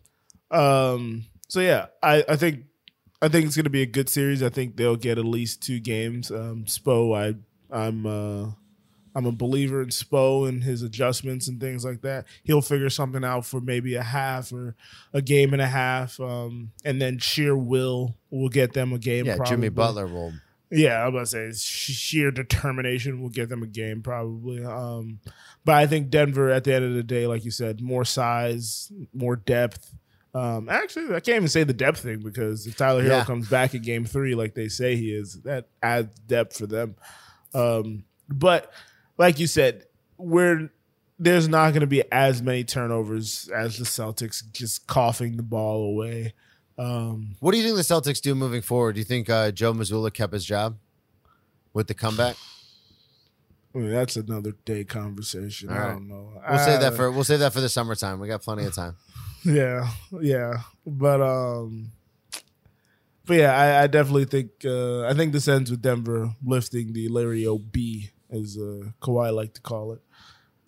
um, 0.52 1.26
so 1.50 1.60
yeah, 1.60 1.88
I, 2.02 2.24
I 2.28 2.36
think 2.36 2.62
I 3.22 3.28
think 3.28 3.46
it's 3.48 3.56
gonna 3.58 3.70
be 3.70 3.82
a 3.82 3.86
good 3.88 4.10
series. 4.10 4.42
I 4.44 4.50
think 4.50 4.78
they'll 4.78 4.96
get 4.96 5.18
at 5.18 5.26
least 5.26 5.62
two 5.62 5.80
games. 5.80 6.32
Um, 6.32 6.66
Spo, 6.68 7.16
I 7.16 7.36
I'm 7.76 8.06
uh, 8.06 8.52
I'm 9.16 9.26
a 9.26 9.32
believer 9.32 9.82
in 9.82 9.90
Spo 9.90 10.48
and 10.48 10.64
his 10.64 10.82
adjustments 10.82 11.48
and 11.48 11.60
things 11.60 11.86
like 11.86 12.02
that. 12.02 12.26
He'll 12.44 12.62
figure 12.62 12.90
something 12.90 13.24
out 13.24 13.46
for 13.46 13.62
maybe 13.62 13.96
a 13.96 14.04
half 14.04 14.52
or 14.52 14.76
a 15.14 15.22
game 15.22 15.54
and 15.54 15.62
a 15.62 15.68
half, 15.68 16.20
um, 16.20 16.72
and 16.84 17.02
then 17.02 17.18
sheer 17.20 17.56
will 17.56 18.18
will 18.30 18.50
get 18.50 18.74
them 18.74 18.92
a 18.92 19.00
game. 19.00 19.26
Yeah, 19.26 19.38
probably. 19.38 19.52
Jimmy 19.56 19.70
Butler 19.70 20.08
will. 20.08 20.34
Yeah, 20.72 21.02
I'm 21.04 21.10
about 21.16 21.28
to 21.28 21.52
say 21.52 21.52
sheer 21.54 22.32
determination 22.32 23.22
will 23.22 23.30
get 23.30 23.50
them 23.50 23.64
a 23.64 23.68
game 23.68 24.02
probably. 24.02 24.66
Um, 24.66 25.20
but 25.64 25.76
I 25.76 25.88
think 25.88 26.10
Denver 26.10 26.50
at 26.50 26.64
the 26.66 26.74
end 26.74 26.84
of 26.84 26.94
the 26.96 27.04
day, 27.04 27.28
like 27.28 27.46
you 27.46 27.52
said, 27.52 27.82
more 27.82 28.04
size, 28.04 28.92
more 29.14 29.36
depth. 29.38 29.94
Um, 30.34 30.68
actually, 30.68 31.16
I 31.16 31.22
can't 31.22 31.38
even 31.38 31.48
say 31.48 31.64
the 31.64 31.72
depth 31.72 32.00
thing 32.02 32.20
because 32.20 32.68
if 32.68 32.76
Tyler 32.76 33.04
Herro 33.04 33.10
Yeah. 33.20 33.24
comes 33.24 33.48
back 33.48 33.74
in 33.74 33.84
Game 33.84 34.04
Three, 34.04 34.36
like 34.36 34.54
they 34.56 34.68
say 34.68 34.98
he 34.98 35.12
is, 35.14 35.36
that 35.44 35.68
adds 35.82 36.14
depth 36.28 36.58
for 36.58 36.68
them. 36.68 36.96
Um, 37.54 38.04
but 38.28 38.74
like 39.18 39.40
you 39.40 39.48
said, 39.48 39.86
we're 40.18 40.70
there's 41.18 41.48
not 41.48 41.70
going 41.72 41.82
to 41.82 41.88
be 41.88 42.04
as 42.12 42.42
many 42.42 42.64
turnovers 42.66 43.50
as 43.56 43.78
the 43.78 43.86
Celtics 43.86 44.44
just 44.52 44.86
coughing 44.88 45.38
the 45.38 45.44
ball 45.44 45.86
away. 45.86 46.34
Um, 46.78 47.38
What 47.40 47.54
do 47.54 47.58
you 47.58 47.64
think 47.64 47.78
the 47.78 47.84
Celtics 47.84 48.20
do 48.22 48.36
moving 48.36 48.62
forward? 48.62 48.94
Do 48.96 49.00
you 49.00 49.06
think 49.06 49.30
uh, 49.30 49.52
Joe 49.52 49.74
Mazzulla 49.74 50.14
kept 50.14 50.34
his 50.34 50.44
job 50.44 50.78
with 51.74 51.88
the 51.88 51.94
comeback? 51.94 52.36
I 53.74 53.78
mean, 53.78 53.92
that's 53.92 54.16
another 54.18 54.54
day 54.66 54.84
conversation. 54.84 55.70
All 55.70 55.76
I 55.76 55.80
right. 55.80 55.92
don't 55.94 56.08
know. 56.10 56.42
We'll 56.50 56.60
save 56.60 56.80
that 56.82 56.94
Uh, 56.94 56.96
for 56.96 57.12
we'll 57.12 57.24
save 57.24 57.40
that 57.40 57.54
for 57.54 57.62
the 57.62 57.70
summertime. 57.70 58.20
We 58.20 58.28
got 58.28 58.42
plenty 58.42 58.66
of 58.66 58.74
time. 58.76 58.96
Yeah, 59.48 59.90
yeah, 60.22 60.62
but 60.88 61.22
um, 61.22 61.92
but 63.28 63.36
yeah, 63.38 63.56
I, 63.56 63.84
I 63.84 63.88
definitely 63.88 64.26
think 64.26 64.50
uh, 64.66 65.06
I 65.06 65.14
think 65.14 65.34
this 65.34 65.48
ends 65.48 65.70
with 65.70 65.84
Denver 65.84 66.34
lifting 66.44 66.94
the 66.94 67.10
Larry 67.10 67.46
O 67.46 67.60
B 67.60 68.10
as 68.36 68.58
uh, 68.58 68.90
Kawhi 69.02 69.34
like 69.34 69.54
to 69.54 69.62
call 69.62 69.94
it. 69.94 70.02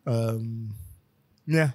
Um, 0.06 0.74
yeah, 1.46 1.72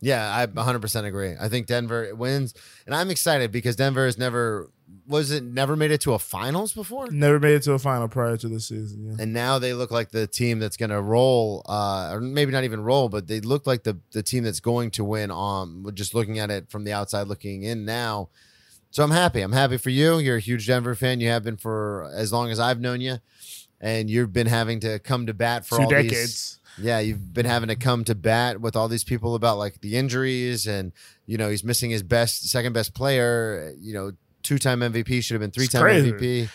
Yeah, 0.00 0.34
I 0.34 0.46
100% 0.46 1.04
agree. 1.04 1.34
I 1.40 1.48
think 1.48 1.66
Denver 1.66 2.14
wins, 2.14 2.54
and 2.86 2.94
I'm 2.94 3.10
excited 3.10 3.52
because 3.52 3.76
Denver 3.76 4.04
has 4.06 4.18
never 4.18 4.70
was 5.06 5.30
it 5.30 5.42
never 5.42 5.74
made 5.74 5.90
it 5.90 6.02
to 6.02 6.12
a 6.12 6.18
finals 6.18 6.72
before, 6.74 7.10
never 7.10 7.40
made 7.40 7.54
it 7.54 7.62
to 7.62 7.72
a 7.72 7.78
final 7.78 8.08
prior 8.08 8.36
to 8.36 8.48
this 8.48 8.68
season. 8.68 9.06
Yeah, 9.06 9.22
and 9.22 9.32
now 9.32 9.58
they 9.58 9.72
look 9.72 9.90
like 9.90 10.10
the 10.10 10.26
team 10.26 10.58
that's 10.58 10.76
going 10.76 10.90
to 10.90 11.00
roll, 11.00 11.62
uh, 11.66 12.10
or 12.12 12.20
maybe 12.20 12.52
not 12.52 12.64
even 12.64 12.82
roll, 12.82 13.08
but 13.08 13.26
they 13.26 13.40
look 13.40 13.66
like 13.66 13.84
the 13.84 13.98
the 14.12 14.22
team 14.22 14.44
that's 14.44 14.60
going 14.60 14.90
to 14.92 15.04
win. 15.04 15.30
Um, 15.30 15.90
just 15.94 16.14
looking 16.14 16.38
at 16.38 16.50
it 16.50 16.70
from 16.70 16.84
the 16.84 16.92
outside 16.92 17.26
looking 17.26 17.62
in 17.62 17.84
now, 17.84 18.28
so 18.90 19.02
I'm 19.02 19.10
happy. 19.10 19.40
I'm 19.40 19.52
happy 19.52 19.78
for 19.78 19.90
you. 19.90 20.18
You're 20.18 20.36
a 20.36 20.40
huge 20.40 20.66
Denver 20.66 20.94
fan. 20.94 21.20
You 21.20 21.28
have 21.30 21.42
been 21.42 21.56
for 21.56 22.10
as 22.14 22.32
long 22.32 22.50
as 22.50 22.60
I've 22.60 22.80
known 22.80 23.00
you, 23.00 23.16
and 23.82 24.08
you've 24.08 24.32
been 24.32 24.46
having 24.46 24.80
to 24.80 24.98
come 25.00 25.26
to 25.26 25.34
bat 25.34 25.66
for 25.66 25.76
two 25.76 25.82
all 25.82 25.90
decades. 25.90 26.12
these. 26.12 26.58
Yeah, 26.78 27.00
you've 27.00 27.34
been 27.34 27.44
having 27.44 27.68
to 27.68 27.76
come 27.76 28.04
to 28.04 28.14
bat 28.14 28.60
with 28.60 28.76
all 28.76 28.88
these 28.88 29.04
people 29.04 29.34
about 29.34 29.58
like 29.58 29.82
the 29.82 29.96
injuries 29.96 30.66
and 30.66 30.92
you 31.26 31.36
know 31.36 31.50
he's 31.50 31.62
missing 31.62 31.90
his 31.90 32.02
best 32.02 32.48
second 32.48 32.72
best 32.72 32.94
player. 32.94 33.74
You 33.78 33.92
know, 33.92 34.12
two 34.42 34.58
time 34.58 34.80
MVP 34.80 35.22
should 35.22 35.34
have 35.34 35.42
been 35.42 35.50
three 35.50 35.66
time. 35.66 35.82
MVP. 35.82 36.48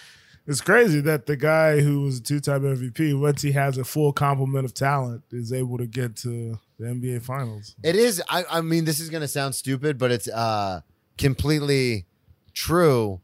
It's 0.48 0.62
crazy 0.62 1.02
that 1.02 1.26
the 1.26 1.36
guy 1.36 1.82
who 1.82 2.04
was 2.04 2.20
a 2.20 2.24
two-time 2.24 2.62
MVP, 2.62 3.20
once 3.20 3.42
he 3.42 3.52
has 3.52 3.78
a 3.78 3.84
full 3.84 4.14
complement 4.14 4.64
of 4.64 4.74
talent, 4.74 5.24
is 5.30 5.52
able 5.52 5.78
to 5.78 5.86
get 5.86 6.16
to 6.18 6.58
the 6.80 6.86
NBA 6.86 7.22
Finals. 7.24 7.76
It 7.84 7.98
is. 7.98 8.24
I, 8.30 8.46
I 8.50 8.62
mean, 8.62 8.86
this 8.86 9.02
is 9.02 9.10
going 9.10 9.22
to 9.22 9.28
sound 9.28 9.56
stupid, 9.56 9.98
but 9.98 10.10
it's 10.10 10.30
uh, 10.30 10.82
completely 11.18 12.06
true. 12.54 13.20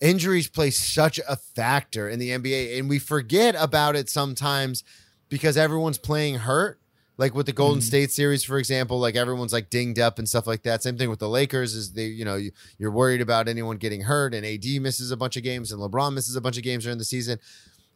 Injuries 0.00 0.48
play 0.48 0.70
such 0.70 1.18
a 1.28 1.36
factor 1.36 2.08
in 2.08 2.18
the 2.18 2.30
NBA, 2.30 2.78
and 2.78 2.88
we 2.88 2.98
forget 2.98 3.54
about 3.58 3.96
it 3.96 4.08
sometimes 4.10 4.84
because 5.28 5.56
everyone's 5.56 5.98
playing 5.98 6.36
hurt. 6.36 6.80
Like 7.18 7.34
with 7.34 7.46
the 7.46 7.52
Golden 7.52 7.78
mm-hmm. 7.78 7.86
State 7.86 8.10
series, 8.10 8.44
for 8.44 8.58
example, 8.58 8.98
like 9.00 9.16
everyone's 9.16 9.54
like 9.54 9.70
dinged 9.70 9.98
up 9.98 10.18
and 10.18 10.28
stuff 10.28 10.46
like 10.46 10.64
that. 10.64 10.82
Same 10.82 10.98
thing 10.98 11.08
with 11.08 11.18
the 11.18 11.30
Lakers 11.30 11.74
is 11.74 11.94
they, 11.94 12.04
you 12.04 12.26
know, 12.26 12.36
you, 12.36 12.50
you're 12.76 12.90
worried 12.90 13.22
about 13.22 13.48
anyone 13.48 13.78
getting 13.78 14.02
hurt, 14.02 14.34
and 14.34 14.44
AD 14.44 14.66
misses 14.82 15.10
a 15.10 15.16
bunch 15.16 15.38
of 15.38 15.42
games, 15.42 15.72
and 15.72 15.80
LeBron 15.80 16.12
misses 16.12 16.36
a 16.36 16.42
bunch 16.42 16.58
of 16.58 16.62
games 16.62 16.84
during 16.84 16.98
the 16.98 17.04
season. 17.04 17.38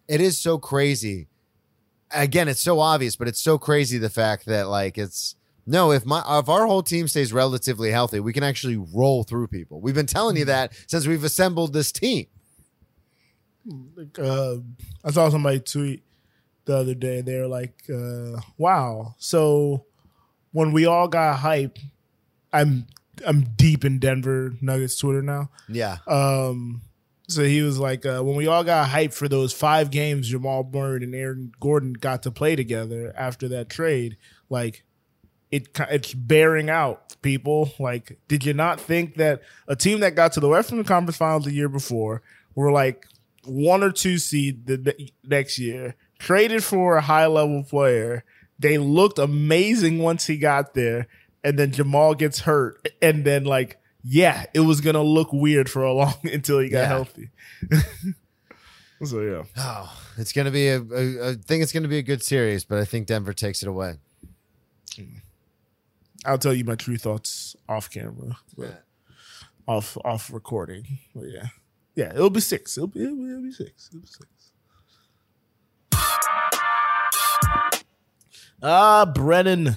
It 0.09 0.23
is 0.23 0.39
so 0.39 0.57
crazy 0.57 1.29
again, 2.13 2.49
it's 2.49 2.63
so 2.63 2.81
obvious, 2.81 3.17
but 3.17 3.29
it's 3.29 3.41
so 3.41 3.59
crazy 3.59 3.99
the 3.99 4.11
fact 4.11 4.47
that 4.47 4.69
like 4.69 4.99
it's 4.99 5.37
no, 5.67 5.93
if 5.93 6.05
my 6.05 6.23
if 6.39 6.49
our 6.49 6.67
whole 6.67 6.83
team 6.83 7.09
stays 7.09 7.33
relatively 7.33 7.91
healthy, 7.91 8.21
we 8.21 8.33
can 8.33 8.43
actually 8.43 8.77
roll 8.77 9.25
through 9.25 9.49
people. 9.49 9.81
We've 9.81 9.95
been 9.95 10.07
telling 10.07 10.37
you 10.37 10.45
that 10.47 10.73
since 10.87 11.07
we've 11.07 11.25
assembled 11.25 11.73
this 11.73 11.93
team. 11.93 12.27
Like, 13.95 14.19
uh, 14.19 14.57
I 15.05 15.11
saw 15.11 15.29
somebody 15.29 15.61
tweet 15.61 16.03
the 16.65 16.77
other 16.77 16.95
day. 16.95 17.21
They're 17.21 17.47
like, 17.47 17.75
uh, 17.93 18.41
"Wow!" 18.57 19.15
So 19.19 19.85
when 20.53 20.73
we 20.73 20.87
all 20.87 21.09
got 21.09 21.39
hype, 21.39 21.79
I'm 22.53 22.87
I'm 23.27 23.43
deep 23.57 23.85
in 23.85 23.99
Denver 23.99 24.55
Nuggets 24.61 24.97
Twitter 24.97 25.23
now. 25.23 25.51
Yeah. 25.69 25.99
Um, 26.07 26.83
so 27.29 27.45
he 27.45 27.63
was 27.63 27.79
like, 27.79 28.05
uh, 28.05 28.23
when 28.23 28.35
we 28.35 28.49
all 28.49 28.65
got 28.65 28.89
hyped 28.89 29.15
for 29.15 29.29
those 29.29 29.53
five 29.53 29.91
games, 29.91 30.29
Jamal 30.29 30.69
Murray 30.73 31.05
and 31.05 31.15
Aaron 31.15 31.53
Gordon 31.61 31.93
got 31.93 32.25
to 32.25 32.31
play 32.31 32.57
together 32.57 33.13
after 33.17 33.47
that 33.49 33.69
trade. 33.69 34.17
Like, 34.49 34.85
it 35.51 35.69
it's 35.91 36.15
bearing 36.15 36.71
out. 36.71 37.17
People 37.23 37.71
like, 37.79 38.19
did 38.29 38.45
you 38.47 38.55
not 38.55 38.81
think 38.81 39.17
that 39.17 39.43
a 39.69 39.77
team 39.77 40.01
that 40.01 40.15
got 40.15 40.33
to 40.33 40.41
the 40.41 40.49
Western 40.49 40.83
Conference 40.85 41.17
Finals 41.19 41.45
the 41.45 41.53
year 41.53 41.69
before 41.69 42.23
were 42.55 42.73
like 42.73 43.07
one 43.45 43.83
or 43.83 43.91
two 43.93 44.17
seed 44.19 44.67
the 44.67 44.79
ne- 44.79 45.13
next 45.25 45.59
year, 45.59 45.97
traded 46.19 46.65
for 46.65 46.97
a 46.97 47.03
high 47.03 47.27
level 47.27 47.63
player? 47.63 48.25
They 48.59 48.79
looked 48.79 49.19
amazing 49.19 49.99
once 49.99 50.27
he 50.27 50.37
got 50.39 50.75
there, 50.75 51.09
and 51.45 51.59
then 51.59 51.73
Jamal 51.73 52.15
gets 52.15 52.41
hurt, 52.41 52.89
and 53.03 53.25
then 53.25 53.45
like 53.45 53.79
yeah, 54.03 54.47
it 54.55 54.61
was 54.61 54.81
gonna 54.81 55.03
look 55.03 55.31
weird 55.33 55.69
for 55.69 55.83
a 55.83 55.93
long 55.95 56.15
until 56.25 56.59
he 56.61 56.69
got 56.71 56.79
Yeah. 56.81 56.87
healthy. 56.87 57.31
so 59.05 59.21
yeah, 59.21 59.43
Oh, 59.57 59.99
it's 60.19 60.33
gonna 60.33 60.51
be 60.51 60.69
a, 60.69 60.81
a. 60.81 61.31
I 61.31 61.35
think 61.35 61.63
it's 61.63 61.73
gonna 61.73 61.89
be 61.89 61.99
a 61.99 62.03
good 62.03 62.23
series, 62.23 62.65
but 62.65 62.79
I 62.79 62.85
think 62.85 63.07
Denver 63.07 63.33
takes 63.33 63.63
it 63.63 63.69
away. 63.69 63.95
Mm. 64.97 65.21
I'll 66.25 66.39
tell 66.39 66.55
you 66.55 66.65
my 66.65 66.75
true 66.75 66.97
thoughts 66.99 67.57
off 67.69 67.91
camera, 67.91 68.37
but 68.57 68.85
off 69.67 69.97
off 70.05 70.33
recording. 70.33 70.99
But 71.15 71.29
yeah, 71.31 71.47
yeah, 71.95 72.11
it'll 72.15 72.31
be 72.31 72.41
six. 72.41 72.77
It'll 72.77 72.89
be 72.89 73.03
it'll 73.03 73.17
be, 73.17 73.31
it'll 73.31 73.43
be 73.43 73.53
six. 73.53 73.89
It'll 73.89 74.01
be 74.01 74.07
six. 74.07 74.27
Ah, 78.63 79.05
Brennan. 79.07 79.77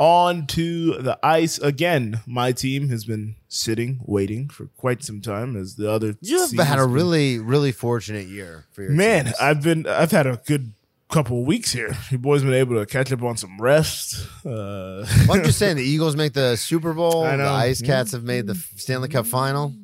On 0.00 0.46
to 0.48 0.98
the 1.02 1.18
ice 1.24 1.58
again. 1.58 2.20
My 2.24 2.52
team 2.52 2.88
has 2.88 3.04
been 3.04 3.34
sitting, 3.48 3.98
waiting 4.04 4.48
for 4.48 4.66
quite 4.76 5.02
some 5.02 5.20
time 5.20 5.56
as 5.56 5.74
the 5.74 5.90
other. 5.90 6.14
You 6.20 6.38
have 6.40 6.52
had 6.52 6.78
a 6.78 6.82
been- 6.84 6.92
really, 6.92 7.38
really 7.40 7.72
fortunate 7.72 8.28
year 8.28 8.66
for 8.70 8.82
your 8.82 8.92
Man, 8.92 9.24
teams. 9.24 9.36
I've 9.40 9.60
been 9.60 9.88
I've 9.88 10.12
had 10.12 10.28
a 10.28 10.40
good 10.46 10.72
couple 11.08 11.42
weeks 11.44 11.72
here. 11.72 11.96
You 12.10 12.18
boys 12.18 12.42
been 12.42 12.52
able 12.54 12.76
to 12.76 12.86
catch 12.86 13.10
up 13.12 13.22
on 13.22 13.36
some 13.36 13.58
rest. 13.60 14.26
Uh, 14.44 15.04
Well, 15.26 15.32
I'm 15.38 15.44
just 15.44 15.58
saying 15.58 15.76
the 15.76 15.82
Eagles 15.82 16.16
make 16.16 16.32
the 16.34 16.56
Super 16.56 16.92
Bowl. 16.92 17.24
I 17.26 17.36
The. 17.36 17.44
Ice 17.44 17.82
Cats 17.82 18.12
have 18.12 18.24
made 18.24 18.46
the 18.46 18.54
Stanley 18.76 19.08
Cup 19.08 19.26
final. 19.26 19.74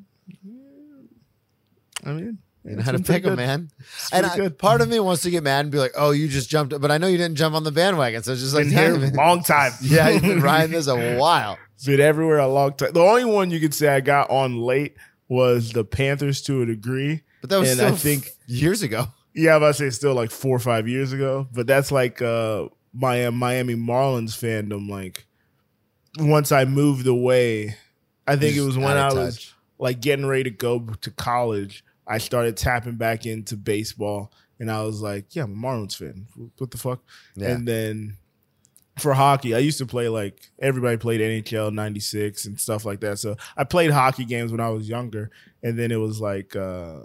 I 2.04 2.12
mean, 2.12 2.38
You 2.64 2.76
know 2.76 2.82
how 2.82 2.92
to 2.92 2.98
pick 2.98 3.22
them, 3.22 3.36
man. 3.36 3.70
And 4.12 4.26
I, 4.26 4.48
part 4.50 4.80
of 4.82 4.88
me 4.88 5.00
wants 5.00 5.22
to 5.22 5.30
get 5.30 5.42
mad 5.42 5.60
and 5.60 5.70
be 5.70 5.78
like, 5.78 5.92
"Oh, 5.96 6.10
you 6.10 6.28
just 6.28 6.50
jumped," 6.50 6.78
but 6.78 6.90
I 6.90 6.98
know 6.98 7.06
you 7.06 7.16
didn't 7.16 7.36
jump 7.36 7.54
on 7.54 7.64
the 7.64 7.72
bandwagon, 7.72 8.22
so 8.22 8.32
it's 8.32 8.42
just 8.42 8.54
like, 8.54 8.64
been 8.64 8.72
here 8.72 8.94
a 9.12 9.16
long 9.16 9.42
time. 9.42 9.72
yeah, 9.82 10.10
you've 10.10 10.22
been 10.22 10.40
riding 10.40 10.72
this 10.72 10.86
a 10.86 11.16
while. 11.16 11.58
been 11.86 12.00
everywhere 12.00 12.38
a 12.38 12.48
long 12.48 12.74
time. 12.74 12.92
The 12.92 13.00
only 13.00 13.24
one 13.24 13.50
you 13.50 13.60
could 13.60 13.72
say 13.74 13.88
I 13.88 14.00
got 14.00 14.28
on 14.30 14.58
late 14.58 14.96
was 15.28 15.72
the 15.72 15.84
Panthers 15.84 16.42
to 16.42 16.62
a 16.62 16.66
degree. 16.66 17.22
But 17.40 17.50
that 17.50 17.58
was 17.58 17.70
and 17.70 17.78
still 17.78 17.92
I 17.94 17.96
think 17.96 18.30
years 18.46 18.82
ago. 18.82 19.06
Yeah, 19.34 19.52
I 19.52 19.58
was 19.58 19.62
about 19.80 19.84
to 19.84 19.90
say 19.90 19.96
still 19.96 20.14
like 20.14 20.30
four 20.30 20.56
or 20.56 20.60
five 20.60 20.88
years 20.88 21.12
ago. 21.12 21.48
But 21.52 21.66
that's 21.66 21.90
like 21.90 22.22
uh 22.22 22.68
my 22.92 23.28
Miami 23.30 23.74
Marlins 23.74 24.30
fandom. 24.30 24.88
Like 24.88 25.26
once 26.18 26.52
I 26.52 26.64
moved 26.64 27.06
away, 27.06 27.76
I 28.26 28.36
think 28.36 28.56
it 28.56 28.62
was 28.62 28.78
when 28.78 28.96
I 28.96 29.08
of 29.08 29.14
was 29.14 29.52
like 29.78 30.00
getting 30.00 30.26
ready 30.26 30.44
to 30.44 30.50
go 30.50 30.78
to 30.78 31.10
college. 31.10 31.84
I 32.06 32.18
started 32.18 32.56
tapping 32.56 32.96
back 32.96 33.26
into 33.26 33.56
baseball, 33.56 34.32
and 34.60 34.70
I 34.70 34.82
was 34.82 35.00
like, 35.00 35.34
"Yeah, 35.34 35.44
I'm 35.44 35.52
a 35.52 35.56
Marlins 35.66 35.96
fan. 35.96 36.26
What 36.58 36.70
the 36.70 36.78
fuck?" 36.78 37.00
Yeah. 37.34 37.48
And 37.48 37.66
then 37.66 38.18
for 38.98 39.14
hockey, 39.14 39.54
I 39.54 39.58
used 39.58 39.78
to 39.78 39.86
play 39.86 40.08
like 40.08 40.50
everybody 40.60 40.96
played 40.96 41.20
NHL 41.20 41.72
'96 41.72 42.44
and 42.44 42.60
stuff 42.60 42.84
like 42.84 43.00
that. 43.00 43.18
So 43.18 43.36
I 43.56 43.64
played 43.64 43.90
hockey 43.90 44.24
games 44.24 44.52
when 44.52 44.60
I 44.60 44.68
was 44.68 44.88
younger, 44.88 45.30
and 45.62 45.78
then 45.78 45.90
it 45.90 45.96
was 45.96 46.20
like 46.20 46.54
uh, 46.54 47.00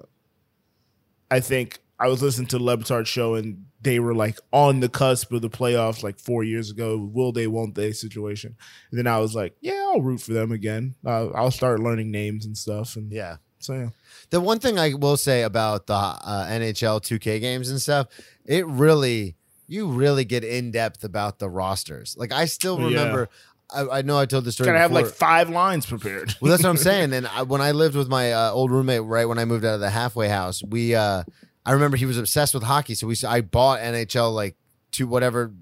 I 1.32 1.40
think 1.40 1.80
I 2.00 2.08
was 2.08 2.22
listening 2.22 2.48
to 2.48 2.58
the 2.58 2.64
Le 2.64 2.78
Batard 2.78 3.06
show, 3.08 3.36
and 3.36 3.66
they 3.82 4.00
were 4.00 4.14
like 4.16 4.40
on 4.54 4.80
the 4.80 4.90
cusp 4.90 5.32
of 5.34 5.42
the 5.42 5.50
playoffs 5.50 6.02
like 6.04 6.18
four 6.20 6.44
years 6.44 6.72
ago. 6.72 6.98
Will 6.98 7.32
they? 7.32 7.48
Won't 7.48 7.76
they? 7.76 7.92
Situation. 7.92 8.56
And 8.92 8.98
then 8.98 9.08
I 9.08 9.20
was 9.20 9.36
like, 9.36 9.56
yeah, 9.62 9.88
I'll 9.92 10.02
root 10.02 10.22
for 10.22 10.34
them 10.34 10.52
again. 10.52 10.96
Uh, 11.06 11.28
I'll 11.32 11.52
start 11.52 11.80
learning 11.80 12.12
names 12.12 12.46
and 12.46 12.58
stuff. 12.58 12.96
And 12.96 13.12
Yeah. 13.12 13.38
so 13.60 13.74
yeah. 13.74 13.90
The 14.30 14.40
one 14.40 14.60
thing 14.60 14.80
I 14.80 14.94
will 14.94 15.18
say 15.18 15.44
about 15.44 15.88
the 15.88 15.94
uh, 15.94 16.48
NHL 16.50 17.02
2K 17.02 17.40
games 17.42 17.70
and 17.70 17.82
stuff, 17.82 18.08
it 18.46 18.66
really, 18.68 19.36
you 19.68 19.88
really 19.90 20.24
get 20.26 20.44
in 20.44 20.72
depth 20.72 21.04
about 21.04 21.40
the 21.40 21.50
rosters. 21.50 22.16
Like 22.18 22.32
I 22.32 22.46
still 22.46 22.80
Yeah. 22.80 22.86
remember. 22.88 23.30
I, 23.74 24.00
I 24.00 24.02
know 24.02 24.18
I 24.18 24.26
told 24.26 24.46
the 24.46 24.52
story. 24.52 24.68
Gotta 24.68 24.80
have 24.80 24.92
like 24.92 25.06
five 25.06 25.50
lines 25.50 25.86
prepared. 25.86 26.34
Well, 26.42 26.50
that's 26.50 26.64
what 26.64 26.70
I'm 26.70 26.78
saying. 26.92 27.14
And 27.14 27.28
I, 27.28 27.44
when 27.44 27.62
I 27.62 27.72
lived 27.72 27.96
with 27.96 28.08
my 28.08 28.32
uh, 28.34 28.52
old 28.52 28.72
roommate, 28.72 29.04
right 29.04 29.26
when 29.26 29.38
I 29.38 29.46
moved 29.46 29.64
out 29.66 29.76
of 29.76 29.80
the 29.80 29.90
halfway 29.92 30.28
house, 30.30 30.64
we, 30.64 30.96
uh, 30.96 31.24
I 31.70 31.74
remember 31.74 31.98
he 31.98 32.06
was 32.06 32.18
obsessed 32.18 32.54
with 32.54 32.64
hockey. 32.64 32.96
So 32.96 33.06
we, 33.08 33.16
I 33.28 33.42
bought 33.42 33.80
NHL 33.80 34.34
like 34.34 34.56
two 34.92 35.06
whatever, 35.06 35.54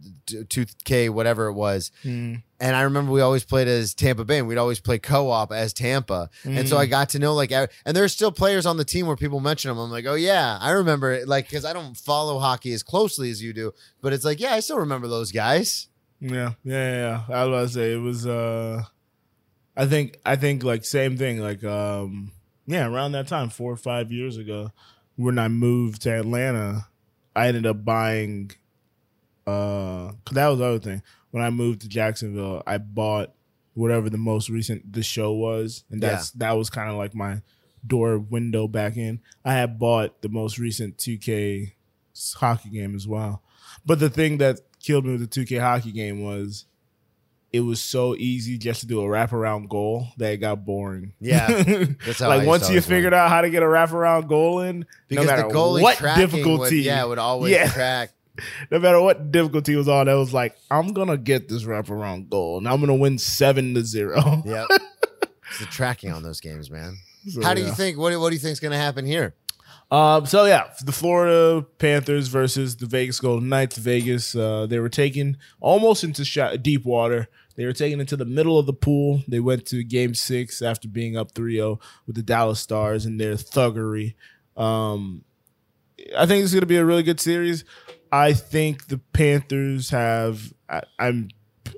two 0.47 0.65
K 0.85 1.09
whatever 1.09 1.47
it 1.47 1.53
was. 1.53 1.91
Mm. 2.05 2.43
And 2.59 2.75
I 2.75 2.81
remember 2.83 3.11
we 3.11 3.19
always 3.21 3.43
played 3.43 3.67
as 3.67 3.93
Tampa 3.93 4.23
Bay, 4.23 4.37
and 4.39 4.47
we'd 4.47 4.57
always 4.57 4.79
play 4.79 4.99
co-op 4.99 5.51
as 5.51 5.73
Tampa. 5.73 6.29
And 6.45 6.59
Mm. 6.59 6.67
so 6.69 6.77
I 6.77 6.85
got 6.85 7.09
to 7.09 7.19
know 7.19 7.33
like, 7.33 7.51
and 7.51 7.67
there's 7.85 8.13
still 8.13 8.31
players 8.31 8.65
on 8.65 8.77
the 8.77 8.85
team 8.85 9.05
where 9.05 9.17
people 9.17 9.39
mention 9.41 9.69
them. 9.69 9.77
I'm 9.79 9.91
like, 9.91 10.05
oh 10.05 10.15
yeah, 10.15 10.57
I 10.61 10.71
remember 10.71 11.11
it. 11.11 11.27
Like, 11.27 11.47
because 11.49 11.65
I 11.65 11.73
don't 11.73 11.95
follow 11.97 12.39
hockey 12.39 12.71
as 12.71 12.83
closely 12.83 13.29
as 13.29 13.43
you 13.43 13.51
do, 13.53 13.73
but 14.01 14.13
it's 14.13 14.23
like, 14.25 14.39
yeah, 14.39 14.53
I 14.53 14.61
still 14.61 14.79
remember 14.79 15.07
those 15.09 15.31
guys. 15.33 15.89
Yeah, 16.21 16.53
yeah, 16.63 16.73
yeah. 16.73 17.23
yeah. 17.29 17.35
I 17.35 17.43
was 17.45 17.49
about 17.53 17.61
to 17.67 17.69
say 17.73 17.93
it 17.93 18.01
was. 18.01 18.25
uh 18.25 18.83
I 19.75 19.85
think 19.85 20.17
I 20.25 20.35
think 20.37 20.63
like 20.63 20.83
same 20.85 21.17
thing. 21.17 21.39
Like 21.39 21.63
um 21.63 22.31
yeah, 22.65 22.87
around 22.87 23.11
that 23.11 23.27
time, 23.27 23.49
four 23.49 23.71
or 23.71 23.77
five 23.77 24.11
years 24.11 24.37
ago, 24.37 24.71
when 25.17 25.37
I 25.37 25.49
moved 25.49 26.03
to 26.03 26.11
Atlanta, 26.11 26.87
I 27.35 27.47
ended 27.49 27.65
up 27.65 27.83
buying. 27.83 28.51
uh 29.45 30.11
'cause 30.25 30.33
that 30.35 30.47
was 30.47 30.59
the 30.59 30.65
other 30.65 30.79
thing. 30.79 31.01
When 31.31 31.43
I 31.43 31.49
moved 31.49 31.81
to 31.81 31.87
Jacksonville, 31.89 32.63
I 32.67 32.77
bought 32.77 33.33
whatever 33.73 34.09
the 34.09 34.17
most 34.17 34.49
recent 34.49 34.91
the 34.91 35.03
show 35.03 35.31
was, 35.33 35.83
and 35.89 36.01
that's 36.01 36.31
that 36.31 36.51
was 36.53 36.69
kind 36.69 36.89
of 36.89 36.95
like 36.97 37.13
my 37.15 37.41
door 37.85 38.17
window 38.19 38.67
back 38.67 38.97
in. 38.97 39.19
I 39.45 39.53
had 39.53 39.79
bought 39.79 40.21
the 40.21 40.29
most 40.29 40.57
recent 40.57 40.97
2K 40.97 41.73
hockey 42.35 42.69
game 42.69 42.95
as 42.95 43.07
well. 43.07 43.41
But 43.85 43.99
the 43.99 44.09
thing 44.09 44.37
that 44.39 44.59
killed 44.81 45.05
me 45.05 45.11
with 45.13 45.21
the 45.21 45.27
2K 45.27 45.57
hockey 45.59 45.91
game 45.91 46.21
was 46.23 46.65
it 47.53 47.61
was 47.61 47.81
so 47.81 48.15
easy 48.15 48.57
just 48.57 48.81
to 48.81 48.87
do 48.87 48.99
a 49.01 49.03
wraparound 49.03 49.69
goal 49.69 50.07
that 50.17 50.33
it 50.33 50.37
got 50.37 50.65
boring. 50.65 51.13
Yeah, 51.19 51.47
that's 52.05 52.19
how 52.19 52.27
like 52.27 52.45
once 52.47 52.69
you 52.69 52.81
figured 52.81 53.13
out 53.13 53.29
how 53.29 53.41
to 53.41 53.49
get 53.49 53.63
a 53.63 53.65
wraparound 53.65 54.27
goal 54.27 54.61
in, 54.61 54.85
Because 55.07 55.25
no 55.25 55.31
the 55.31 55.37
matter 55.43 55.53
goalie 55.55 55.81
what 55.81 55.97
difficulty, 56.15 56.77
would, 56.77 56.85
yeah, 56.85 57.03
would 57.05 57.19
always 57.19 57.51
Yeah. 57.51 57.69
track. 57.69 58.11
no 58.71 58.79
matter 58.79 59.01
what 59.01 59.31
difficulty 59.31 59.75
was 59.75 59.87
on, 59.87 60.07
I 60.07 60.13
was 60.15 60.33
like, 60.33 60.55
I'm 60.69 60.93
gonna 60.93 61.17
get 61.17 61.49
this 61.49 61.63
wraparound 61.63 62.29
goal, 62.29 62.57
and 62.57 62.67
I'm 62.67 62.79
gonna 62.79 62.95
win 62.95 63.17
seven 63.17 63.73
to 63.75 63.83
zero. 63.83 64.43
Yep. 64.45 64.67
it's 65.49 65.59
the 65.59 65.65
tracking 65.65 66.11
on 66.11 66.23
those 66.23 66.39
games, 66.41 66.69
man. 66.69 66.97
So, 67.27 67.41
How 67.41 67.53
do 67.53 67.61
yeah. 67.61 67.67
you 67.67 67.73
think? 67.73 67.97
What 67.97 68.11
do, 68.11 68.19
what 68.19 68.29
do 68.29 68.35
you 68.35 68.39
think 68.39 68.53
is 68.53 68.59
going 68.59 68.71
to 68.71 68.77
happen 68.77 69.05
here? 69.05 69.33
Um, 69.89 70.25
so 70.25 70.45
yeah, 70.45 70.69
the 70.83 70.91
Florida 70.91 71.65
Panthers 71.77 72.27
versus 72.27 72.75
the 72.75 72.85
Vegas 72.85 73.19
Golden 73.19 73.47
Knights. 73.47 73.77
Vegas, 73.77 74.35
uh, 74.35 74.65
they 74.65 74.79
were 74.79 74.89
taken 74.89 75.37
almost 75.61 76.03
into 76.03 76.25
sha 76.25 76.57
deep 76.57 76.83
water. 76.83 77.29
They 77.55 77.65
were 77.65 77.73
taken 77.73 77.99
into 77.99 78.17
the 78.17 78.25
middle 78.25 78.59
of 78.59 78.65
the 78.65 78.73
pool. 78.73 79.23
They 79.27 79.39
went 79.39 79.65
to 79.67 79.83
game 79.83 80.13
six 80.13 80.61
after 80.61 80.87
being 80.87 81.17
up 81.17 81.31
3 81.31 81.55
0 81.55 81.79
with 82.05 82.15
the 82.15 82.21
Dallas 82.21 82.59
Stars 82.59 83.05
and 83.05 83.19
their 83.19 83.33
thuggery. 83.33 84.15
Um, 84.55 85.23
I 86.15 86.25
think 86.25 86.43
it's 86.43 86.53
going 86.53 86.61
to 86.61 86.67
be 86.67 86.77
a 86.77 86.85
really 86.85 87.03
good 87.03 87.19
series. 87.19 87.63
I 88.11 88.33
think 88.33 88.87
the 88.87 88.99
Panthers 89.13 89.89
have, 89.89 90.53
I, 90.69 90.81
I'm 90.99 91.29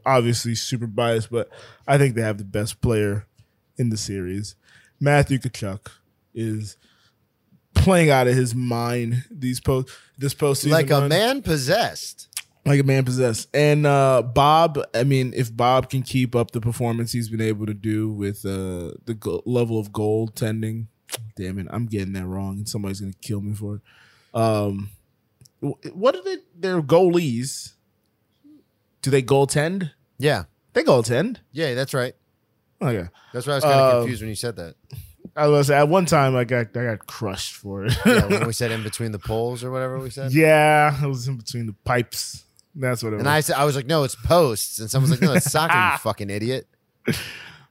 obviously 0.05 0.55
super 0.55 0.87
biased, 0.87 1.31
but 1.31 1.49
I 1.87 1.97
think 1.97 2.15
they 2.15 2.21
have 2.21 2.37
the 2.37 2.43
best 2.43 2.81
player 2.81 3.25
in 3.77 3.89
the 3.89 3.97
series. 3.97 4.55
Matthew 4.99 5.37
Tkachuk 5.37 5.87
is 6.33 6.77
playing 7.75 8.09
out 8.09 8.27
of 8.27 8.35
his 8.35 8.53
mind 8.53 9.23
these 9.31 9.59
post 9.59 9.89
this 10.17 10.33
postseason 10.33 10.71
like 10.71 10.89
a 10.89 10.99
run. 11.01 11.09
man 11.09 11.41
possessed. 11.41 12.27
like 12.65 12.79
a 12.79 12.83
man 12.83 13.05
possessed. 13.05 13.47
And 13.53 13.85
uh, 13.85 14.21
Bob, 14.21 14.79
I 14.93 15.03
mean, 15.03 15.33
if 15.35 15.55
Bob 15.55 15.89
can 15.89 16.01
keep 16.03 16.35
up 16.35 16.51
the 16.51 16.59
performance 16.61 17.11
he's 17.13 17.29
been 17.29 17.41
able 17.41 17.65
to 17.65 17.73
do 17.73 18.09
with 18.11 18.45
uh, 18.45 18.91
the 19.05 19.15
go- 19.17 19.41
level 19.45 19.79
of 19.79 19.91
goaltending, 19.91 20.87
damn 21.35 21.57
it, 21.57 21.67
I'm 21.69 21.85
getting 21.85 22.13
that 22.13 22.25
wrong, 22.25 22.57
and 22.57 22.67
somebody's 22.69 22.99
gonna 22.99 23.13
kill 23.21 23.41
me 23.41 23.53
for 23.55 23.75
it. 23.75 23.81
Um, 24.39 24.89
what 25.93 26.15
are 26.15 26.23
they? 26.23 26.37
Their 26.57 26.81
goalies? 26.81 27.73
Do 29.01 29.09
they 29.09 29.21
goaltend? 29.23 29.91
Yeah, 30.17 30.43
They 30.73 30.83
goaltend. 30.83 31.37
yeah, 31.53 31.73
that's 31.73 31.93
right. 31.93 32.13
Okay. 32.81 33.07
That's 33.33 33.47
why 33.47 33.53
I 33.53 33.55
was 33.55 33.63
kind 33.63 33.79
of 33.79 33.93
Um, 33.95 34.01
confused 34.01 34.21
when 34.21 34.29
you 34.29 34.35
said 34.35 34.55
that. 34.57 34.75
I 35.39 35.47
was 35.47 35.69
at 35.71 35.87
one 35.89 36.05
time 36.05 36.35
I 36.35 36.43
got 36.43 36.75
I 36.75 36.83
got 36.85 37.07
crushed 37.07 37.55
for 37.55 37.85
it. 37.85 37.93
Yeah, 38.05 38.25
when 38.27 38.47
we 38.47 38.53
said 38.61 38.71
in 38.71 38.83
between 38.83 39.11
the 39.11 39.19
poles 39.19 39.63
or 39.63 39.71
whatever 39.71 39.97
we 39.99 40.09
said. 40.09 40.31
yeah, 40.33 41.03
it 41.03 41.07
was 41.07 41.27
in 41.27 41.37
between 41.37 41.65
the 41.65 41.73
pipes. 41.85 42.43
That's 42.75 43.01
what 43.03 43.13
it 43.13 43.17
And 43.17 43.25
was. 43.25 43.31
I 43.31 43.39
said, 43.41 43.55
I 43.55 43.65
was 43.65 43.75
like, 43.75 43.87
no, 43.87 44.03
it's 44.03 44.15
posts. 44.15 44.79
And 44.79 44.89
someone's 44.89 45.11
like, 45.11 45.21
no, 45.21 45.33
it's 45.33 45.51
soccer, 45.51 45.75
you 45.93 45.97
fucking 45.99 46.29
idiot. 46.29 46.67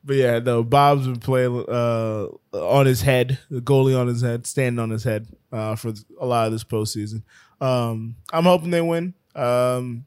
But 0.04 0.16
yeah, 0.16 0.38
no, 0.38 0.62
Bob's 0.62 1.06
been 1.06 1.20
playing 1.20 1.64
uh, 1.68 2.26
on 2.52 2.86
his 2.86 3.02
head, 3.02 3.38
the 3.50 3.60
goalie 3.60 3.98
on 3.98 4.06
his 4.06 4.22
head, 4.22 4.46
standing 4.46 4.78
on 4.78 4.90
his 4.90 5.04
head 5.04 5.26
uh, 5.52 5.76
for 5.76 5.92
a 6.20 6.26
lot 6.26 6.46
of 6.46 6.52
this 6.52 6.64
postseason. 6.64 7.22
Um, 7.60 8.16
I'm 8.32 8.44
hoping 8.44 8.70
they 8.70 8.80
win. 8.80 9.14
Um, 9.34 10.04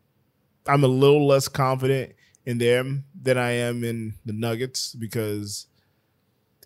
I'm 0.67 0.83
a 0.83 0.87
little 0.87 1.27
less 1.27 1.47
confident 1.47 2.13
in 2.45 2.57
them 2.57 3.05
than 3.19 3.37
I 3.37 3.51
am 3.51 3.83
in 3.83 4.15
the 4.25 4.33
Nuggets 4.33 4.93
because 4.95 5.67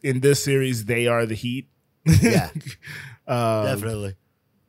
in 0.03 0.19
this 0.19 0.43
series 0.43 0.85
they 0.85 1.07
are 1.07 1.25
the 1.25 1.35
Heat. 1.35 1.67
Yeah, 2.05 2.49
uh, 3.27 3.65
definitely. 3.75 4.15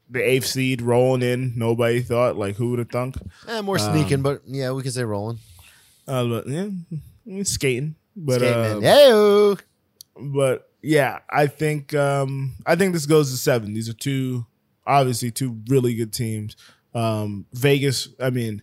The 0.09 0.21
eighth 0.21 0.47
seed 0.47 0.83
rolling 0.83 1.23
in. 1.23 1.53
Nobody 1.57 2.01
thought 2.01 2.37
like 2.37 2.57
who 2.57 2.71
would 2.71 2.79
have 2.79 2.91
thunk. 2.91 3.17
Eh, 3.49 3.61
more 3.61 3.79
sneaking, 3.79 4.23
but 4.23 4.43
yeah, 4.47 4.71
we 4.73 4.83
could 4.83 4.93
say 4.93 5.03
rolling. 5.03 5.39
Uh, 6.07 6.25
but 6.27 6.47
yeah, 6.47 6.69
skating. 7.43 7.97
But 8.15 8.41
Skating 8.41 8.85
uh, 8.87 9.57
but 10.19 10.71
yeah, 10.83 11.19
I 11.29 11.47
think 11.47 11.95
um 11.95 12.55
I 12.65 12.77
think 12.77 12.93
this 12.93 13.07
goes 13.07 13.31
to 13.31 13.37
seven. 13.37 13.75
These 13.75 13.89
are 13.89 13.95
two 13.95 14.47
obviously 14.87 15.31
two 15.31 15.61
really 15.69 15.95
good 15.95 16.13
teams. 16.13 16.57
Um 16.95 17.47
Vegas, 17.53 18.09
I 18.21 18.31
mean, 18.31 18.63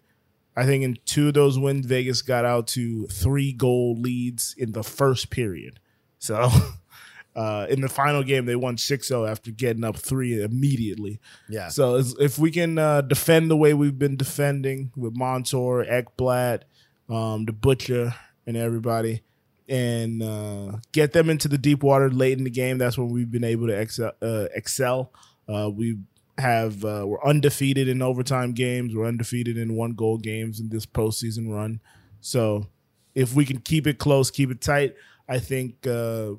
I 0.55 0.65
think 0.65 0.83
in 0.83 0.97
two 1.05 1.27
of 1.27 1.33
those 1.33 1.59
wins, 1.59 1.85
Vegas 1.85 2.21
got 2.21 2.45
out 2.45 2.67
to 2.69 3.07
three 3.07 3.53
goal 3.53 3.95
leads 3.99 4.55
in 4.57 4.71
the 4.71 4.83
first 4.83 5.29
period. 5.29 5.79
So 6.23 6.49
uh 7.35 7.65
in 7.69 7.81
the 7.81 7.89
final 7.89 8.23
game 8.23 8.45
they 8.45 8.55
won 8.55 8.77
6-0 8.77 9.29
after 9.29 9.51
getting 9.51 9.83
up 9.83 9.97
three 9.97 10.41
immediately. 10.41 11.19
Yeah. 11.49 11.67
So 11.67 12.01
if 12.19 12.39
we 12.39 12.49
can 12.51 12.77
uh, 12.77 13.01
defend 13.01 13.51
the 13.51 13.57
way 13.57 13.73
we've 13.73 13.99
been 13.99 14.15
defending 14.15 14.91
with 14.95 15.15
Montour, 15.15 15.85
Ekblad, 15.85 16.61
um, 17.09 17.45
the 17.45 17.51
Butcher, 17.51 18.15
and 18.45 18.57
everybody, 18.57 19.21
and 19.67 20.21
uh, 20.21 20.77
get 20.91 21.13
them 21.13 21.29
into 21.29 21.47
the 21.47 21.57
deep 21.57 21.83
water 21.83 22.09
late 22.09 22.37
in 22.37 22.43
the 22.43 22.49
game, 22.49 22.77
that's 22.77 22.97
when 22.97 23.09
we've 23.09 23.31
been 23.31 23.43
able 23.43 23.67
to 23.67 23.73
excel. 23.73 24.11
Uh, 24.21 24.45
excel. 24.53 25.11
Uh, 25.47 25.69
we 25.73 25.97
have 26.37 26.83
uh, 26.83 27.03
we're 27.05 27.23
undefeated 27.23 27.87
in 27.87 28.01
overtime 28.01 28.53
games. 28.53 28.95
We're 28.95 29.07
undefeated 29.07 29.57
in 29.57 29.75
one 29.75 29.93
goal 29.93 30.17
games 30.17 30.59
in 30.59 30.69
this 30.69 30.85
postseason 30.85 31.49
run. 31.49 31.79
So 32.21 32.67
if 33.15 33.33
we 33.33 33.45
can 33.45 33.59
keep 33.59 33.87
it 33.87 33.99
close, 33.99 34.31
keep 34.31 34.51
it 34.51 34.61
tight, 34.61 34.95
I 35.27 35.39
think 35.39 35.87
uh, 35.87 36.33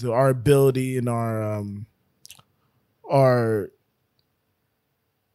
the, 0.00 0.12
our 0.12 0.28
ability 0.28 0.98
and 0.98 1.08
our 1.08 1.42
um, 1.42 1.86
our 3.10 3.70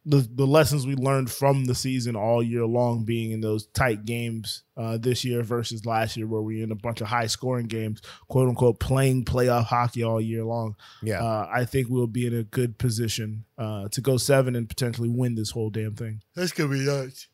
the 0.06 0.28
the 0.36 0.46
lessons 0.46 0.86
we 0.86 0.96
learned 0.96 1.32
from 1.32 1.64
the 1.66 1.76
season 1.76 2.16
all 2.16 2.44
year 2.44 2.66
long 2.66 3.06
being 3.06 3.32
in 3.32 3.40
those 3.40 3.68
tight 3.68 4.04
games 4.04 4.64
uh, 4.76 4.98
this 4.98 5.24
year 5.24 5.44
versus 5.44 5.86
last 5.86 6.18
year 6.18 6.28
where 6.28 6.42
we 6.42 6.58
were 6.58 6.64
in 6.64 6.72
a 6.72 6.76
bunch 6.76 7.00
of 7.00 7.08
high 7.08 7.28
scoring 7.28 7.68
games, 7.68 8.02
quote 8.28 8.50
unquote, 8.50 8.80
playing 8.82 9.24
playoff 9.24 9.66
hockey 9.66 10.04
all 10.04 10.20
year 10.20 10.44
long. 10.44 10.76
Yeah. 11.02 11.24
Uh, 11.24 11.50
I 11.54 11.64
think 11.64 11.88
we'll 11.90 12.08
be 12.08 12.28
in 12.28 12.36
a 12.36 12.44
good 12.44 12.78
position 12.78 13.46
uh, 13.58 13.88
to 13.90 14.02
go 14.02 14.18
seven 14.18 14.56
and 14.58 14.68
potentially 14.68 15.10
win 15.10 15.36
this 15.36 15.52
whole 15.52 15.70
damn 15.70 15.96
thing. 15.96 16.22
This 16.36 16.52
could 16.52 16.70
be 16.70 16.80
nuts. 16.80 17.28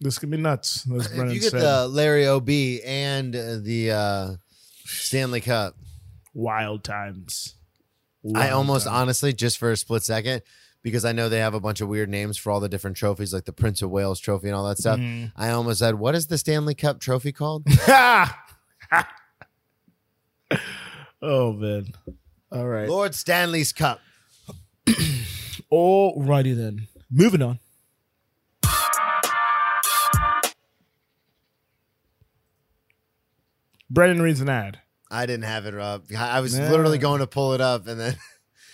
This 0.00 0.18
could 0.18 0.30
be 0.30 0.36
nuts. 0.36 0.86
As 0.94 1.10
If 1.10 1.32
you 1.32 1.40
get 1.40 1.50
said. 1.50 1.60
the 1.62 1.88
Larry 1.88 2.28
OB 2.28 2.48
and 2.86 3.34
uh, 3.34 3.56
the 3.60 3.90
uh, 3.90 4.30
Stanley 4.88 5.40
Cup, 5.40 5.76
wild 6.34 6.82
times. 6.84 7.54
I 8.34 8.50
almost 8.50 8.86
times. 8.86 8.96
honestly, 8.96 9.32
just 9.32 9.58
for 9.58 9.70
a 9.70 9.76
split 9.76 10.02
second, 10.02 10.42
because 10.82 11.04
I 11.04 11.12
know 11.12 11.28
they 11.28 11.38
have 11.38 11.54
a 11.54 11.60
bunch 11.60 11.80
of 11.80 11.88
weird 11.88 12.08
names 12.08 12.36
for 12.36 12.50
all 12.50 12.60
the 12.60 12.68
different 12.68 12.96
trophies, 12.96 13.32
like 13.32 13.44
the 13.44 13.52
Prince 13.52 13.82
of 13.82 13.90
Wales 13.90 14.18
trophy 14.20 14.48
and 14.48 14.56
all 14.56 14.66
that 14.68 14.78
stuff. 14.78 14.98
Mhm. 14.98 15.32
I 15.36 15.50
almost 15.50 15.78
said, 15.80 15.96
"What 15.96 16.14
is 16.14 16.26
the 16.26 16.38
Stanley 16.38 16.74
Cup 16.74 17.00
trophy 17.00 17.32
called?" 17.32 17.64
oh 21.22 21.52
man. 21.52 21.92
All 22.50 22.66
right. 22.66 22.88
Lord 22.88 23.14
Stanley's 23.14 23.72
Cup. 23.72 24.00
Alrighty 25.70 26.56
then. 26.56 26.88
Moving 27.10 27.42
on. 27.42 27.58
Brennan 33.90 34.22
reads 34.22 34.40
an 34.40 34.48
ad. 34.48 34.80
I 35.10 35.26
didn't 35.26 35.44
have 35.44 35.66
it 35.66 35.74
up. 35.74 36.04
I 36.16 36.40
was 36.40 36.58
literally 36.58 36.98
going 36.98 37.20
to 37.20 37.26
pull 37.26 37.54
it 37.54 37.60
up, 37.60 37.86
and 37.86 37.98
then. 37.98 38.16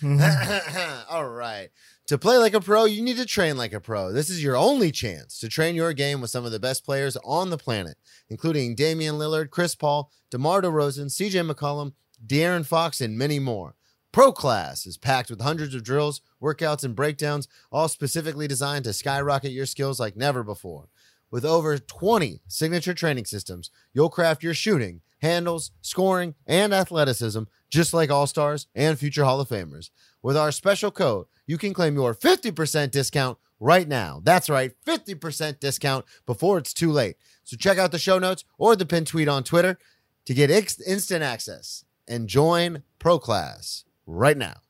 Mm-hmm. 0.02 1.10
all 1.14 1.28
right. 1.28 1.70
To 2.08 2.18
play 2.18 2.36
like 2.36 2.52
a 2.52 2.60
pro, 2.60 2.84
you 2.84 3.00
need 3.02 3.16
to 3.16 3.24
train 3.24 3.56
like 3.56 3.72
a 3.72 3.80
pro. 3.80 4.12
This 4.12 4.28
is 4.28 4.42
your 4.42 4.56
only 4.56 4.90
chance 4.90 5.38
to 5.38 5.48
train 5.48 5.74
your 5.74 5.92
game 5.94 6.20
with 6.20 6.30
some 6.30 6.44
of 6.44 6.52
the 6.52 6.60
best 6.60 6.84
players 6.84 7.16
on 7.24 7.48
the 7.48 7.56
planet, 7.56 7.96
including 8.28 8.74
Damian 8.74 9.14
Lillard, 9.14 9.50
Chris 9.50 9.74
Paul, 9.74 10.10
DeMar 10.30 10.60
DeRozan, 10.60 11.06
CJ 11.06 11.50
McCollum, 11.50 11.94
De'Aaron 12.26 12.66
Fox, 12.66 13.00
and 13.00 13.16
many 13.16 13.38
more. 13.38 13.74
Pro 14.12 14.32
Class 14.32 14.86
is 14.86 14.98
packed 14.98 15.30
with 15.30 15.40
hundreds 15.40 15.74
of 15.74 15.82
drills, 15.82 16.20
workouts, 16.42 16.84
and 16.84 16.94
breakdowns, 16.94 17.48
all 17.72 17.88
specifically 17.88 18.46
designed 18.46 18.84
to 18.84 18.92
skyrocket 18.92 19.52
your 19.52 19.66
skills 19.66 19.98
like 19.98 20.16
never 20.16 20.44
before. 20.44 20.88
With 21.34 21.44
over 21.44 21.76
20 21.78 22.42
signature 22.46 22.94
training 22.94 23.24
systems, 23.24 23.68
you'll 23.92 24.08
craft 24.08 24.44
your 24.44 24.54
shooting, 24.54 25.00
handles, 25.20 25.72
scoring, 25.80 26.36
and 26.46 26.72
athleticism 26.72 27.42
just 27.68 27.92
like 27.92 28.08
All 28.08 28.28
Stars 28.28 28.68
and 28.72 28.96
future 28.96 29.24
Hall 29.24 29.40
of 29.40 29.48
Famers. 29.48 29.90
With 30.22 30.36
our 30.36 30.52
special 30.52 30.92
code, 30.92 31.26
you 31.44 31.58
can 31.58 31.74
claim 31.74 31.96
your 31.96 32.14
50% 32.14 32.92
discount 32.92 33.36
right 33.58 33.88
now. 33.88 34.20
That's 34.22 34.48
right, 34.48 34.74
50% 34.86 35.58
discount 35.58 36.04
before 36.24 36.58
it's 36.58 36.72
too 36.72 36.92
late. 36.92 37.16
So 37.42 37.56
check 37.56 37.78
out 37.78 37.90
the 37.90 37.98
show 37.98 38.20
notes 38.20 38.44
or 38.56 38.76
the 38.76 38.86
pin 38.86 39.04
tweet 39.04 39.26
on 39.26 39.42
Twitter 39.42 39.76
to 40.26 40.34
get 40.34 40.52
ex- 40.52 40.80
instant 40.82 41.24
access 41.24 41.84
and 42.06 42.28
join 42.28 42.84
Pro 43.00 43.18
Class 43.18 43.82
right 44.06 44.38
now. 44.38 44.60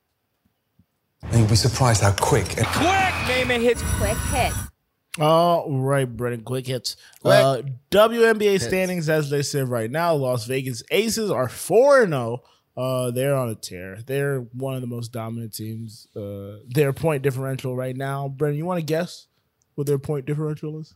And 1.21 1.41
you'll 1.41 1.47
be 1.47 1.57
surprised 1.57 2.01
how 2.01 2.13
quick 2.13 2.57
and 2.57 2.65
quick 2.65 3.47
Mama 3.47 3.59
hits 3.59 3.83
Quick 3.99 4.17
hits. 4.33 4.74
All 5.19 5.71
right, 5.79 6.03
Brennan, 6.05 6.41
quick 6.43 6.67
hits. 6.67 6.97
Uh, 7.23 7.61
WNBA 7.91 8.59
standings, 8.61 9.07
as 9.07 9.29
they 9.29 9.41
said 9.43 9.69
right 9.69 9.89
now, 9.89 10.13
Las 10.13 10.45
Vegas 10.45 10.83
Aces 10.91 11.31
are 11.31 11.47
4 11.47 12.05
0. 12.07 12.43
Uh, 12.75 13.11
they're 13.11 13.33
on 13.35 13.47
a 13.47 13.55
tear. 13.55 13.99
They're 14.05 14.41
one 14.51 14.75
of 14.75 14.81
the 14.81 14.87
most 14.87 15.13
dominant 15.13 15.53
teams. 15.53 16.07
Uh, 16.15 16.57
their 16.67 16.91
point 16.91 17.23
differential 17.23 17.73
right 17.75 17.95
now, 17.95 18.27
Brennan, 18.27 18.57
you 18.57 18.65
want 18.65 18.81
to 18.81 18.85
guess 18.85 19.27
what 19.75 19.87
their 19.87 19.97
point 19.99 20.25
differential 20.25 20.79
is? 20.81 20.93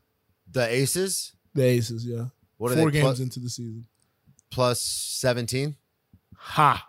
The 0.51 0.67
Aces, 0.67 1.31
The 1.53 1.63
Aces, 1.63 2.05
yeah. 2.05 2.25
What 2.57 2.73
are 2.73 2.75
Four 2.75 2.91
games 2.91 3.19
plu- 3.19 3.23
into 3.23 3.39
the 3.39 3.49
season. 3.49 3.85
plus 4.51 4.81
17, 4.81 5.77
Ha. 6.35 6.85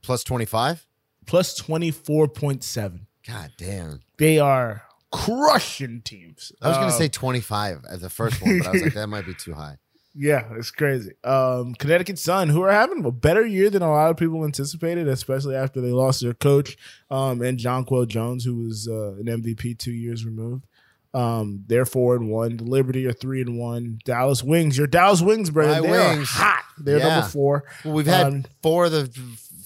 plus 0.00 0.24
25. 0.24 0.86
Plus 1.26 1.60
24.7. 1.60 3.00
God 3.26 3.52
damn. 3.56 4.00
They 4.18 4.38
are 4.38 4.82
crushing 5.10 6.02
teams. 6.02 6.52
I 6.60 6.68
was 6.68 6.76
going 6.76 6.88
Uh, 6.88 6.92
to 6.92 6.96
say 6.96 7.08
25 7.08 7.84
at 7.90 8.00
the 8.00 8.10
first 8.10 8.42
one, 8.42 8.58
but 8.58 8.66
I 8.66 8.70
was 8.72 8.82
like, 8.82 8.94
that 8.94 9.06
might 9.06 9.26
be 9.26 9.34
too 9.34 9.54
high. 9.54 9.76
Yeah, 10.16 10.44
it's 10.54 10.70
crazy. 10.70 11.10
Um, 11.24 11.74
Connecticut 11.74 12.20
Sun, 12.20 12.48
who 12.50 12.62
are 12.62 12.70
having 12.70 13.04
a 13.04 13.10
better 13.10 13.44
year 13.44 13.68
than 13.68 13.82
a 13.82 13.90
lot 13.90 14.12
of 14.12 14.16
people 14.16 14.44
anticipated, 14.44 15.08
especially 15.08 15.56
after 15.56 15.80
they 15.80 15.90
lost 15.90 16.20
their 16.22 16.34
coach 16.34 16.76
um, 17.10 17.42
and 17.42 17.58
Jonquel 17.58 18.06
Jones, 18.06 18.44
who 18.44 18.54
was 18.64 18.86
uh, 18.88 19.14
an 19.14 19.24
MVP 19.24 19.76
two 19.76 19.90
years 19.90 20.24
removed. 20.24 20.66
Um, 21.14 21.64
they're 21.66 21.84
four 21.84 22.14
and 22.14 22.30
one. 22.30 22.58
The 22.58 22.62
Liberty 22.62 23.06
are 23.08 23.12
three 23.12 23.40
and 23.40 23.58
one. 23.58 23.98
Dallas 24.04 24.40
Wings, 24.40 24.78
your 24.78 24.86
Dallas 24.86 25.20
Wings, 25.20 25.50
brother, 25.50 25.82
My 25.82 25.88
they're 25.88 26.22
hot. 26.24 26.62
They're 26.78 26.98
Yeah. 26.98 27.08
number 27.08 27.28
four. 27.28 27.64
Well, 27.84 27.94
we've 27.94 28.06
had 28.06 28.26
Um, 28.26 28.44
four 28.62 28.84
of 28.84 28.92
the 28.92 29.10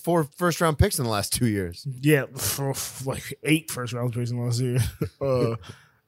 four 0.09 0.25
first 0.25 0.59
round 0.63 0.79
picks 0.79 0.99
in 0.99 1.05
the 1.05 1.11
last 1.11 1.35
two 1.35 1.47
years. 1.47 1.87
Yeah, 2.01 2.25
like 3.05 3.39
eight 3.45 3.71
first 3.71 3.93
round 3.93 4.15
picks 4.15 4.31
in 4.31 4.39
the 4.39 4.43
last 4.43 4.59
year. 4.59 4.79
uh, 5.21 5.57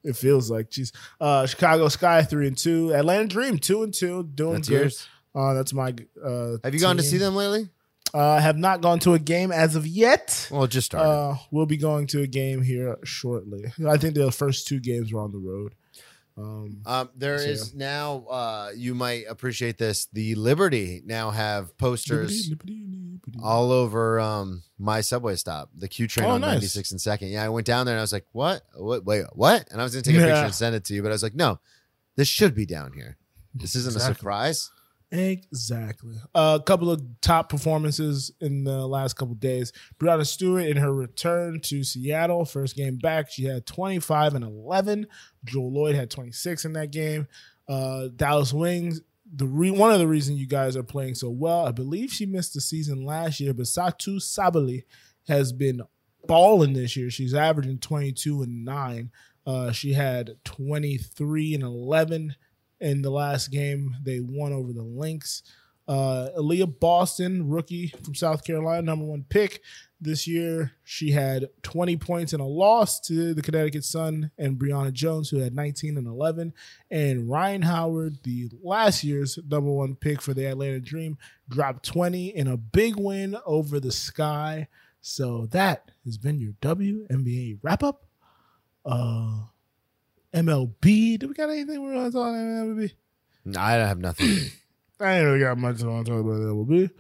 it 0.03 0.17
feels 0.17 0.51
like, 0.51 0.71
geez. 0.71 0.91
Uh, 1.21 1.45
Chicago 1.45 1.87
Sky 1.89 2.23
three 2.23 2.47
and 2.47 2.57
two. 2.57 2.95
Atlanta 2.95 3.27
Dream 3.29 3.59
two 3.59 3.83
and 3.83 3.93
two. 3.93 4.23
Doing 4.23 4.55
That's 4.55 4.69
good. 4.71 4.81
yours. 4.81 5.09
Uh, 5.35 5.53
that's 5.53 5.75
my. 5.75 5.95
Uh, 6.25 6.57
Have 6.65 6.73
you 6.73 6.81
gone 6.81 6.97
to 6.97 7.03
see 7.03 7.19
them 7.19 7.37
lately? 7.37 7.69
Uh, 8.15 8.27
I 8.27 8.41
have 8.41 8.57
not 8.57 8.81
gone 8.81 9.01
to 9.01 9.13
a 9.13 9.19
game 9.19 9.53
as 9.53 9.77
of 9.77 9.87
yet. 9.87 10.49
Well, 10.51 10.67
just 10.67 10.87
started. 10.87 11.07
Uh, 11.07 11.37
we'll 11.51 11.67
be 11.67 11.77
going 11.77 12.07
to 12.09 12.23
a 12.23 12.27
game 12.27 12.63
here 12.63 12.97
shortly. 13.05 13.67
I 13.87 13.99
think 13.99 14.15
the 14.15 14.33
first 14.33 14.67
two 14.67 14.81
games 14.81 15.13
were 15.13 15.21
on 15.21 15.31
the 15.31 15.39
road. 15.39 15.75
Um, 16.41 16.83
Um, 16.87 17.11
there 17.17 17.39
So, 17.39 17.45
is 17.45 17.75
now. 17.75 18.25
Uh, 18.31 18.71
you 18.75 18.95
might 18.95 19.25
appreciate 19.29 19.77
this. 19.79 20.07
The 20.13 20.35
Liberty 20.35 21.03
now 21.05 21.31
have 21.31 21.77
posters 21.79 22.49
Liberty, 22.49 22.85
liberty, 23.13 23.39
all 23.43 23.71
over 23.73 24.19
um, 24.21 24.63
my 24.79 25.01
subway 25.03 25.37
stop, 25.37 25.71
the 25.77 25.89
Q 25.89 26.07
train 26.07 26.27
Oh, 26.27 26.31
on 26.33 26.41
nice. 26.41 26.55
96 26.55 26.91
and 26.93 27.01
Second. 27.01 27.29
Yeah, 27.29 27.45
I 27.45 27.49
went 27.49 27.67
down 27.67 27.87
there 27.87 27.95
and 27.95 28.01
I 28.01 28.03
was 28.03 28.13
like, 28.13 28.27
"What? 28.33 28.63
What? 28.75 29.05
Wait, 29.05 29.25
what?" 29.35 29.69
And 29.71 29.81
I 29.81 29.85
was 29.85 29.93
gonna 29.93 30.03
take 30.03 30.17
a 30.17 30.19
picture 30.19 30.35
and 30.35 30.55
send 30.55 30.75
it 30.75 30.85
to 30.85 30.95
you, 30.95 31.03
but 31.03 31.09
I 31.09 31.13
was 31.13 31.23
like, 31.23 31.35
"No, 31.35 31.61
this 32.17 32.29
should 32.29 32.55
be 32.55 32.65
down 32.67 32.93
here. 32.93 33.17
This 33.55 33.75
isn't 33.75 33.97
a 33.97 34.01
surprise." 34.01 34.71
Exactly. 35.13 36.15
a 36.35 36.61
couple 36.65 36.91
of 36.91 37.03
top 37.21 37.49
performances 37.49 38.31
in 38.41 38.65
the 38.65 38.87
last 38.87 39.15
couple 39.15 39.35
days. 39.35 39.73
Breanna 39.99 40.27
Stewart 40.27 40.67
in 40.67 40.77
her 40.77 40.95
return 40.95 41.61
to 41.63 41.83
Seattle, 41.83 42.45
first 42.45 42.77
game 42.77 42.97
back, 42.97 43.31
she 43.31 43.45
had 43.45 43.67
25 43.67 44.35
and 44.35 44.45
11. 44.45 45.07
Jewell 45.45 45.73
Loyd 45.73 45.95
had 45.95 46.11
26 46.11 46.65
in 46.65 46.73
that 46.75 46.93
game. 46.93 47.27
Uh, 47.69 48.09
Dallas 48.15 48.53
Wings, 48.53 49.01
the 49.33 49.47
re- 49.47 49.71
one 49.71 49.93
of 49.93 49.99
the 49.99 50.09
reasons 50.09 50.39
you 50.41 50.47
guys 50.47 50.77
are 50.77 50.83
playing 50.83 51.15
so 51.15 51.31
well, 51.31 51.67
I 51.67 51.73
believe 51.73 52.13
she 52.13 52.27
missed 52.27 52.55
the 52.55 52.61
season 52.61 53.05
last 53.05 53.41
year, 53.41 53.53
but 53.55 53.67
Satou 53.67 54.17
Sabally 54.21 54.85
has 55.29 55.53
been 55.53 55.83
balling 56.27 56.73
this 56.73 56.97
year. 56.97 57.11
She's 57.11 57.35
averaging 57.35 57.79
22 57.79 58.43
and 58.43 58.65
9. 58.65 59.11
Uh, 59.47 59.73
she 59.73 59.93
had 59.95 60.37
23 60.45 61.55
and 61.55 61.63
11 61.63 62.37
in 62.81 63.03
the 63.03 63.11
last 63.11 63.51
game. 63.51 63.97
They 64.03 64.21
won 64.21 64.53
over 64.53 64.73
the 64.73 64.83
Lynx. 64.83 65.43
Uh, 65.89 66.29
Aaliyah 66.39 66.79
Boston, 66.79 67.49
rookie 67.49 67.89
from 68.05 68.15
South 68.15 68.45
Carolina, 68.45 68.83
number 68.83 69.05
one 69.05 69.25
pick 69.29 69.61
this 70.01 70.27
year. 70.27 70.73
She 70.85 71.11
had 71.11 71.49
20 71.63 71.97
points 71.97 72.33
in 72.33 72.41
a 72.41 72.47
loss 72.47 73.01
to 73.01 73.35
the 73.35 73.43
Connecticut 73.43 73.85
Sun 73.85 74.31
and 74.39 74.57
Brionna 74.57 74.93
Jones, 74.93 75.31
who 75.31 75.39
had 75.39 75.55
19 75.55 75.97
and 75.97 76.07
11. 76.07 76.53
And 76.91 77.29
Rhyne 77.29 77.63
Howard, 77.63 78.23
the 78.23 78.51
last 78.63 79.03
year's 79.03 79.39
number 79.49 79.71
one 79.71 79.97
pick 79.97 80.23
for 80.23 80.33
the 80.33 80.47
Atlanta 80.47 80.81
Dream, 80.81 81.19
dropped 81.49 81.85
20 81.87 82.29
in 82.29 82.47
a 82.47 82.57
big 82.57 82.97
win 82.97 83.37
over 83.45 83.81
the 83.81 83.93
Sky. 83.93 84.69
So 85.01 85.47
that 85.47 85.91
has 86.05 86.19
been 86.19 86.39
your 86.39 86.53
WNBA 86.63 87.59
wrap 87.63 87.83
up. 87.83 88.05
Uh, 88.85 89.41
MLB. 90.35 91.19
Do 91.19 91.29
we 91.29 91.35
got 91.35 91.51
anything 91.51 91.83
we 91.83 91.95
want 91.95 92.13
to 92.13 92.19
talk 92.19 92.29
about 92.29 92.35
MLB? 92.35 92.93
No, 93.45 93.61
I 93.61 93.77
don't 93.79 93.89
have 93.89 93.99
nothing. 93.99 94.27
I 95.01 95.15
ain't 95.17 95.25
really 95.27 95.41
got 95.41 95.59
much 95.59 95.79
to 95.79 95.85
talk 95.85 96.07
about 96.09 96.25
MLB. 96.25 96.91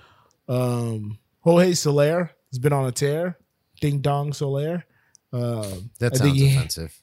Um, 0.48 1.18
Jorge 1.40 1.72
Soler 1.74 2.30
has 2.50 2.58
been 2.58 2.72
on 2.72 2.86
a 2.86 2.92
tear. 2.92 3.38
Ding 3.80 4.00
dong 4.00 4.32
Soler. 4.32 4.84
Um, 5.32 5.90
That 6.00 6.16
sounds 6.16 6.32
he- 6.32 6.54
offensive. 6.56 7.00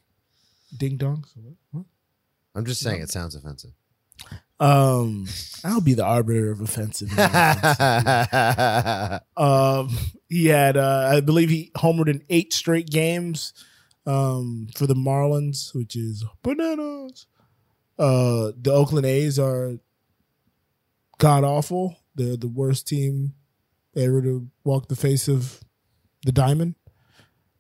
Ding 0.76 0.98
dong 0.98 1.24
Soler. 1.34 1.54
What? 1.72 1.86
I'm 2.56 2.66
just 2.66 2.82
saying 2.82 3.02
it 3.02 3.10
sounds 3.10 3.36
offensive. 3.36 3.72
Um, 4.60 5.28
I'll 5.64 5.82
be 5.82 5.94
the 5.94 6.04
arbiter 6.04 6.52
of 6.52 6.60
offensive. 6.62 7.10
um, 9.38 9.96
he 10.28 10.48
had, 10.48 10.76
uh, 10.78 11.10
I 11.14 11.22
believe, 11.22 11.50
he 11.50 11.72
homered 11.78 12.10
in 12.10 12.24
eight 12.30 12.54
straight 12.54 12.90
games. 12.90 13.54
Um, 14.08 14.70
for 14.76 14.88
the 14.88 14.96
Marlins, 14.96 15.76
which 15.76 15.96
is 15.96 16.24
bananas. 16.42 17.28
Uh, 18.00 18.52
the 18.60 18.72
Oakland 18.72 19.06
A's 19.06 19.38
are 19.38 19.78
god 21.18 21.44
awful. 21.44 21.98
They're 22.16 22.38
the 22.38 22.48
worst 22.48 22.88
team 22.88 23.34
ever 23.96 24.22
to 24.22 24.48
walk 24.64 24.88
the 24.88 24.96
face 24.96 25.28
of 25.28 25.60
the 26.26 26.32
diamond. 26.32 26.76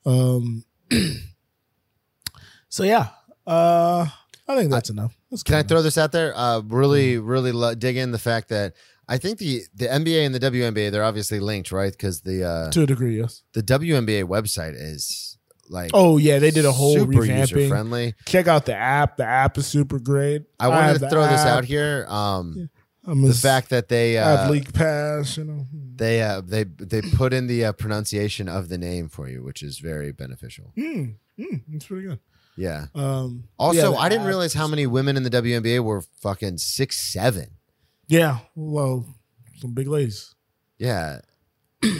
Um, 0.05 0.63
so 2.69 2.83
yeah, 2.83 3.09
uh, 3.45 4.07
I 4.47 4.55
think 4.55 4.71
that's 4.71 4.89
enough. 4.89 5.17
That's 5.29 5.43
Can 5.43 5.55
I 5.55 5.59
enough. 5.59 5.69
throw 5.69 5.81
this 5.81 5.97
out 5.97 6.11
there? 6.11 6.33
Uh, 6.35 6.61
really, 6.61 7.17
really 7.17 7.51
lo- 7.51 7.75
dig 7.75 7.97
in 7.97 8.11
the 8.11 8.19
fact 8.19 8.49
that 8.49 8.73
I 9.07 9.17
think 9.17 9.39
the 9.39 9.63
the 9.75 9.87
NBA 9.87 10.25
and 10.25 10.33
the 10.33 10.39
WNBA 10.39 10.91
they're 10.91 11.03
obviously 11.03 11.39
linked, 11.39 11.71
right? 11.71 11.91
Because 11.91 12.21
the 12.21 12.43
uh, 12.47 12.71
to 12.71 12.83
a 12.83 12.85
degree? 12.85 13.19
Yes. 13.19 13.43
the 13.53 13.63
WNBA 13.63 14.23
website 14.23 14.75
is 14.75 15.36
like 15.69 15.91
Oh 15.93 16.17
yeah, 16.17 16.39
they 16.39 16.51
did 16.51 16.65
a 16.65 16.71
whole 16.71 16.95
super 16.95 17.25
user 17.25 17.67
friendly. 17.67 18.15
Check 18.25 18.47
out 18.47 18.65
the 18.65 18.75
app. 18.75 19.17
The 19.17 19.25
app 19.25 19.57
is 19.57 19.67
super 19.67 19.99
great. 19.99 20.43
I 20.59 20.67
wanted 20.69 20.87
have 20.87 20.99
to 20.99 21.09
throw 21.09 21.23
this 21.27 21.41
out 21.45 21.65
here. 21.65 22.05
Um, 22.07 22.69
I'm 23.05 23.21
the 23.21 23.33
fact 23.33 23.69
that 23.69 23.87
they 23.87 24.17
I 24.19 24.29
have 24.29 24.49
uh, 24.49 24.51
league 24.51 24.73
pass. 24.73 25.37
You 25.37 25.45
know. 25.45 25.65
they 25.95 26.21
uh, 26.21 26.41
they 26.41 26.63
they 26.65 27.01
put 27.01 27.33
in 27.33 27.47
the 27.47 27.65
uh, 27.65 27.71
pronunciation 27.71 28.49
of 28.49 28.67
the 28.69 28.77
name 28.77 29.07
for 29.07 29.29
you, 29.29 29.43
which 29.43 29.63
is 29.63 29.79
very 29.79 30.11
beneficial. 30.11 30.73
Mm, 30.77 31.15
mm, 31.39 31.61
it's 31.73 31.85
pretty 31.85 32.07
good. 32.07 32.19
Yeah. 32.57 32.87
Um, 32.95 33.45
Also, 33.57 33.93
yeah, 33.93 33.97
I 33.99 34.09
didn't 34.09 34.25
realize 34.25 34.53
how 34.53 34.67
many 34.67 34.87
women 34.87 35.15
in 35.15 35.23
the 35.23 35.29
WNBA 35.29 35.79
were 35.83 36.01
fucking 36.01 36.57
six 36.57 36.97
seven. 36.97 37.51
Yeah, 38.07 38.39
well, 38.55 39.05
some 39.59 39.73
big 39.73 39.87
ladies. 39.87 40.33
Yeah. 40.79 41.19
All 41.83 41.91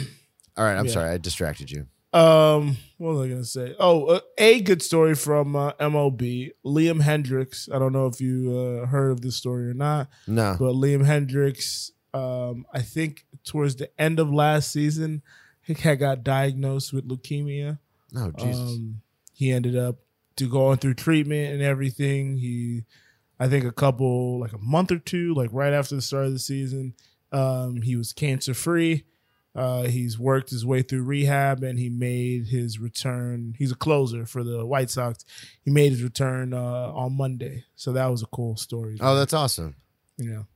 right, 0.64 0.76
I'm 0.76 0.86
Yeah. 0.86 0.92
sorry, 0.92 1.10
I 1.10 1.18
distracted 1.18 1.70
you. 1.70 1.86
Um, 2.18 2.76
what 2.96 3.14
was 3.14 3.26
I 3.26 3.28
gonna 3.28 3.44
say? 3.44 3.74
Oh, 3.78 4.06
uh, 4.06 4.20
a 4.38 4.60
good 4.60 4.82
story 4.82 5.14
from 5.14 5.54
uh, 5.54 5.72
MLB. 5.74 6.52
Liam 6.64 7.00
Hendriks. 7.02 7.72
I 7.72 7.78
don't 7.78 7.92
know 7.92 8.06
if 8.06 8.20
you 8.20 8.56
uh, 8.82 8.86
heard 8.86 9.10
of 9.12 9.20
this 9.20 9.36
story 9.36 9.68
or 9.68 9.74
not, 9.74 10.08
No. 10.26 10.56
but 10.58 10.72
Liam 10.72 11.04
Hendriks. 11.06 11.90
Um, 12.14 12.66
I 12.72 12.80
think 12.82 13.26
towards 13.44 13.76
the 13.76 13.90
end 14.00 14.18
of 14.18 14.32
last 14.32 14.72
season, 14.72 15.22
he 15.62 15.74
had 15.74 15.98
got 16.00 16.24
diagnosed 16.24 16.92
with 16.92 17.06
leukemia. 17.08 17.78
No, 18.12 18.32
Jesus. 18.32 18.56
Um, 18.72 19.02
he 19.34 19.52
ended 19.52 19.76
up 19.76 19.96
to 20.36 20.48
going 20.48 20.78
through 20.78 20.94
treatment 20.94 21.52
and 21.52 21.62
everything. 21.62 22.38
He, 22.38 22.84
I 23.38 23.46
think, 23.48 23.64
a 23.64 23.70
couple 23.72 24.40
like 24.40 24.52
a 24.54 24.58
month 24.58 24.90
or 24.90 24.98
two, 24.98 25.34
like 25.34 25.50
right 25.52 25.72
after 25.72 25.94
the 25.94 26.02
start 26.02 26.26
of 26.26 26.32
the 26.32 26.38
season, 26.38 26.94
um, 27.30 27.82
he 27.82 27.94
was 27.94 28.12
cancer 28.12 28.54
free. 28.54 29.04
Uh, 29.54 29.82
he's 29.82 30.18
worked 30.18 30.50
his 30.50 30.64
way 30.64 30.82
through 30.82 31.02
rehab 31.02 31.62
and 31.62 31.78
he 31.78 31.88
made 31.88 32.46
his 32.46 32.78
return. 32.78 33.54
He's 33.58 33.72
a 33.72 33.76
closer 33.76 34.24
for 34.24 34.44
the 34.44 34.64
White 34.64 34.90
Sox. 34.90 35.24
He 35.62 35.70
made 35.70 35.90
his 35.90 36.02
return 36.02 36.54
uh, 36.54 36.92
on 36.94 37.16
Monday, 37.16 37.64
so 37.74 37.92
that 37.92 38.06
was 38.06 38.22
a 38.22 38.26
cool 38.26 38.56
story. 38.56 38.98
oh, 39.00 39.16
that's 39.16 39.32
awesome. 39.32 39.74
know. 40.30 40.46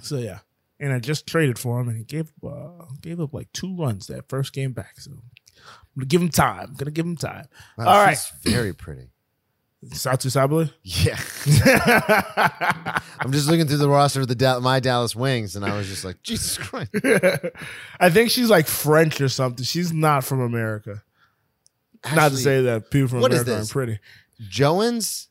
So 0.00 0.18
yeah, 0.18 0.40
and 0.78 0.92
I 0.92 0.98
just 0.98 1.26
traded 1.26 1.58
for 1.58 1.80
him, 1.80 1.88
and 1.88 1.96
he 1.98 2.04
gave 2.04 2.32
uh, 2.46 2.84
gave 3.00 3.20
up 3.20 3.32
like 3.32 3.52
two 3.52 3.74
runs 3.76 4.06
that 4.08 4.28
first 4.28 4.52
game 4.52 4.72
back. 4.72 5.00
So 5.00 5.12
I'm 5.12 5.20
gonna 5.96 6.06
give 6.06 6.20
him 6.20 6.28
time. 6.28 6.68
I'm 6.68 6.74
gonna 6.74 6.90
give 6.90 7.06
him 7.06 7.16
time. 7.16 7.46
Wow, 7.78 7.86
All 7.86 8.04
right, 8.04 8.18
very 8.42 8.74
pretty. 8.74 9.08
Satou 9.84 10.30
Sabally. 10.30 10.72
Yeah. 10.82 11.18
I'm 13.20 13.30
just 13.32 13.48
looking 13.48 13.66
through 13.68 13.76
the 13.76 13.88
roster 13.88 14.20
of 14.20 14.28
the 14.28 14.34
Da- 14.34 14.58
my 14.60 14.80
Dallas 14.80 15.14
Wings, 15.14 15.54
and 15.54 15.64
I 15.64 15.76
was 15.76 15.86
just 15.88 16.04
like, 16.04 16.22
Jesus 16.22 16.58
Christ. 16.58 16.90
I 18.00 18.10
think 18.10 18.30
she's 18.30 18.50
like 18.50 18.66
French 18.66 19.20
or 19.20 19.28
something. 19.28 19.64
She's 19.64 19.92
not 19.92 20.24
from 20.24 20.40
America. 20.40 21.02
not 22.14 22.30
to 22.32 22.36
say 22.36 22.62
that 22.62 22.90
people 22.90 23.08
from 23.08 23.20
what 23.20 23.32
is 23.32 23.42
America 23.42 23.50
this? 23.50 23.58
aren't 23.58 23.70
pretty. 23.70 23.98
Jones, 24.48 25.28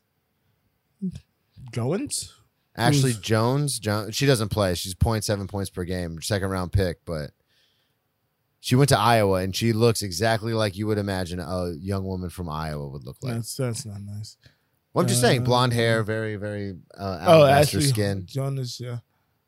Goins? 1.72 2.32
Ashley 2.76 3.14
Jones, 3.14 3.78
Jones. 3.78 4.14
She 4.14 4.26
doesn't 4.26 4.50
play. 4.50 4.74
She's 4.74 4.94
0.7 4.94 5.48
points 5.48 5.70
per 5.70 5.84
game, 5.84 6.20
second 6.22 6.50
round 6.50 6.72
pick, 6.72 7.04
but 7.04 7.30
she 8.66 8.74
went 8.74 8.88
to 8.88 8.98
Iowa, 8.98 9.42
and 9.42 9.54
she 9.54 9.72
looks 9.72 10.02
exactly 10.02 10.52
like 10.52 10.76
you 10.76 10.88
would 10.88 10.98
imagine 10.98 11.38
a 11.38 11.70
young 11.78 12.04
woman 12.04 12.30
from 12.30 12.48
Iowa 12.48 12.88
would 12.88 13.04
look 13.04 13.16
like. 13.22 13.34
That's 13.34 13.54
that's 13.54 13.86
not 13.86 14.00
nice. 14.00 14.36
Well, 14.92 15.02
I'm 15.04 15.08
just 15.08 15.20
saying, 15.20 15.42
Uh, 15.42 15.44
blonde 15.44 15.72
hair, 15.72 16.02
very, 16.02 16.34
very 16.34 16.70
uh, 16.98 17.18
Oh, 17.26 17.44
alabaster 17.44 17.78
Ashley 17.78 17.88
skin. 17.90 18.22
Jonas. 18.26 18.80
Yeah, 18.80 18.98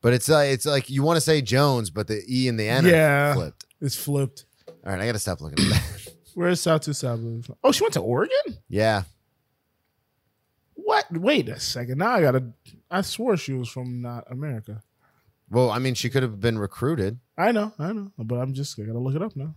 But 0.02 0.12
it's 0.12 0.30
uh, 0.30 0.44
it's 0.46 0.66
like 0.66 0.88
you 0.88 1.02
want 1.02 1.16
to 1.16 1.20
say 1.20 1.42
Jones, 1.42 1.90
but 1.90 2.06
the 2.06 2.22
E 2.28 2.46
and 2.46 2.60
the 2.60 2.68
N 2.68 2.86
are 2.86 2.90
Yeah. 2.90 3.34
flipped. 3.34 3.64
it's 3.80 3.96
flipped. 3.96 4.44
All 4.68 4.92
right, 4.92 5.00
I 5.00 5.06
got 5.06 5.12
to 5.12 5.18
stop 5.18 5.40
looking 5.40 5.64
at 5.64 5.70
that. 5.72 6.12
Where's 6.34 6.60
Satou 6.60 7.44
from? 7.44 7.56
Oh, 7.64 7.72
she 7.72 7.82
went 7.82 7.94
to 7.94 8.00
Oregon. 8.00 8.58
yeah, 8.68 9.02
What? 10.74 11.06
Wait 11.10 11.48
a 11.48 11.58
second. 11.58 11.98
Now 11.98 12.12
I 12.12 12.20
gotta. 12.20 12.52
I 12.90 13.00
swore 13.00 13.36
she 13.36 13.52
was 13.52 13.68
from 13.68 14.00
not 14.00 14.24
America. 14.30 14.82
well, 15.50 15.70
I 15.70 15.78
mean, 15.80 15.94
she 15.94 16.08
could 16.08 16.22
have 16.22 16.40
been 16.40 16.58
recruited. 16.58 17.18
I 17.38 17.52
know, 17.52 17.72
I 17.78 17.92
know, 17.92 18.10
but 18.18 18.36
I'm 18.36 18.52
just 18.52 18.78
I 18.78 18.82
gotta 18.82 18.98
look 18.98 19.14
it 19.14 19.22
up 19.22 19.36
now. 19.36 19.54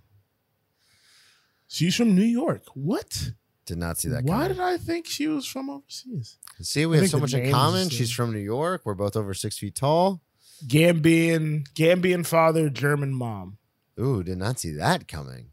She's 1.68 1.96
from 1.96 2.16
New 2.16 2.24
York. 2.24 2.64
What? 2.76 3.32
Did 3.66 3.78
not 3.78 3.98
see 3.98 4.10
that. 4.10 4.24
Why 4.24 4.44
coming. 4.44 4.50
did 4.50 4.60
I 4.60 4.78
think 4.78 5.08
she 5.08 5.28
was 5.28 5.48
from 5.48 5.70
overseas? 5.70 6.38
See, 6.62 6.84
I 6.84 6.86
we 6.86 6.98
have 6.98 7.10
so 7.10 7.20
much 7.20 7.34
in 7.34 7.50
common. 7.50 7.90
She's 7.90 8.12
from 8.12 8.32
New 8.34 8.40
York. 8.40 8.82
We're 8.86 8.94
both 8.94 9.16
over 9.16 9.34
six 9.34 9.58
feet 9.58 9.76
tall. 9.76 10.22
Gambian, 10.66 11.68
Gambian 11.74 12.26
father, 12.26 12.70
German 12.70 13.14
mom. 13.14 13.58
Ooh, 14.00 14.22
did 14.22 14.38
not 14.38 14.60
see 14.60 14.72
that 14.74 15.08
coming. 15.08 15.52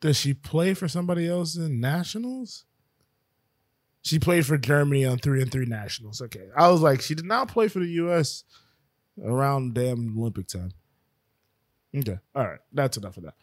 Does 0.00 0.16
she 0.16 0.34
play 0.34 0.74
for 0.74 0.88
somebody 0.88 1.28
else 1.28 1.56
in 1.56 1.80
nationals? 1.80 2.64
She 4.02 4.18
played 4.18 4.46
for 4.46 4.58
Germany 4.58 5.04
on 5.04 5.18
three 5.18 5.42
and 5.42 5.50
three 5.50 5.66
nationals. 5.66 6.20
Okay, 6.20 6.48
I 6.56 6.68
was 6.68 6.80
like, 6.80 7.00
she 7.02 7.14
did 7.14 7.24
not 7.24 7.48
play 7.48 7.68
for 7.68 7.78
the 7.78 7.90
U.S. 7.90 8.44
around 9.22 9.74
damn 9.74 10.18
Olympic 10.18 10.46
time. 10.46 10.72
Okay, 11.96 12.18
all 12.34 12.46
right, 12.46 12.60
that's 12.72 12.96
enough 12.96 13.16
of 13.16 13.24
that. 13.24 13.34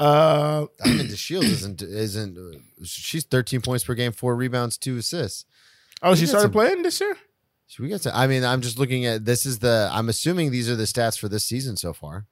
Uh, 0.00 0.66
I 0.84 0.88
mean, 0.88 1.08
the 1.08 1.16
Shield 1.16 1.44
isn't 1.44 1.80
isn't. 1.82 2.36
uh, 2.36 2.58
She's 2.84 3.24
13 3.24 3.60
points 3.60 3.84
per 3.84 3.94
game, 3.94 4.10
four 4.12 4.34
rebounds, 4.34 4.76
two 4.76 4.96
assists. 4.96 5.44
oh, 6.02 6.14
she 6.14 6.26
started 6.26 6.46
some- 6.46 6.52
playing 6.52 6.82
this 6.82 7.00
year. 7.00 7.16
We 7.78 7.88
get 7.88 8.02
to? 8.02 8.16
I 8.16 8.26
mean, 8.28 8.44
I'm 8.44 8.60
just 8.60 8.78
looking 8.78 9.04
at 9.06 9.24
this. 9.24 9.46
Is 9.46 9.58
the? 9.58 9.88
I'm 9.92 10.08
assuming 10.08 10.50
these 10.52 10.68
are 10.70 10.76
the 10.76 10.84
stats 10.84 11.18
for 11.18 11.28
this 11.28 11.44
season 11.44 11.76
so 11.76 11.92
far. 11.92 12.26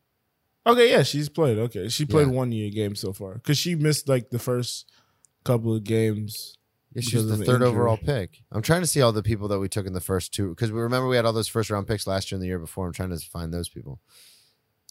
Okay, 0.64 0.90
yeah, 0.90 1.03
she's 1.03 1.29
played. 1.29 1.59
Okay, 1.59 1.88
she 1.88 2.05
played 2.05 2.29
Yeah. 2.29 2.33
one 2.35 2.53
year 2.53 2.71
game 2.71 2.95
so 2.95 3.12
far 3.12 3.35
because 3.35 3.59
she 3.59 3.75
missed 3.75 4.09
like 4.09 4.31
the 4.31 4.38
first 4.38 4.88
couple 5.45 5.75
of 5.75 5.83
games. 5.83 6.59
Yeah, 6.94 7.00
she 7.02 7.16
was 7.16 7.26
the 7.26 7.37
third 7.44 7.62
injury. 7.62 7.68
overall 7.68 7.96
pick. 7.96 8.42
I'm 8.50 8.62
trying 8.62 8.83
to 8.83 8.87
see 8.87 9.00
all 9.00 9.12
the 9.12 9.22
people 9.22 9.48
that 9.48 9.59
we 9.59 9.68
took 9.68 9.87
in 9.87 9.92
the 9.92 10.00
first 10.00 10.33
two 10.35 10.50
because 10.50 10.70
we 10.70 10.81
remember 10.81 11.09
we 11.09 11.16
had 11.16 11.24
all 11.24 11.33
those 11.33 11.48
first 11.48 11.70
round 11.70 11.87
picks 11.87 12.07
last 12.07 12.31
year 12.31 12.37
and 12.37 12.42
the 12.42 12.48
year 12.48 12.59
before. 12.59 12.87
I'm 12.87 12.92
trying 12.92 13.11
to 13.11 13.18
find 13.18 13.52
those 13.52 13.68
people. 13.68 14.00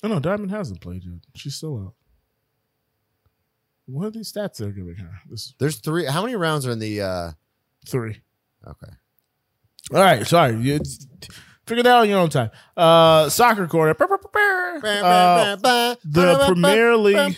Oh 0.04 0.08
no, 0.08 0.20
Diamond 0.20 0.52
hasn't 0.52 0.82
played 0.82 1.04
yet. 1.04 1.20
She's 1.36 1.56
still 1.56 1.78
out. 1.78 1.94
What 3.86 4.08
are 4.08 4.12
these 4.12 4.32
stats 4.32 4.58
they're 4.58 4.72
giving 4.72 4.96
her? 4.96 5.12
This 5.30 5.54
There's 5.60 5.78
three. 5.78 6.06
How 6.06 6.22
many 6.24 6.36
rounds 6.36 6.66
are 6.66 6.72
in 6.72 6.80
the? 6.80 7.02
uh 7.02 7.32
three. 7.88 8.22
Okay. 8.66 8.92
All 9.94 10.00
right, 10.00 10.26
sorry. 10.26 10.56
You 10.58 10.80
figure 11.66 11.84
that 11.84 11.92
out 11.92 12.02
on 12.02 12.10
your 12.10 12.20
own 12.20 12.30
time. 12.30 12.52
Uh, 12.78 13.28
soccer 13.30 13.68
corner. 13.68 13.96
Uh, 14.00 15.56
the 15.56 16.46
Premier 16.48 16.96
League 16.96 17.38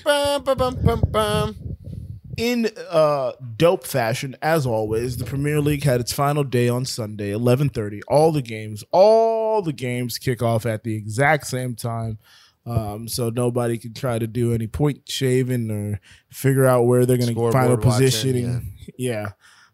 in 2.38 2.70
uh, 2.90 3.34
dope 3.58 3.86
fashion, 3.86 4.36
as 4.42 4.66
always, 4.66 5.18
the 5.18 5.26
Premier 5.26 5.60
League 5.62 5.84
had 5.84 6.00
its 6.00 6.14
final 6.14 6.44
day 6.44 6.70
on 6.70 6.86
Sunday, 6.86 7.32
eleven 7.32 7.70
thirty. 7.70 8.02
All 8.04 8.32
the 8.32 8.42
games, 8.42 8.84
all 8.92 9.62
the 9.62 9.74
games 9.74 10.18
kick 10.18 10.42
off 10.42 10.66
at 10.66 10.84
the 10.84 10.96
exact 10.96 11.48
same 11.48 11.76
time. 11.76 12.18
Um, 12.66 13.08
so 13.10 13.30
nobody 13.30 13.78
can 13.78 13.94
try 13.94 14.18
to 14.18 14.28
do 14.28 14.54
any 14.54 14.68
point 14.68 15.10
shaving 15.10 15.70
or 15.70 16.00
figure 16.30 16.66
out 16.66 16.84
where 16.84 17.06
they're 17.06 17.18
going 17.18 17.36
to 17.36 17.52
final 17.52 17.78
positioning. 17.78 18.70
Yeah. 18.98 19.32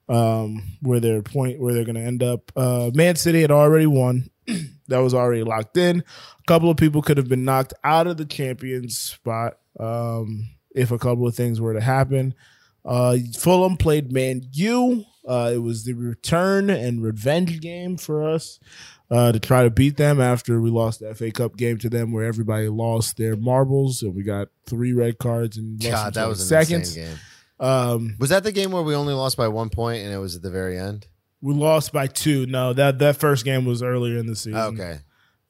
Um, 0.08 0.63
where 0.82 1.00
their 1.00 1.22
point 1.22 1.60
where 1.60 1.74
they're 1.74 1.84
going 1.84 1.95
to 1.95 2.02
end 2.02 2.24
up. 2.24 2.52
Uh, 2.56 2.89
Man 2.93 3.15
City 3.15 3.41
had 3.41 3.52
already 3.52 3.86
won. 3.86 4.30
that 4.88 5.00
was 5.00 5.13
already 5.13 5.43
locked 5.43 5.78
in. 5.78 6.00
A 6.00 6.43
couple 6.48 6.69
of 6.69 6.78
people 6.78 7.02
could 7.02 7.17
have 7.17 7.30
been 7.30 7.43
knocked 7.43 7.74
out 7.84 8.08
of 8.08 8.17
the 8.17 8.26
champions 8.26 8.98
spot 8.98 9.58
um, 9.80 10.48
if 10.75 10.91
a 10.91 10.97
couple 10.97 11.27
of 11.27 11.36
things 11.36 11.60
were 11.60 11.73
to 11.73 11.82
happen. 11.82 12.34
Uh, 12.86 13.17
Fulham 13.38 13.77
played 13.77 14.12
Man 14.12 14.41
U. 14.53 15.05
Uh, 15.27 15.51
it 15.53 15.58
was 15.60 15.84
the 15.86 15.93
return 15.93 16.69
and 16.69 17.03
revenge 17.03 17.60
game 17.60 17.97
for 17.97 18.27
us 18.27 18.60
uh, 19.12 19.32
to 19.32 19.39
try 19.39 19.63
to 19.63 19.69
beat 19.69 19.97
them 19.97 20.19
after 20.19 20.60
we 20.60 20.69
lost 20.69 20.99
the 21.01 21.13
FA 21.13 21.32
Cup 21.32 21.55
game 21.58 21.77
to 21.79 21.89
them, 21.89 22.12
where 22.12 22.25
everybody 22.25 22.67
lost 22.67 23.17
their 23.17 23.36
marbles 23.36 24.01
and 24.01 24.15
we 24.15 24.23
got 24.23 24.47
three 24.65 24.93
red 24.93 25.19
cards 25.19 25.58
in 25.58 25.77
less 25.77 25.91
God, 25.91 26.13
that 26.15 26.27
was 26.27 26.47
20 26.47 26.55
an 26.62 26.65
seconds. 26.86 26.95
game. 26.95 27.17
Um, 27.60 28.15
Was 28.19 28.29
that 28.29 28.43
the 28.43 28.51
game 28.53 28.71
where 28.71 28.82
we 28.84 28.95
only 28.95 29.13
lost 29.13 29.36
by 29.38 29.49
one 29.49 29.69
point 29.69 30.03
and 30.03 30.13
it 30.13 30.17
was 30.17 30.36
at 30.36 30.41
the 30.41 30.49
very 30.49 30.79
end? 30.79 31.08
we 31.41 31.53
lost 31.53 31.93
by 31.93 32.08
two. 32.08 32.45
No, 32.47 32.73
that 32.73 32.99
that 32.99 33.15
first 33.17 33.45
game 33.45 33.65
was 33.65 33.82
earlier 33.84 34.17
in 34.17 34.25
the 34.27 34.36
season. 34.36 34.55
Okay. 34.60 34.99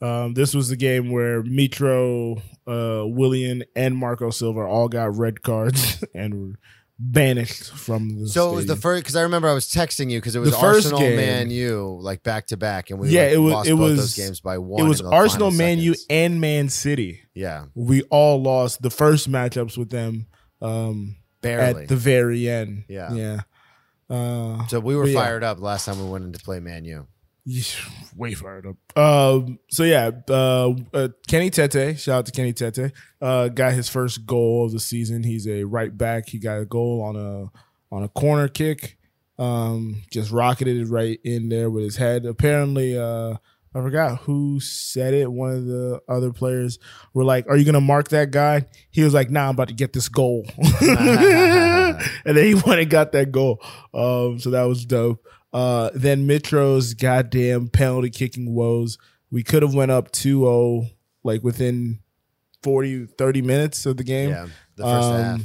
Um, 0.01 0.33
this 0.33 0.53
was 0.53 0.69
the 0.69 0.75
game 0.77 1.11
where 1.11 1.43
Mitro, 1.43 2.41
uh, 2.67 3.05
Willian, 3.05 3.63
and 3.75 3.95
Marco 3.97 4.29
Silva 4.29 4.61
all 4.61 4.87
got 4.87 5.17
red 5.17 5.41
cards 5.41 6.03
and 6.15 6.33
were 6.33 6.55
banished 6.97 7.71
from 7.73 8.21
the. 8.21 8.27
So 8.27 8.51
it 8.53 8.55
was 8.55 8.65
the 8.65 8.75
first 8.75 9.03
because 9.03 9.15
I 9.15 9.21
remember 9.23 9.47
I 9.49 9.53
was 9.53 9.67
texting 9.67 10.09
you 10.11 10.19
because 10.19 10.35
it 10.35 10.39
was 10.39 10.51
The 10.51 10.57
first 10.57 10.85
Arsenal 10.87 10.99
game- 10.99 11.15
Man 11.17 11.49
U 11.49 11.97
like 12.01 12.23
back 12.23 12.47
to 12.47 12.57
back 12.57 12.89
and 12.89 12.99
we 12.99 13.09
Yeah, 13.09 13.23
like, 13.23 13.31
it 13.33 13.37
was- 13.37 13.53
lost 13.53 13.69
it 13.69 13.73
was- 13.73 13.97
those 13.97 14.15
games 14.15 14.39
by 14.41 14.57
one. 14.57 14.85
It 14.85 14.87
was 14.89 15.01
Arsenal, 15.01 15.51
Man 15.51 15.79
U, 15.79 15.95
and 16.09 16.39
Man 16.41 16.69
City. 16.69 17.21
yeah, 17.33 17.65
We 17.75 18.03
all 18.03 18.41
lost 18.41 18.81
the 18.81 18.89
first 18.89 19.29
matchups 19.31 19.77
with 19.77 19.89
them 19.89 20.27
um, 20.61 21.15
barely. 21.41 21.83
at 21.83 21.89
the 21.89 21.95
very 21.95 22.49
end. 22.49 22.83
Yeah. 22.89 23.13
yeah. 23.13 23.39
Uh, 24.09 24.65
so 24.67 24.79
we 24.79 24.95
were 24.95 25.03
but 25.03 25.11
yeah. 25.11 25.19
fired 25.21 25.43
up 25.43 25.59
last 25.61 25.85
time 25.85 26.03
we 26.03 26.09
went 26.09 26.25
in 26.25 26.33
to 26.33 26.39
play 26.39 26.59
Man 26.59 26.83
U. 26.85 27.07
Way 28.15 28.33
fired 28.33 28.65
up. 28.65 28.97
Um, 28.97 29.59
so 29.69 29.83
yeah, 29.83 30.11
uh, 30.29 30.73
uh, 30.93 31.09
Kenny 31.27 31.49
Tete, 31.49 31.99
shout 31.99 32.19
out 32.19 32.25
to 32.25 32.31
Kenny 32.31 32.53
Tete, 32.53 32.91
uh, 33.21 33.47
got 33.49 33.73
his 33.73 33.89
first 33.89 34.25
goal 34.25 34.65
of 34.65 34.71
the 34.71 34.79
season. 34.79 35.23
He's 35.23 35.47
a 35.47 35.63
right 35.63 35.95
back. 35.95 36.29
He 36.29 36.39
got 36.39 36.59
a 36.59 36.65
goal 36.65 37.01
on 37.01 37.15
a 37.15 37.95
on 37.95 38.03
a 38.03 38.09
corner 38.09 38.47
kick. 38.47 38.97
Um, 39.37 40.03
just 40.11 40.31
rocketed 40.31 40.77
it 40.77 40.85
right 40.87 41.19
in 41.23 41.47
there 41.47 41.69
with 41.69 41.85
his 41.85 41.95
head. 41.95 42.25
Apparently, 42.25 42.97
uh, 42.97 43.35
I 43.73 43.81
forgot 43.81 44.19
who 44.21 44.59
said 44.59 45.13
it. 45.13 45.31
One 45.31 45.51
of 45.51 45.65
the 45.65 46.01
other 46.09 46.33
players 46.33 46.79
were 47.13 47.23
like, 47.23 47.47
"Are 47.47 47.55
you 47.55 47.65
gonna 47.65 47.79
mark 47.79 48.09
that 48.09 48.31
guy?" 48.31 48.65
He 48.89 49.03
was 49.03 49.13
like, 49.13 49.29
"Nah, 49.29 49.45
I'm 49.45 49.51
about 49.51 49.69
to 49.69 49.73
get 49.73 49.93
this 49.93 50.09
goal," 50.09 50.45
and 50.81 51.99
then 52.25 52.45
he 52.45 52.55
went 52.55 52.81
and 52.81 52.89
got 52.89 53.13
that 53.13 53.31
goal. 53.31 53.61
Um, 53.93 54.39
so 54.39 54.49
that 54.49 54.63
was 54.63 54.85
dope. 54.85 55.25
Uh, 55.51 55.89
then 55.93 56.27
Mitro's 56.27 56.93
goddamn 56.93 57.69
penalty 57.69 58.09
kicking 58.09 58.53
woes. 58.53 58.97
We 59.31 59.43
could 59.43 59.61
have 59.63 59.73
went 59.73 59.91
up 59.91 60.11
2-0 60.11 60.91
like 61.23 61.43
within 61.43 61.99
40, 62.63 63.05
30 63.17 63.41
minutes 63.41 63.85
of 63.85 63.97
the 63.97 64.03
game. 64.03 64.29
Yeah, 64.29 64.47
the 64.75 64.83
first 64.83 65.07
Um, 65.09 65.21
half. 65.21 65.41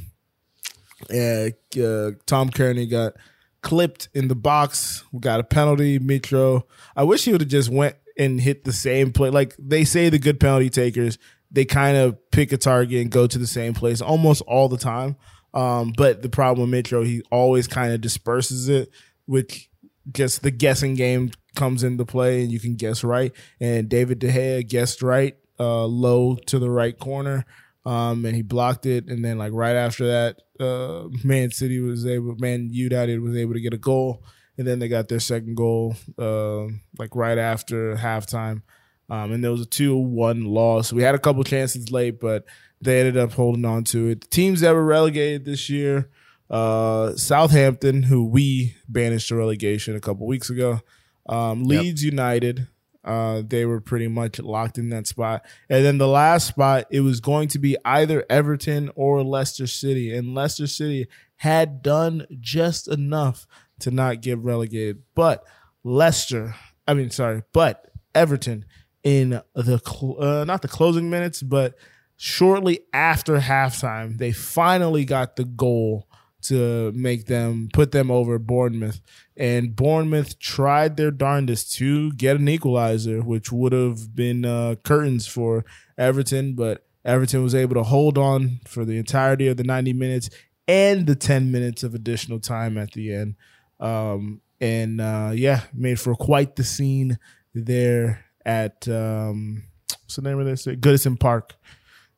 Yeah, 1.10 1.48
uh, 1.84 2.10
Tom 2.26 2.50
Cairney 2.50 2.88
got 2.88 3.14
clipped 3.60 4.08
in 4.14 4.28
the 4.28 4.34
box. 4.34 5.04
We 5.12 5.20
got 5.20 5.40
a 5.40 5.44
penalty. 5.44 5.98
Mitro. 5.98 6.62
I 6.96 7.02
wish 7.02 7.24
he 7.24 7.32
would 7.32 7.40
have 7.40 7.50
just 7.50 7.68
went 7.68 7.96
and 8.16 8.40
hit 8.40 8.64
the 8.64 8.72
same 8.72 9.12
play. 9.12 9.30
Like 9.30 9.54
they 9.58 9.84
say, 9.84 10.08
the 10.08 10.18
good 10.18 10.38
penalty 10.40 10.70
takers 10.70 11.18
they 11.50 11.64
kind 11.64 11.96
of 11.96 12.18
pick 12.32 12.50
a 12.50 12.56
target 12.56 13.00
and 13.00 13.10
go 13.12 13.28
to 13.28 13.38
the 13.38 13.46
same 13.46 13.74
place 13.74 14.00
almost 14.00 14.42
all 14.42 14.68
the 14.68 14.76
time. 14.76 15.14
Um, 15.54 15.92
but 15.96 16.20
the 16.20 16.28
problem 16.28 16.68
with 16.72 16.84
Mitro, 16.84 17.06
he 17.06 17.22
always 17.30 17.68
kind 17.68 17.92
of 17.92 18.00
disperses 18.00 18.68
it, 18.68 18.90
which 19.26 19.70
just 20.12 20.42
the 20.42 20.50
guessing 20.50 20.94
game 20.94 21.30
comes 21.54 21.82
into 21.82 22.04
play, 22.04 22.42
and 22.42 22.52
you 22.52 22.60
can 22.60 22.74
guess 22.76 23.04
right. 23.04 23.32
And 23.60 23.88
David 23.88 24.18
De 24.18 24.30
Gea 24.30 24.68
guessed 24.68 25.02
right, 25.02 25.36
uh, 25.58 25.84
low 25.84 26.36
to 26.46 26.58
the 26.58 26.70
right 26.70 26.98
corner 26.98 27.44
um, 27.86 28.24
and 28.24 28.34
he 28.34 28.42
blocked 28.42 28.86
it. 28.86 29.08
And 29.08 29.24
then 29.24 29.38
like 29.38 29.52
right 29.52 29.76
after 29.76 30.06
that, 30.06 30.42
uh, 30.60 31.08
Man 31.22 31.50
City 31.50 31.80
was 31.80 32.06
able, 32.06 32.36
Man 32.36 32.68
United 32.72 33.20
was 33.20 33.36
able 33.36 33.54
to 33.54 33.60
get 33.60 33.74
a 33.74 33.78
goal, 33.78 34.24
and 34.56 34.66
then 34.66 34.78
they 34.78 34.88
got 34.88 35.08
their 35.08 35.20
second 35.20 35.56
goal 35.56 35.96
uh, 36.18 36.64
like 36.98 37.14
right 37.14 37.38
after 37.38 37.96
halftime. 37.96 38.62
Um, 39.10 39.32
and 39.32 39.44
there 39.44 39.50
was 39.50 39.60
a 39.60 39.66
two-one 39.66 40.46
loss. 40.46 40.92
We 40.92 41.02
had 41.02 41.14
a 41.14 41.18
couple 41.18 41.44
chances 41.44 41.90
late, 41.90 42.20
but 42.20 42.46
they 42.80 43.00
ended 43.00 43.18
up 43.18 43.32
holding 43.32 43.64
on 43.66 43.84
to 43.84 44.08
it. 44.08 44.22
The 44.22 44.28
teams 44.28 44.60
that 44.60 44.72
were 44.72 44.84
relegated 44.84 45.44
this 45.44 45.68
year, 45.68 46.08
uh, 46.50 47.14
Southampton, 47.16 48.04
who 48.04 48.24
we 48.24 48.76
banished 48.88 49.28
to 49.28 49.36
relegation 49.36 49.96
a 49.96 50.00
couple 50.00 50.26
weeks 50.26 50.50
ago, 50.50 50.80
um, 51.26 51.64
Leeds 51.64 52.04
United, 52.04 52.68
uh, 53.04 53.42
they 53.46 53.64
were 53.64 53.80
pretty 53.80 54.08
much 54.08 54.38
locked 54.38 54.78
in 54.78 54.88
that 54.90 55.06
spot. 55.06 55.44
And 55.68 55.84
then 55.84 55.98
the 55.98 56.08
last 56.08 56.46
spot, 56.46 56.86
it 56.90 57.00
was 57.00 57.20
going 57.20 57.48
to 57.48 57.58
be 57.58 57.76
either 57.84 58.24
Everton 58.30 58.90
or 58.94 59.22
Leicester 59.22 59.66
City. 59.66 60.14
And 60.14 60.34
Leicester 60.34 60.66
City 60.66 61.06
had 61.36 61.82
done 61.82 62.26
just 62.40 62.88
enough 62.88 63.46
to 63.80 63.90
not 63.90 64.22
get 64.22 64.38
relegated. 64.38 65.02
But 65.14 65.44
Leicester, 65.82 66.54
I 66.88 66.94
mean, 66.94 67.10
sorry, 67.10 67.42
but 67.52 67.90
Everton 68.14 68.64
in 69.02 69.40
the, 69.54 69.80
cl- 69.84 70.22
uh, 70.22 70.44
not 70.44 70.62
the 70.62 70.68
closing 70.68 71.10
minutes, 71.10 71.42
but 71.42 71.74
shortly 72.16 72.80
after 72.92 73.38
halftime, 73.38 74.16
they 74.16 74.32
finally 74.32 75.04
got 75.04 75.36
the 75.36 75.44
goal 75.44 76.08
to 76.44 76.92
make 76.92 77.26
them 77.26 77.68
put 77.72 77.92
them 77.92 78.10
over 78.10 78.38
Bournemouth. 78.38 79.00
And 79.36 79.74
Bournemouth 79.74 80.38
tried 80.38 80.96
their 80.96 81.10
darndest 81.10 81.74
to 81.74 82.12
get 82.12 82.36
an 82.36 82.48
equalizer, 82.48 83.20
which 83.20 83.50
would 83.50 83.72
have 83.72 84.14
been 84.14 84.44
uh, 84.44 84.76
curtains 84.84 85.26
for 85.26 85.64
Everton, 85.98 86.54
but 86.54 86.86
Everton 87.04 87.42
was 87.42 87.54
able 87.54 87.74
to 87.74 87.82
hold 87.82 88.16
on 88.16 88.60
for 88.66 88.84
the 88.84 88.96
entirety 88.96 89.48
of 89.48 89.56
the 89.56 89.64
90 89.64 89.92
minutes 89.92 90.30
and 90.66 91.06
the 91.06 91.14
10 91.14 91.52
minutes 91.52 91.82
of 91.82 91.94
additional 91.94 92.40
time 92.40 92.78
at 92.78 92.92
the 92.92 93.12
end. 93.12 93.34
Um, 93.80 94.40
and 94.60 95.00
uh, 95.00 95.32
yeah, 95.34 95.62
made 95.74 96.00
for 96.00 96.14
quite 96.14 96.56
the 96.56 96.64
scene 96.64 97.18
there 97.54 98.24
at 98.46 98.88
um, 98.88 99.64
what's 100.02 100.16
the 100.16 100.22
name 100.22 100.38
of 100.38 100.46
this? 100.46 100.66
Goodison 100.66 101.18
Park 101.18 101.54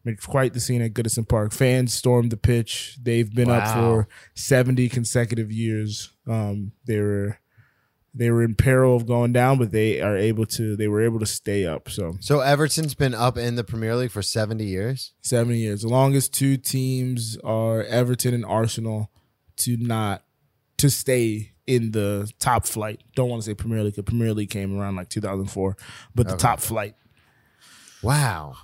made 0.07 0.23
quite 0.23 0.55
the 0.55 0.61
scene 0.61 0.81
at 0.81 0.95
Goodison 0.95 1.29
Park. 1.29 1.53
Fans 1.53 1.93
stormed 1.93 2.31
the 2.31 2.37
pitch. 2.37 2.97
They've 3.03 3.31
been 3.33 3.51
up 3.51 3.75
for 3.75 4.09
70 4.35 4.89
consecutive 4.89 5.51
years. 5.51 6.13
Um, 6.27 6.73
they 6.87 7.01
were 7.01 7.39
they 8.15 8.31
were 8.31 8.43
in 8.43 8.55
peril 8.55 8.97
of 8.97 9.07
going 9.07 9.33
down, 9.35 9.59
but 9.59 9.73
they 9.73 10.01
are 10.01 10.17
able 10.17 10.47
to. 10.47 10.75
They 10.75 10.89
were 10.89 11.03
able 11.03 11.19
to 11.19 11.27
stay 11.27 11.67
up. 11.67 11.91
So 11.91 12.17
So 12.21 12.41
Everton's 12.41 12.95
been 12.95 13.15
up 13.15 13.37
in 13.37 13.57
the 13.57 13.65
Premier 13.65 13.95
League 13.95 14.11
for 14.13 14.23
70 14.23 14.65
years. 14.65 15.13
70 15.21 15.59
years. 15.59 15.83
The 15.83 15.89
longest 15.89 16.33
two 16.33 16.57
teams 16.57 17.37
are 17.45 17.83
Everton 17.83 18.33
and 18.33 18.47
Arsenal 18.47 19.11
to 19.59 19.77
not 19.77 20.23
to 20.79 20.89
stay 20.89 21.53
in 21.67 21.91
the 21.91 22.31
top 22.39 22.65
flight. 22.65 23.03
Don't 23.17 23.29
want 23.29 23.43
to 23.43 23.51
say 23.51 23.55
Premier 23.55 23.83
League. 23.83 24.07
Premier 24.07 24.33
League 24.33 24.51
came 24.51 24.79
around 24.79 24.97
like 24.97 25.11
2004, 25.11 25.77
but 26.15 26.29
the 26.29 26.37
top 26.37 26.61
flight. 26.61 26.95
Wow. 28.03 28.55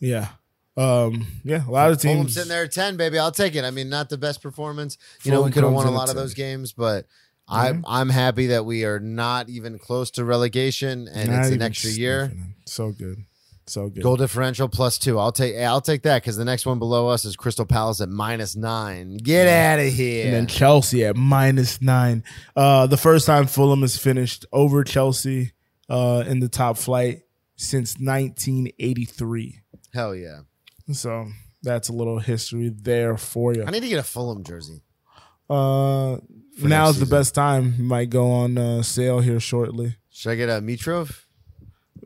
Yeah. 0.00 0.28
Um, 0.76 1.26
yeah, 1.44 1.66
a 1.66 1.70
lot 1.70 1.90
of 1.90 2.00
Fulham 2.00 2.18
teams 2.22 2.34
sitting 2.34 2.48
there 2.48 2.64
at 2.64 2.72
10, 2.72 2.96
baby. 2.96 3.18
I'll 3.18 3.30
take 3.30 3.54
it. 3.54 3.64
I 3.64 3.70
mean, 3.70 3.88
not 3.88 4.08
the 4.08 4.18
best 4.18 4.42
performance. 4.42 4.98
You 5.22 5.30
know, 5.30 5.42
we 5.42 5.50
could 5.50 5.62
have 5.62 5.72
won 5.72 5.86
a 5.86 5.90
lot 5.90 6.08
of 6.08 6.14
10. 6.14 6.16
those 6.16 6.34
games, 6.34 6.72
but 6.72 7.06
I'm 7.48 7.84
I'm 7.86 8.08
happy 8.08 8.48
that 8.48 8.64
we 8.64 8.84
are 8.84 8.98
not 8.98 9.48
even 9.48 9.78
close 9.78 10.10
to 10.12 10.24
relegation 10.24 11.08
and 11.08 11.30
Not 11.30 11.40
it's 11.44 11.50
an 11.50 11.62
extra 11.62 11.90
year. 11.90 12.32
it. 12.34 12.38
So 12.66 12.90
good. 12.90 13.24
So 13.66 13.88
good. 13.88 14.02
Goal 14.02 14.16
differential 14.16 14.68
plus 14.68 14.98
two. 14.98 15.18
I'll 15.18 15.32
take 15.32 15.56
I'll 15.56 15.80
take 15.80 16.02
that 16.02 16.22
because 16.22 16.36
the 16.36 16.44
next 16.44 16.64
one 16.66 16.78
below 16.78 17.08
us 17.08 17.24
is 17.24 17.36
Crystal 17.36 17.66
Palace 17.66 18.00
at 18.00 18.08
minus 18.08 18.56
nine. 18.56 19.16
Get 19.18 19.46
out 19.46 19.78
of 19.84 19.92
here. 19.92 20.24
And 20.26 20.34
then 20.34 20.46
Chelsea 20.46 21.04
at 21.04 21.16
minus 21.16 21.80
nine. 21.82 22.24
Uh, 22.56 22.86
the 22.86 22.96
first 22.96 23.26
time 23.26 23.46
Fulham 23.46 23.82
has 23.82 23.96
finished 23.96 24.46
over 24.52 24.82
Chelsea 24.84 25.52
uh, 25.88 26.24
in 26.26 26.40
the 26.40 26.48
top 26.48 26.76
flight 26.78 27.22
since 27.56 27.94
1983. 27.98 29.60
Hell 29.92 30.14
yeah. 30.14 30.40
So 30.92 31.26
that's 31.62 31.88
a 31.88 31.92
little 31.92 32.18
history 32.18 32.68
there 32.74 33.16
for 33.16 33.54
you. 33.54 33.64
I 33.64 33.70
need 33.70 33.80
to 33.80 33.88
get 33.88 33.98
a 33.98 34.02
Fulham 34.02 34.44
jersey. 34.44 34.82
Uh, 35.48 36.16
For 36.60 36.68
now's 36.68 36.98
the 36.98 37.06
best 37.06 37.34
time. 37.34 37.82
Might 37.86 38.10
go 38.10 38.30
on 38.30 38.56
uh, 38.58 38.82
sale 38.82 39.20
here 39.20 39.40
shortly. 39.40 39.96
Should 40.10 40.30
I 40.32 40.34
get 40.36 40.48
a 40.48 40.60
Mitrov? 40.60 41.20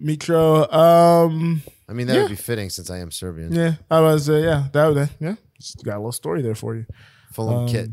Mitro, 0.00 0.72
um, 0.72 1.62
I 1.88 1.92
mean, 1.92 2.06
that 2.06 2.14
Yeah. 2.14 2.22
would 2.22 2.28
be 2.30 2.36
fitting 2.36 2.70
since 2.70 2.88
I 2.88 2.98
am 2.98 3.10
Serbian. 3.10 3.52
yeah, 3.52 3.74
I 3.90 4.00
was, 4.00 4.28
uh, 4.30 4.34
yeah, 4.36 4.68
that 4.72 4.86
would, 4.86 5.10
yeah, 5.18 5.34
just 5.58 5.82
got 5.84 5.94
a 5.96 5.98
little 5.98 6.12
story 6.12 6.40
there 6.40 6.54
for 6.54 6.76
you. 6.76 6.86
Fulham 7.32 7.58
Um, 7.60 7.66
kit. 7.68 7.90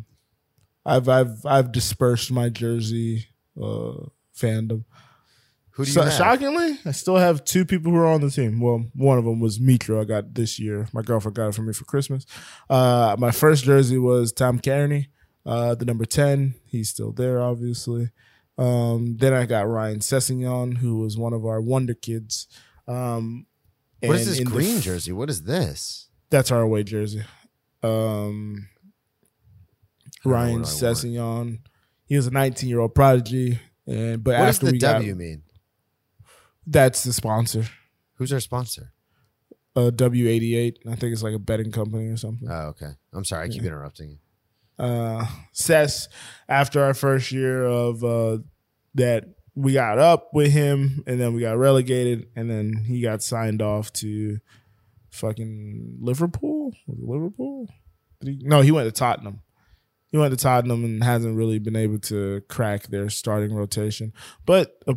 I've, 0.86 1.10
I've, 1.10 1.44
I've 1.46 1.72
dispersed 1.72 2.32
my 2.32 2.50
jersey 2.50 3.26
uh, 3.60 4.06
fandom. 4.38 4.84
Who 5.76 5.84
do 5.84 5.90
you 5.90 5.94
So, 5.94 6.02
have? 6.04 6.14
shockingly, 6.14 6.80
I 6.86 6.92
still 6.92 7.18
have 7.18 7.44
two 7.44 7.66
people 7.66 7.92
who 7.92 7.98
are 7.98 8.06
on 8.06 8.22
the 8.22 8.30
team. 8.32 8.60
Well, 8.62 8.86
one 8.94 9.18
of 9.18 9.26
them 9.26 9.40
was 9.42 9.60
Mitro. 9.60 10.00
I 10.02 10.06
got 10.06 10.34
this 10.34 10.58
year. 10.60 10.88
My 10.94 11.02
girlfriend 11.02 11.36
got 11.36 11.50
it 11.50 11.56
for 11.56 11.64
me 11.64 11.74
for 11.74 11.84
Christmas. 11.86 12.26
Uh, 12.70 13.16
my 13.20 13.32
first 13.32 13.66
jersey 13.66 13.98
was 13.98 14.32
Tom 14.32 14.60
Cairney, 14.60 15.08
uh, 15.46 15.76
the 15.76 15.84
number 15.86 16.06
ten. 16.06 16.56
He's 16.66 16.90
still 16.90 17.12
there, 17.12 17.42
obviously. 17.42 18.12
Um, 18.58 19.18
then 19.20 19.34
I 19.34 19.46
got 19.46 19.68
Ryan 19.68 20.00
Sessegnon, 20.00 20.78
who 20.78 21.00
was 21.00 21.18
one 21.18 21.34
of 21.34 21.46
our 21.46 21.60
wonder 21.60 21.94
kids. 21.94 22.48
Um, 22.88 23.46
What 24.02 24.18
is 24.18 24.28
this 24.28 24.38
the 24.38 24.46
green 24.46 24.80
jersey? 24.80 25.12
What 25.12 25.30
is 25.30 25.44
this? 25.44 26.08
That's 26.30 26.52
our 26.52 26.62
away 26.62 26.84
jersey. 26.84 27.24
Um, 27.84 28.70
I 30.24 30.24
don't 30.24 30.26
know 30.26 30.32
Ryan 30.32 30.62
Sessegnon. 30.62 31.60
He 32.06 32.16
was 32.16 32.28
a 32.28 32.32
19 32.32 32.70
year 32.70 32.80
old 32.80 32.96
prodigy, 32.96 33.60
and 33.86 34.24
but 34.24 34.40
What 34.40 34.46
does 34.46 34.56
after 34.56 34.66
the 34.68 34.72
we 34.74 34.78
W 34.80 35.12
got 35.12 35.18
mean? 35.18 35.42
That's 36.68 37.04
the 37.04 37.14
sponsor. 37.14 37.66
Who's 38.16 38.32
our 38.34 38.40
sponsor? 38.40 38.92
uh, 39.78 39.92
W88. 39.94 40.78
I 40.90 40.96
think 40.96 41.12
it's 41.12 41.22
like 41.24 41.34
a 41.34 41.40
betting 41.40 41.72
company 41.72 42.08
or 42.08 42.16
something. 42.16 42.48
Oh, 42.50 42.68
okay. 42.70 42.92
I'm 43.14 43.26
sorry. 43.26 43.46
I 43.46 43.50
keep 43.50 43.64
interrupting 43.64 44.10
you. 44.12 44.18
Uh, 44.86 45.26
Sess, 45.52 46.08
after 46.48 46.82
our 46.82 46.94
first 46.94 47.32
year 47.34 47.66
of 47.66 48.02
uh, 48.04 48.38
that, 48.94 49.26
we 49.54 49.74
got 49.74 50.00
up 50.00 50.30
with 50.34 50.52
him 50.52 51.04
and 51.08 51.20
then 51.20 51.34
we 51.34 51.42
got 51.42 51.58
relegated 51.58 52.28
and 52.38 52.50
then 52.50 52.86
he 52.88 53.02
got 53.02 53.22
signed 53.22 53.62
off 53.62 53.92
to 53.94 54.38
fucking 55.12 55.98
Liverpool. 56.02 56.72
Was 56.88 57.00
it 57.00 57.06
Liverpool? 57.08 57.70
Did 58.22 58.30
he- 58.42 58.48
no, 58.48 58.62
he 58.62 58.72
went 58.72 58.88
to 58.88 58.92
Tottenham. 58.98 59.42
He 60.08 60.18
went 60.18 60.32
to 60.32 60.42
Tottenham 60.42 60.84
and 60.86 61.04
hasn't 61.04 61.36
really 61.36 61.60
been 61.60 61.76
able 61.76 62.00
to 62.00 62.42
crack 62.48 62.88
their 62.88 63.10
starting 63.10 63.54
rotation. 63.54 64.14
But 64.46 64.78
uh, 64.88 64.94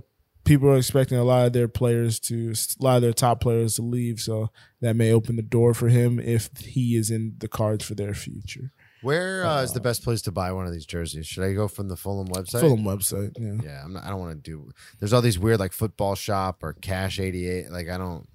people 0.49 0.69
are 0.71 0.77
expecting 0.77 1.19
a 1.19 1.25
lot 1.25 1.47
of 1.47 1.53
their 1.53 1.69
players 1.69 2.19
to, 2.19 2.53
a 2.53 2.83
lot 2.83 2.97
of 2.97 3.03
their 3.03 3.13
top 3.13 3.41
players 3.41 3.77
to 3.77 3.83
leave. 3.83 4.19
So 4.19 4.51
that 4.81 4.97
may 4.97 5.13
open 5.13 5.37
the 5.37 5.43
door 5.43 5.75
for 5.75 5.89
him 5.89 6.19
if 6.19 6.49
he 6.59 6.97
is 6.97 7.11
in 7.11 7.35
the 7.39 7.49
cards 7.49 7.85
for 7.85 7.95
their 7.95 8.15
future. 8.15 8.73
Where 9.03 9.45
uh, 9.47 9.63
is 9.63 9.75
the 9.75 9.81
best 9.81 10.03
place 10.03 10.23
to 10.23 10.33
buy 10.33 10.51
one 10.51 10.67
of 10.67 10.73
these 10.73 10.87
jerseys? 10.87 11.27
Should 11.27 11.45
I 11.45 11.53
go 11.53 11.69
from 11.69 11.89
the 11.89 11.97
Fulham 11.97 12.27
website? 12.29 12.61
Fulham 12.61 12.83
website. 12.83 13.33
Yeah. 13.39 13.63
Yeah, 13.63 13.85
I'm 13.85 13.93
not, 13.93 14.05
I 14.05 14.09
don't 14.09 14.19
want 14.19 14.43
to 14.43 14.51
do. 14.51 14.73
There's 14.99 15.13
all 15.13 15.23
these 15.23 15.39
weird 15.39 15.61
like 15.61 15.73
football 15.73 16.17
shop 16.17 16.65
or 16.65 16.73
Cash 16.73 17.21
88. 17.21 17.71
Like 17.71 17.89
I 17.89 17.97
don't. 17.99 18.27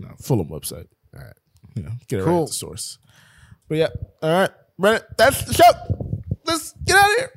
No, 0.00 0.08
Fulham 0.20 0.48
website. 0.48 0.88
All 1.14 1.22
right. 1.22 1.34
You 1.76 1.84
know, 1.84 1.90
get 2.08 2.18
it 2.18 2.22
right 2.24 2.28
Cool. 2.30 2.42
at 2.42 2.48
the 2.48 2.54
source. 2.54 2.98
But 3.68 3.78
yeah, 3.78 3.88
all 4.22 4.30
right, 4.32 4.50
Brennan, 4.78 5.02
that's 5.16 5.44
the 5.44 5.54
show. 5.54 5.70
Let's 6.44 6.72
get 6.84 6.96
out 6.96 7.08
of 7.10 7.16
here. 7.16 7.30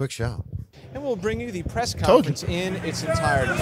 Quick 0.00 0.12
show. 0.12 0.42
and 0.94 1.02
we'll 1.02 1.14
bring 1.14 1.42
you 1.42 1.52
the 1.52 1.62
press 1.64 1.92
Told 1.92 2.24
you. 2.24 2.32
conference 2.32 2.42
in 2.44 2.76
its 2.76 3.02
entirety. 3.02 3.52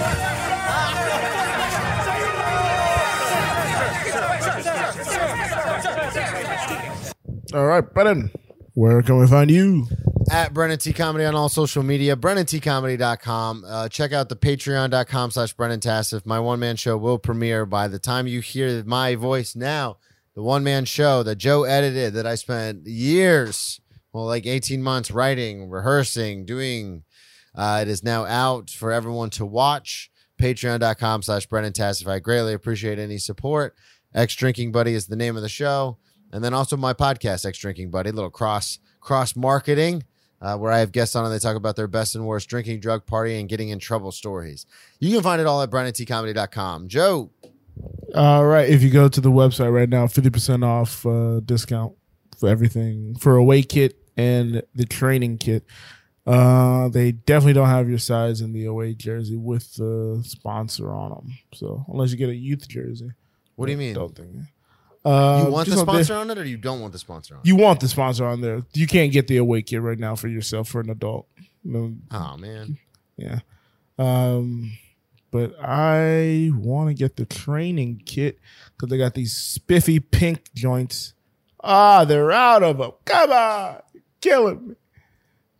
All 7.51 7.65
right, 7.65 7.81
Brennan, 7.93 8.31
where 8.75 9.01
can 9.01 9.17
we 9.19 9.25
find 9.25 9.49
you? 9.49 9.87
At 10.31 10.53
Brennan 10.53 10.77
T 10.77 10.93
Comedy 10.93 11.25
on 11.25 11.33
all 11.33 11.49
social 11.49 11.81
media, 11.81 12.15
BrennanTComedy.com. 12.15 13.65
Uh, 13.67 13.89
check 13.89 14.13
out 14.13 14.29
the 14.29 14.35
patreon.com 14.35 15.31
slash 15.31 15.53
Brennan 15.53 15.79
Tassif. 15.79 16.25
My 16.27 16.39
one 16.39 16.59
man 16.59 16.75
show 16.75 16.95
will 16.95 17.17
premiere 17.17 17.65
by 17.65 17.87
the 17.87 17.97
time 17.97 18.27
you 18.27 18.41
hear 18.41 18.83
my 18.83 19.15
voice 19.15 19.55
now. 19.55 19.97
The 20.35 20.43
one 20.43 20.63
man 20.63 20.85
show 20.85 21.23
that 21.23 21.37
Joe 21.37 21.63
edited 21.63 22.13
that 22.13 22.27
I 22.27 22.35
spent 22.35 22.85
years, 22.85 23.81
well, 24.13 24.25
like 24.25 24.45
18 24.45 24.81
months 24.81 25.11
writing, 25.11 25.69
rehearsing, 25.69 26.45
doing. 26.45 27.03
Uh, 27.55 27.79
it 27.81 27.87
is 27.87 28.03
now 28.03 28.25
out 28.25 28.69
for 28.69 28.91
everyone 28.91 29.29
to 29.31 29.45
watch. 29.45 30.09
Patreon.com 30.39 31.21
slash 31.21 31.45
Brennan 31.47 31.73
Tassif. 31.73 32.07
I 32.07 32.19
greatly 32.19 32.53
appreciate 32.53 32.97
any 32.97 33.17
support. 33.17 33.75
Ex 34.13 34.33
Drinking 34.35 34.71
Buddy 34.71 34.93
is 34.93 35.07
the 35.07 35.15
name 35.17 35.35
of 35.35 35.41
the 35.41 35.49
show. 35.49 35.97
And 36.31 36.43
then 36.43 36.53
also 36.53 36.77
my 36.77 36.93
podcast, 36.93 37.45
Ex 37.45 37.57
Drinking 37.57 37.91
Buddy, 37.91 38.11
little 38.11 38.29
cross 38.29 38.79
cross 39.01 39.35
marketing, 39.35 40.03
uh, 40.41 40.57
where 40.57 40.71
I 40.71 40.79
have 40.79 40.91
guests 40.91 41.15
on 41.15 41.25
and 41.25 41.33
they 41.33 41.39
talk 41.39 41.55
about 41.55 41.75
their 41.75 41.87
best 41.87 42.15
and 42.15 42.25
worst 42.25 42.47
drinking, 42.49 42.79
drug, 42.79 43.05
party, 43.05 43.39
and 43.39 43.49
getting 43.49 43.69
in 43.69 43.79
trouble 43.79 44.11
stories. 44.11 44.65
You 44.99 45.13
can 45.13 45.23
find 45.23 45.41
it 45.41 45.47
all 45.47 45.61
at 45.61 45.69
BrennanTComedy.com. 45.69 46.87
Joe, 46.87 47.31
All 48.15 48.45
right, 48.45 48.69
if 48.69 48.81
you 48.81 48.89
go 48.89 49.09
to 49.09 49.21
the 49.21 49.31
website 49.31 49.73
right 49.73 49.89
now, 49.89 50.07
fifty 50.07 50.29
percent 50.29 50.63
off 50.63 51.05
uh, 51.05 51.41
discount 51.41 51.93
for 52.39 52.47
everything 52.49 53.15
for 53.15 53.35
away 53.35 53.61
kit 53.63 53.95
and 54.17 54.63
the 54.73 54.85
training 54.85 55.37
kit. 55.37 55.65
Uh, 56.27 56.89
they 56.89 57.11
definitely 57.11 57.53
don't 57.53 57.69
have 57.69 57.89
your 57.89 57.97
size 57.97 58.41
in 58.41 58.53
the 58.53 58.65
away 58.65 58.93
jersey 58.93 59.35
with 59.37 59.73
the 59.75 60.21
sponsor 60.25 60.91
on 60.91 61.09
them. 61.09 61.37
So 61.53 61.85
unless 61.87 62.11
you 62.11 62.17
get 62.17 62.29
a 62.29 62.35
youth 62.35 62.67
jersey, 62.67 63.09
what 63.55 63.65
do 63.65 63.71
you 63.71 63.77
mean? 63.77 63.95
don't 63.95 64.15
think. 64.15 64.29
Uh, 65.03 65.43
you 65.45 65.51
want 65.51 65.65
the 65.65 65.71
just 65.75 65.87
on 65.87 65.95
there- 65.95 66.03
sponsor 66.03 66.15
on 66.21 66.29
it 66.29 66.37
or 66.37 66.43
you 66.45 66.57
don't 66.57 66.81
want 66.81 66.93
the 66.93 66.99
sponsor 66.99 67.35
on 67.35 67.39
it? 67.41 67.47
You 67.47 67.55
want 67.55 67.79
the 67.79 67.87
sponsor 67.87 68.25
on 68.25 68.41
there. 68.41 68.63
You 68.73 68.85
can't 68.85 69.11
get 69.11 69.27
the 69.27 69.37
away 69.37 69.61
kit 69.63 69.81
right 69.81 69.97
now 69.97 70.15
for 70.15 70.27
yourself 70.27 70.67
for 70.67 70.81
an 70.81 70.89
adult. 70.89 71.25
No, 71.63 71.95
Oh, 72.11 72.37
man. 72.37 72.77
yeah. 73.17 73.39
Um, 73.97 74.73
but 75.31 75.55
I 75.61 76.51
want 76.53 76.89
to 76.89 76.93
get 76.93 77.15
the 77.15 77.25
training 77.25 78.01
kit 78.05 78.39
because 78.75 78.89
they 78.89 78.97
got 78.97 79.13
these 79.13 79.35
spiffy 79.35 79.99
pink 79.99 80.53
joints. 80.53 81.13
Ah, 81.61 82.05
they're 82.05 82.31
out 82.31 82.63
of 82.63 82.77
them. 82.77 82.91
Come 83.05 83.31
on, 83.31 83.81
killing 84.21 84.69
me. 84.69 84.75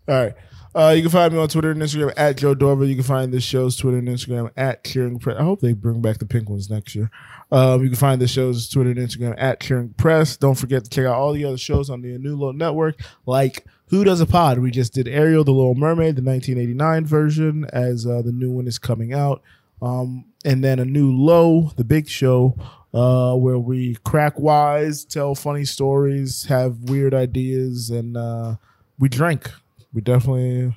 All 0.07 0.15
right. 0.15 0.33
Uh, 0.75 0.93
you 0.95 1.01
can 1.01 1.09
find 1.09 1.33
me 1.33 1.39
on 1.39 1.47
Twitter 1.47 1.71
and 1.71 1.81
Instagram 1.81 2.13
at 2.15 2.37
Joe 2.37 2.53
Dorver. 2.53 2.87
You 2.87 2.93
can 2.93 3.03
find 3.03 3.33
this 3.33 3.43
show's 3.43 3.75
Twitter 3.75 3.97
and 3.97 4.07
Instagram 4.07 4.51
at 4.55 4.83
Cheering 4.83 5.17
Press. 5.17 5.37
I 5.39 5.43
hope 5.43 5.61
they 5.61 5.73
bring 5.73 5.99
back 5.99 6.19
the 6.19 6.27
pink 6.27 6.47
ones 6.47 6.69
next 6.69 6.93
year. 6.93 7.09
Um, 7.51 7.81
you 7.81 7.89
can 7.89 7.97
find 7.97 8.21
the 8.21 8.27
show's 8.27 8.69
Twitter 8.69 8.91
and 8.91 8.99
Instagram 8.99 9.33
at 9.37 9.59
Cheering 9.59 9.95
Press. 9.97 10.37
Don't 10.37 10.55
forget 10.55 10.83
to 10.83 10.89
check 10.89 11.05
out 11.05 11.15
all 11.15 11.33
the 11.33 11.43
other 11.43 11.57
shows 11.57 11.89
on 11.89 12.01
the 12.01 12.13
A 12.13 12.19
New 12.19 12.35
Low 12.35 12.51
Network, 12.51 13.01
like 13.25 13.65
Who 13.87 14.03
Does 14.03 14.21
a 14.21 14.27
Pod? 14.27 14.59
We 14.59 14.69
just 14.69 14.93
did 14.93 15.07
Ariel, 15.07 15.43
the 15.43 15.51
Little 15.51 15.73
Mermaid, 15.73 16.15
the 16.15 16.21
1989 16.21 17.05
version, 17.05 17.65
as 17.73 18.05
uh, 18.05 18.21
the 18.21 18.31
new 18.31 18.51
one 18.51 18.67
is 18.67 18.77
coming 18.77 19.11
out. 19.11 19.41
Um, 19.81 20.25
and 20.45 20.63
then 20.63 20.77
a 20.77 20.85
new 20.85 21.11
Low, 21.11 21.71
the 21.77 21.83
big 21.83 22.07
show, 22.07 22.55
uh, 22.93 23.35
where 23.35 23.59
we 23.59 23.95
crack 24.03 24.39
wise, 24.39 25.05
tell 25.05 25.35
funny 25.35 25.65
stories, 25.65 26.45
have 26.45 26.77
weird 26.89 27.13
ideas, 27.13 27.89
and 27.89 28.17
uh, 28.17 28.55
we 28.97 29.09
drink. 29.09 29.49
We 29.93 30.01
definitely, 30.01 30.75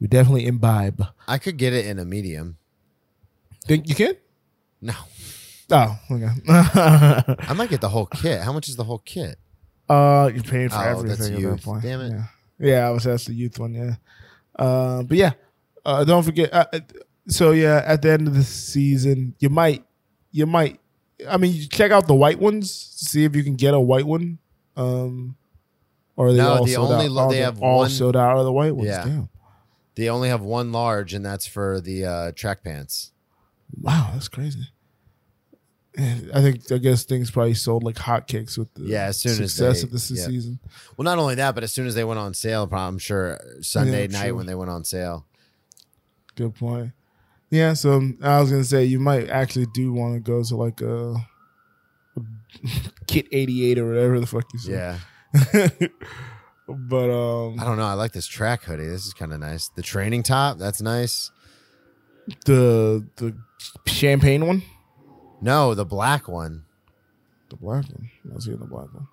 we 0.00 0.06
definitely 0.06 0.46
imbibe. 0.46 1.04
I 1.28 1.38
could 1.38 1.56
get 1.56 1.72
it 1.72 1.86
in 1.86 1.98
a 1.98 2.04
medium. 2.04 2.56
Think 3.66 3.88
you 3.88 3.94
can? 3.94 4.16
No. 4.80 4.94
Oh, 5.70 5.98
okay. 6.10 6.28
I 6.48 7.52
might 7.54 7.70
get 7.70 7.80
the 7.80 7.88
whole 7.88 8.06
kit. 8.06 8.40
How 8.40 8.52
much 8.52 8.68
is 8.68 8.76
the 8.76 8.84
whole 8.84 8.98
kit? 8.98 9.38
uh, 9.88 10.30
you're 10.32 10.42
paying 10.44 10.68
for 10.68 10.76
Oh, 10.76 11.02
that's 11.02 11.20
everything 11.20 11.44
at 11.44 11.56
that 11.56 11.62
point. 11.62 11.82
Damn 11.82 12.00
it. 12.00 12.12
Yeah, 12.12 12.24
yeah 12.58 12.86
I 12.86 12.90
was 12.90 13.04
that's 13.04 13.26
the 13.26 13.34
youth 13.34 13.58
one. 13.58 13.74
Yeah, 13.74 13.94
uh, 14.56 15.02
but 15.02 15.16
yeah, 15.16 15.32
uh, 15.84 16.04
don't 16.04 16.22
forget. 16.22 16.52
Uh, 16.52 16.66
uh, 16.72 16.80
so 17.28 17.50
yeah, 17.50 17.82
at 17.84 18.02
the 18.02 18.10
end 18.12 18.28
of 18.28 18.34
the 18.34 18.42
season, 18.44 19.34
you 19.38 19.48
might, 19.48 19.84
you 20.30 20.46
might. 20.46 20.79
I 21.28 21.36
mean, 21.36 21.68
check 21.70 21.90
out 21.90 22.06
the 22.06 22.14
white 22.14 22.38
ones. 22.38 22.70
See 22.72 23.24
if 23.24 23.34
you 23.36 23.42
can 23.42 23.56
get 23.56 23.74
a 23.74 23.80
white 23.80 24.06
one. 24.06 24.38
Um, 24.76 25.36
or 26.16 26.28
are 26.28 26.32
they 26.32 26.38
No, 26.38 26.48
all 26.54 26.64
the 26.64 26.72
sold 26.72 26.92
only 26.92 27.06
out? 27.06 27.26
Oh, 27.26 27.30
they 27.30 27.38
have 27.38 27.62
all 27.62 27.78
one- 27.78 27.90
sold 27.90 28.16
out 28.16 28.36
of 28.38 28.44
the 28.44 28.52
white 28.52 28.74
ones. 28.74 28.88
Yeah. 28.88 29.04
Damn. 29.04 29.28
They 29.96 30.08
only 30.08 30.28
have 30.28 30.40
one 30.40 30.72
large, 30.72 31.12
and 31.14 31.24
that's 31.26 31.46
for 31.46 31.80
the 31.80 32.04
uh, 32.04 32.32
track 32.32 32.62
pants. 32.64 33.12
Wow, 33.80 34.10
that's 34.14 34.28
crazy. 34.28 34.68
I 35.98 36.40
think 36.40 36.70
I 36.72 36.78
guess 36.78 37.04
things 37.04 37.30
probably 37.30 37.52
sold 37.54 37.82
like 37.82 37.96
hotcakes 37.96 38.56
with 38.56 38.72
the 38.74 38.84
Yeah, 38.84 39.06
as 39.06 39.18
soon 39.18 39.32
as 39.32 39.52
success 39.52 39.78
they- 39.80 39.86
of 39.86 39.90
this 39.90 40.10
yeah. 40.10 40.24
season. 40.24 40.60
Well, 40.96 41.04
not 41.04 41.18
only 41.18 41.34
that, 41.34 41.54
but 41.54 41.64
as 41.64 41.72
soon 41.72 41.86
as 41.86 41.94
they 41.94 42.04
went 42.04 42.20
on 42.20 42.32
sale, 42.32 42.66
probably, 42.66 42.86
I'm 42.88 42.98
sure 42.98 43.38
Sunday 43.60 44.02
Yeah, 44.06 44.18
night 44.18 44.26
true. 44.28 44.36
when 44.36 44.46
they 44.46 44.54
went 44.54 44.70
on 44.70 44.84
sale. 44.84 45.26
Good 46.36 46.54
point. 46.54 46.92
Yeah, 47.50 47.72
so 47.72 48.00
I 48.22 48.40
was 48.40 48.50
gonna 48.50 48.64
say 48.64 48.84
you 48.84 49.00
might 49.00 49.28
actually 49.28 49.66
do 49.74 49.92
want 49.92 50.14
to 50.14 50.20
go 50.20 50.42
to 50.42 50.56
like 50.56 50.80
a, 50.80 51.14
a 52.16 52.20
kit 53.06 53.26
eighty 53.32 53.66
eight 53.70 53.78
or 53.78 53.88
whatever 53.88 54.20
the 54.20 54.26
fuck 54.26 54.44
you 54.52 54.58
say. 54.60 54.72
Yeah. 54.72 54.98
but 56.68 57.10
um, 57.10 57.58
I 57.58 57.64
don't 57.64 57.76
know. 57.76 57.84
I 57.86 57.94
like 57.94 58.12
this 58.12 58.26
track 58.28 58.62
hoodie. 58.64 58.86
This 58.86 59.06
is 59.06 59.14
kind 59.14 59.32
of 59.32 59.40
nice. 59.40 59.68
The 59.68 59.82
training 59.82 60.22
top, 60.22 60.58
that's 60.58 60.80
nice. 60.80 61.30
the 62.46 63.04
the 63.16 63.36
champagne 63.86 64.46
one, 64.46 64.62
No, 65.40 65.74
the 65.74 65.84
black 65.84 66.28
one. 66.28 66.64
the 67.48 67.56
black 67.56 67.84
one. 67.88 68.10
I 68.30 68.34
was 68.34 68.44
seeing 68.44 68.58
the 68.58 68.66
black 68.66 68.92
one. 68.94 69.08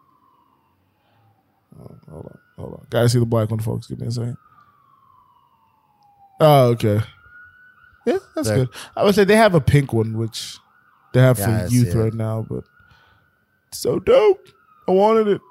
Oh, 1.80 1.96
hold 2.12 2.26
on, 2.26 2.40
hold 2.58 2.74
on. 2.74 2.88
Gotta 2.92 3.10
see 3.10 3.20
the 3.20 3.26
black 3.26 3.50
one, 3.50 3.60
folks. 3.60 3.88
Give 3.88 4.00
me 4.00 4.08
a 4.08 4.12
second. 4.12 4.38
Oh, 6.40 6.68
okay. 6.70 7.00
Yeah, 8.08 8.18
that's 8.36 8.48
There. 8.48 8.58
good. 8.58 8.70
I 8.96 9.04
would 9.04 9.14
say 9.16 9.24
they 9.26 9.36
have 9.36 9.54
a 9.54 9.60
pink 9.62 9.92
one, 9.92 10.18
which 10.18 10.58
they 11.14 11.20
have 11.20 11.38
for 11.38 11.68
see 11.68 11.76
youth 11.76 11.94
right 11.94 12.14
now, 12.14 12.46
but 12.50 12.64
so 13.74 14.00
dope. 14.00 14.48
I 14.88 14.92
wanted 14.92 15.28
it. 15.28 15.42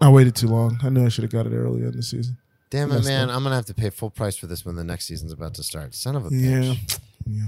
I 0.00 0.08
waited 0.10 0.36
too 0.36 0.46
long. 0.46 0.78
I 0.84 0.90
knew 0.90 1.04
I 1.04 1.08
should 1.08 1.24
have 1.24 1.32
got 1.32 1.46
it 1.46 1.52
earlier 1.56 1.86
in 1.88 1.96
the 1.96 2.02
season. 2.04 2.38
Damn 2.70 2.92
it, 2.92 3.04
man. 3.04 3.30
up. 3.30 3.36
I'm 3.36 3.42
going 3.42 3.50
to 3.50 3.56
have 3.56 3.64
to 3.66 3.74
pay 3.74 3.90
full 3.90 4.10
price 4.10 4.36
for 4.36 4.46
this 4.46 4.64
when 4.64 4.76
the 4.76 4.84
next 4.84 5.06
season's 5.06 5.32
about 5.32 5.54
to 5.54 5.64
start. 5.64 5.94
Son 5.94 6.14
of 6.14 6.26
a 6.26 6.30
bitch. 6.30 6.98
Yeah. 7.26 7.46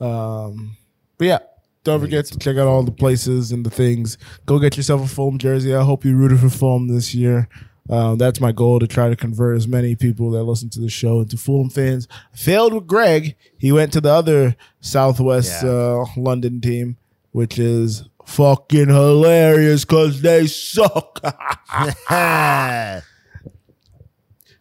Um, 0.00 0.76
but 1.18 1.26
yeah, 1.26 1.38
don't 1.82 2.00
forget 2.00 2.24
to 2.26 2.38
check 2.38 2.56
out 2.56 2.66
all 2.66 2.82
the 2.82 2.90
places 2.92 3.52
and 3.52 3.66
the 3.66 3.70
things. 3.70 4.16
Go 4.46 4.58
get 4.58 4.76
yourself 4.76 5.04
a 5.04 5.08
Fulham 5.08 5.38
jersey. 5.38 5.74
I 5.74 5.82
hope 5.82 6.04
you 6.04 6.16
rooted 6.16 6.40
for 6.40 6.48
Fulham 6.48 6.88
this 6.88 7.14
year. 7.14 7.48
Um, 7.90 8.16
that's 8.16 8.40
my 8.40 8.50
goal 8.50 8.78
to 8.80 8.86
try 8.86 9.10
to 9.10 9.16
convert 9.16 9.56
as 9.58 9.68
many 9.68 9.94
people 9.94 10.30
that 10.30 10.44
listen 10.44 10.70
to 10.70 10.80
the 10.80 10.88
show 10.88 11.20
into 11.20 11.36
Fulham 11.36 11.68
fans. 11.68 12.08
Failed 12.32 12.72
with 12.72 12.86
Greg. 12.86 13.36
He 13.58 13.72
went 13.72 13.92
to 13.92 14.00
the 14.00 14.10
other 14.10 14.56
Southwest 14.80 15.62
Yeah. 15.62 15.70
uh, 15.70 16.04
London 16.16 16.60
team, 16.62 16.96
which 17.32 17.58
is 17.58 18.04
fucking 18.24 18.88
hilarious 18.88 19.84
because 19.84 20.22
they 20.22 20.46
suck. 20.46 21.20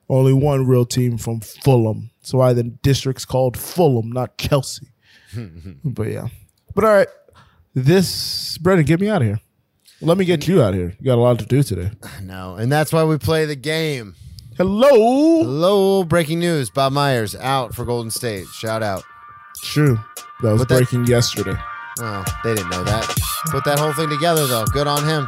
Only 0.09 0.33
one 0.33 0.67
real 0.67 0.85
team 0.85 1.17
from 1.17 1.39
Fulham. 1.39 2.11
So 2.21 2.37
why 2.39 2.53
the 2.53 2.63
district's 2.63 3.25
called 3.25 3.57
Fulham, 3.57 4.11
not 4.11 4.37
Chelsea. 4.37 4.87
but 5.83 6.07
yeah. 6.09 6.27
But 6.75 6.83
all 6.83 6.91
right. 6.91 7.07
This 7.73 8.57
Brennan, 8.59 8.85
get 8.85 8.99
me 8.99 9.09
out 9.09 9.21
of 9.21 9.27
here. 9.29 9.39
Let 10.03 10.17
me 10.17 10.25
get 10.25 10.47
you 10.47 10.61
out 10.61 10.69
of 10.73 10.75
here. 10.75 10.93
You 10.99 11.05
got 11.05 11.17
a 11.17 11.21
lot 11.21 11.39
to 11.39 11.45
do 11.45 11.63
today. 11.63 11.91
no. 12.21 12.55
And 12.55 12.71
that's 12.71 12.91
why 12.91 13.03
we 13.03 13.17
play 13.17 13.45
the 13.45 13.55
game. 13.55 14.15
Hello. 14.57 14.89
Hello. 15.43 16.03
Breaking 16.03 16.39
news. 16.39 16.69
Bob 16.69 16.93
Myers 16.93 17.35
out 17.35 17.73
for 17.73 17.85
Golden 17.85 18.11
State. 18.11 18.47
Shout 18.47 18.83
out. 18.83 19.03
True. 19.63 19.97
That 20.41 20.51
was 20.51 20.61
But 20.61 20.67
that- 20.69 20.75
breaking 20.79 21.07
yesterday. 21.07 21.55
Oh, 21.99 22.23
they 22.43 22.55
didn't 22.55 22.69
know 22.71 22.83
that. 22.83 23.05
Put 23.51 23.63
that 23.65 23.77
whole 23.79 23.93
thing 23.93 24.09
together, 24.09 24.45
though. 24.47 24.65
Good 24.65 24.87
on 24.87 25.03
him. 25.05 25.27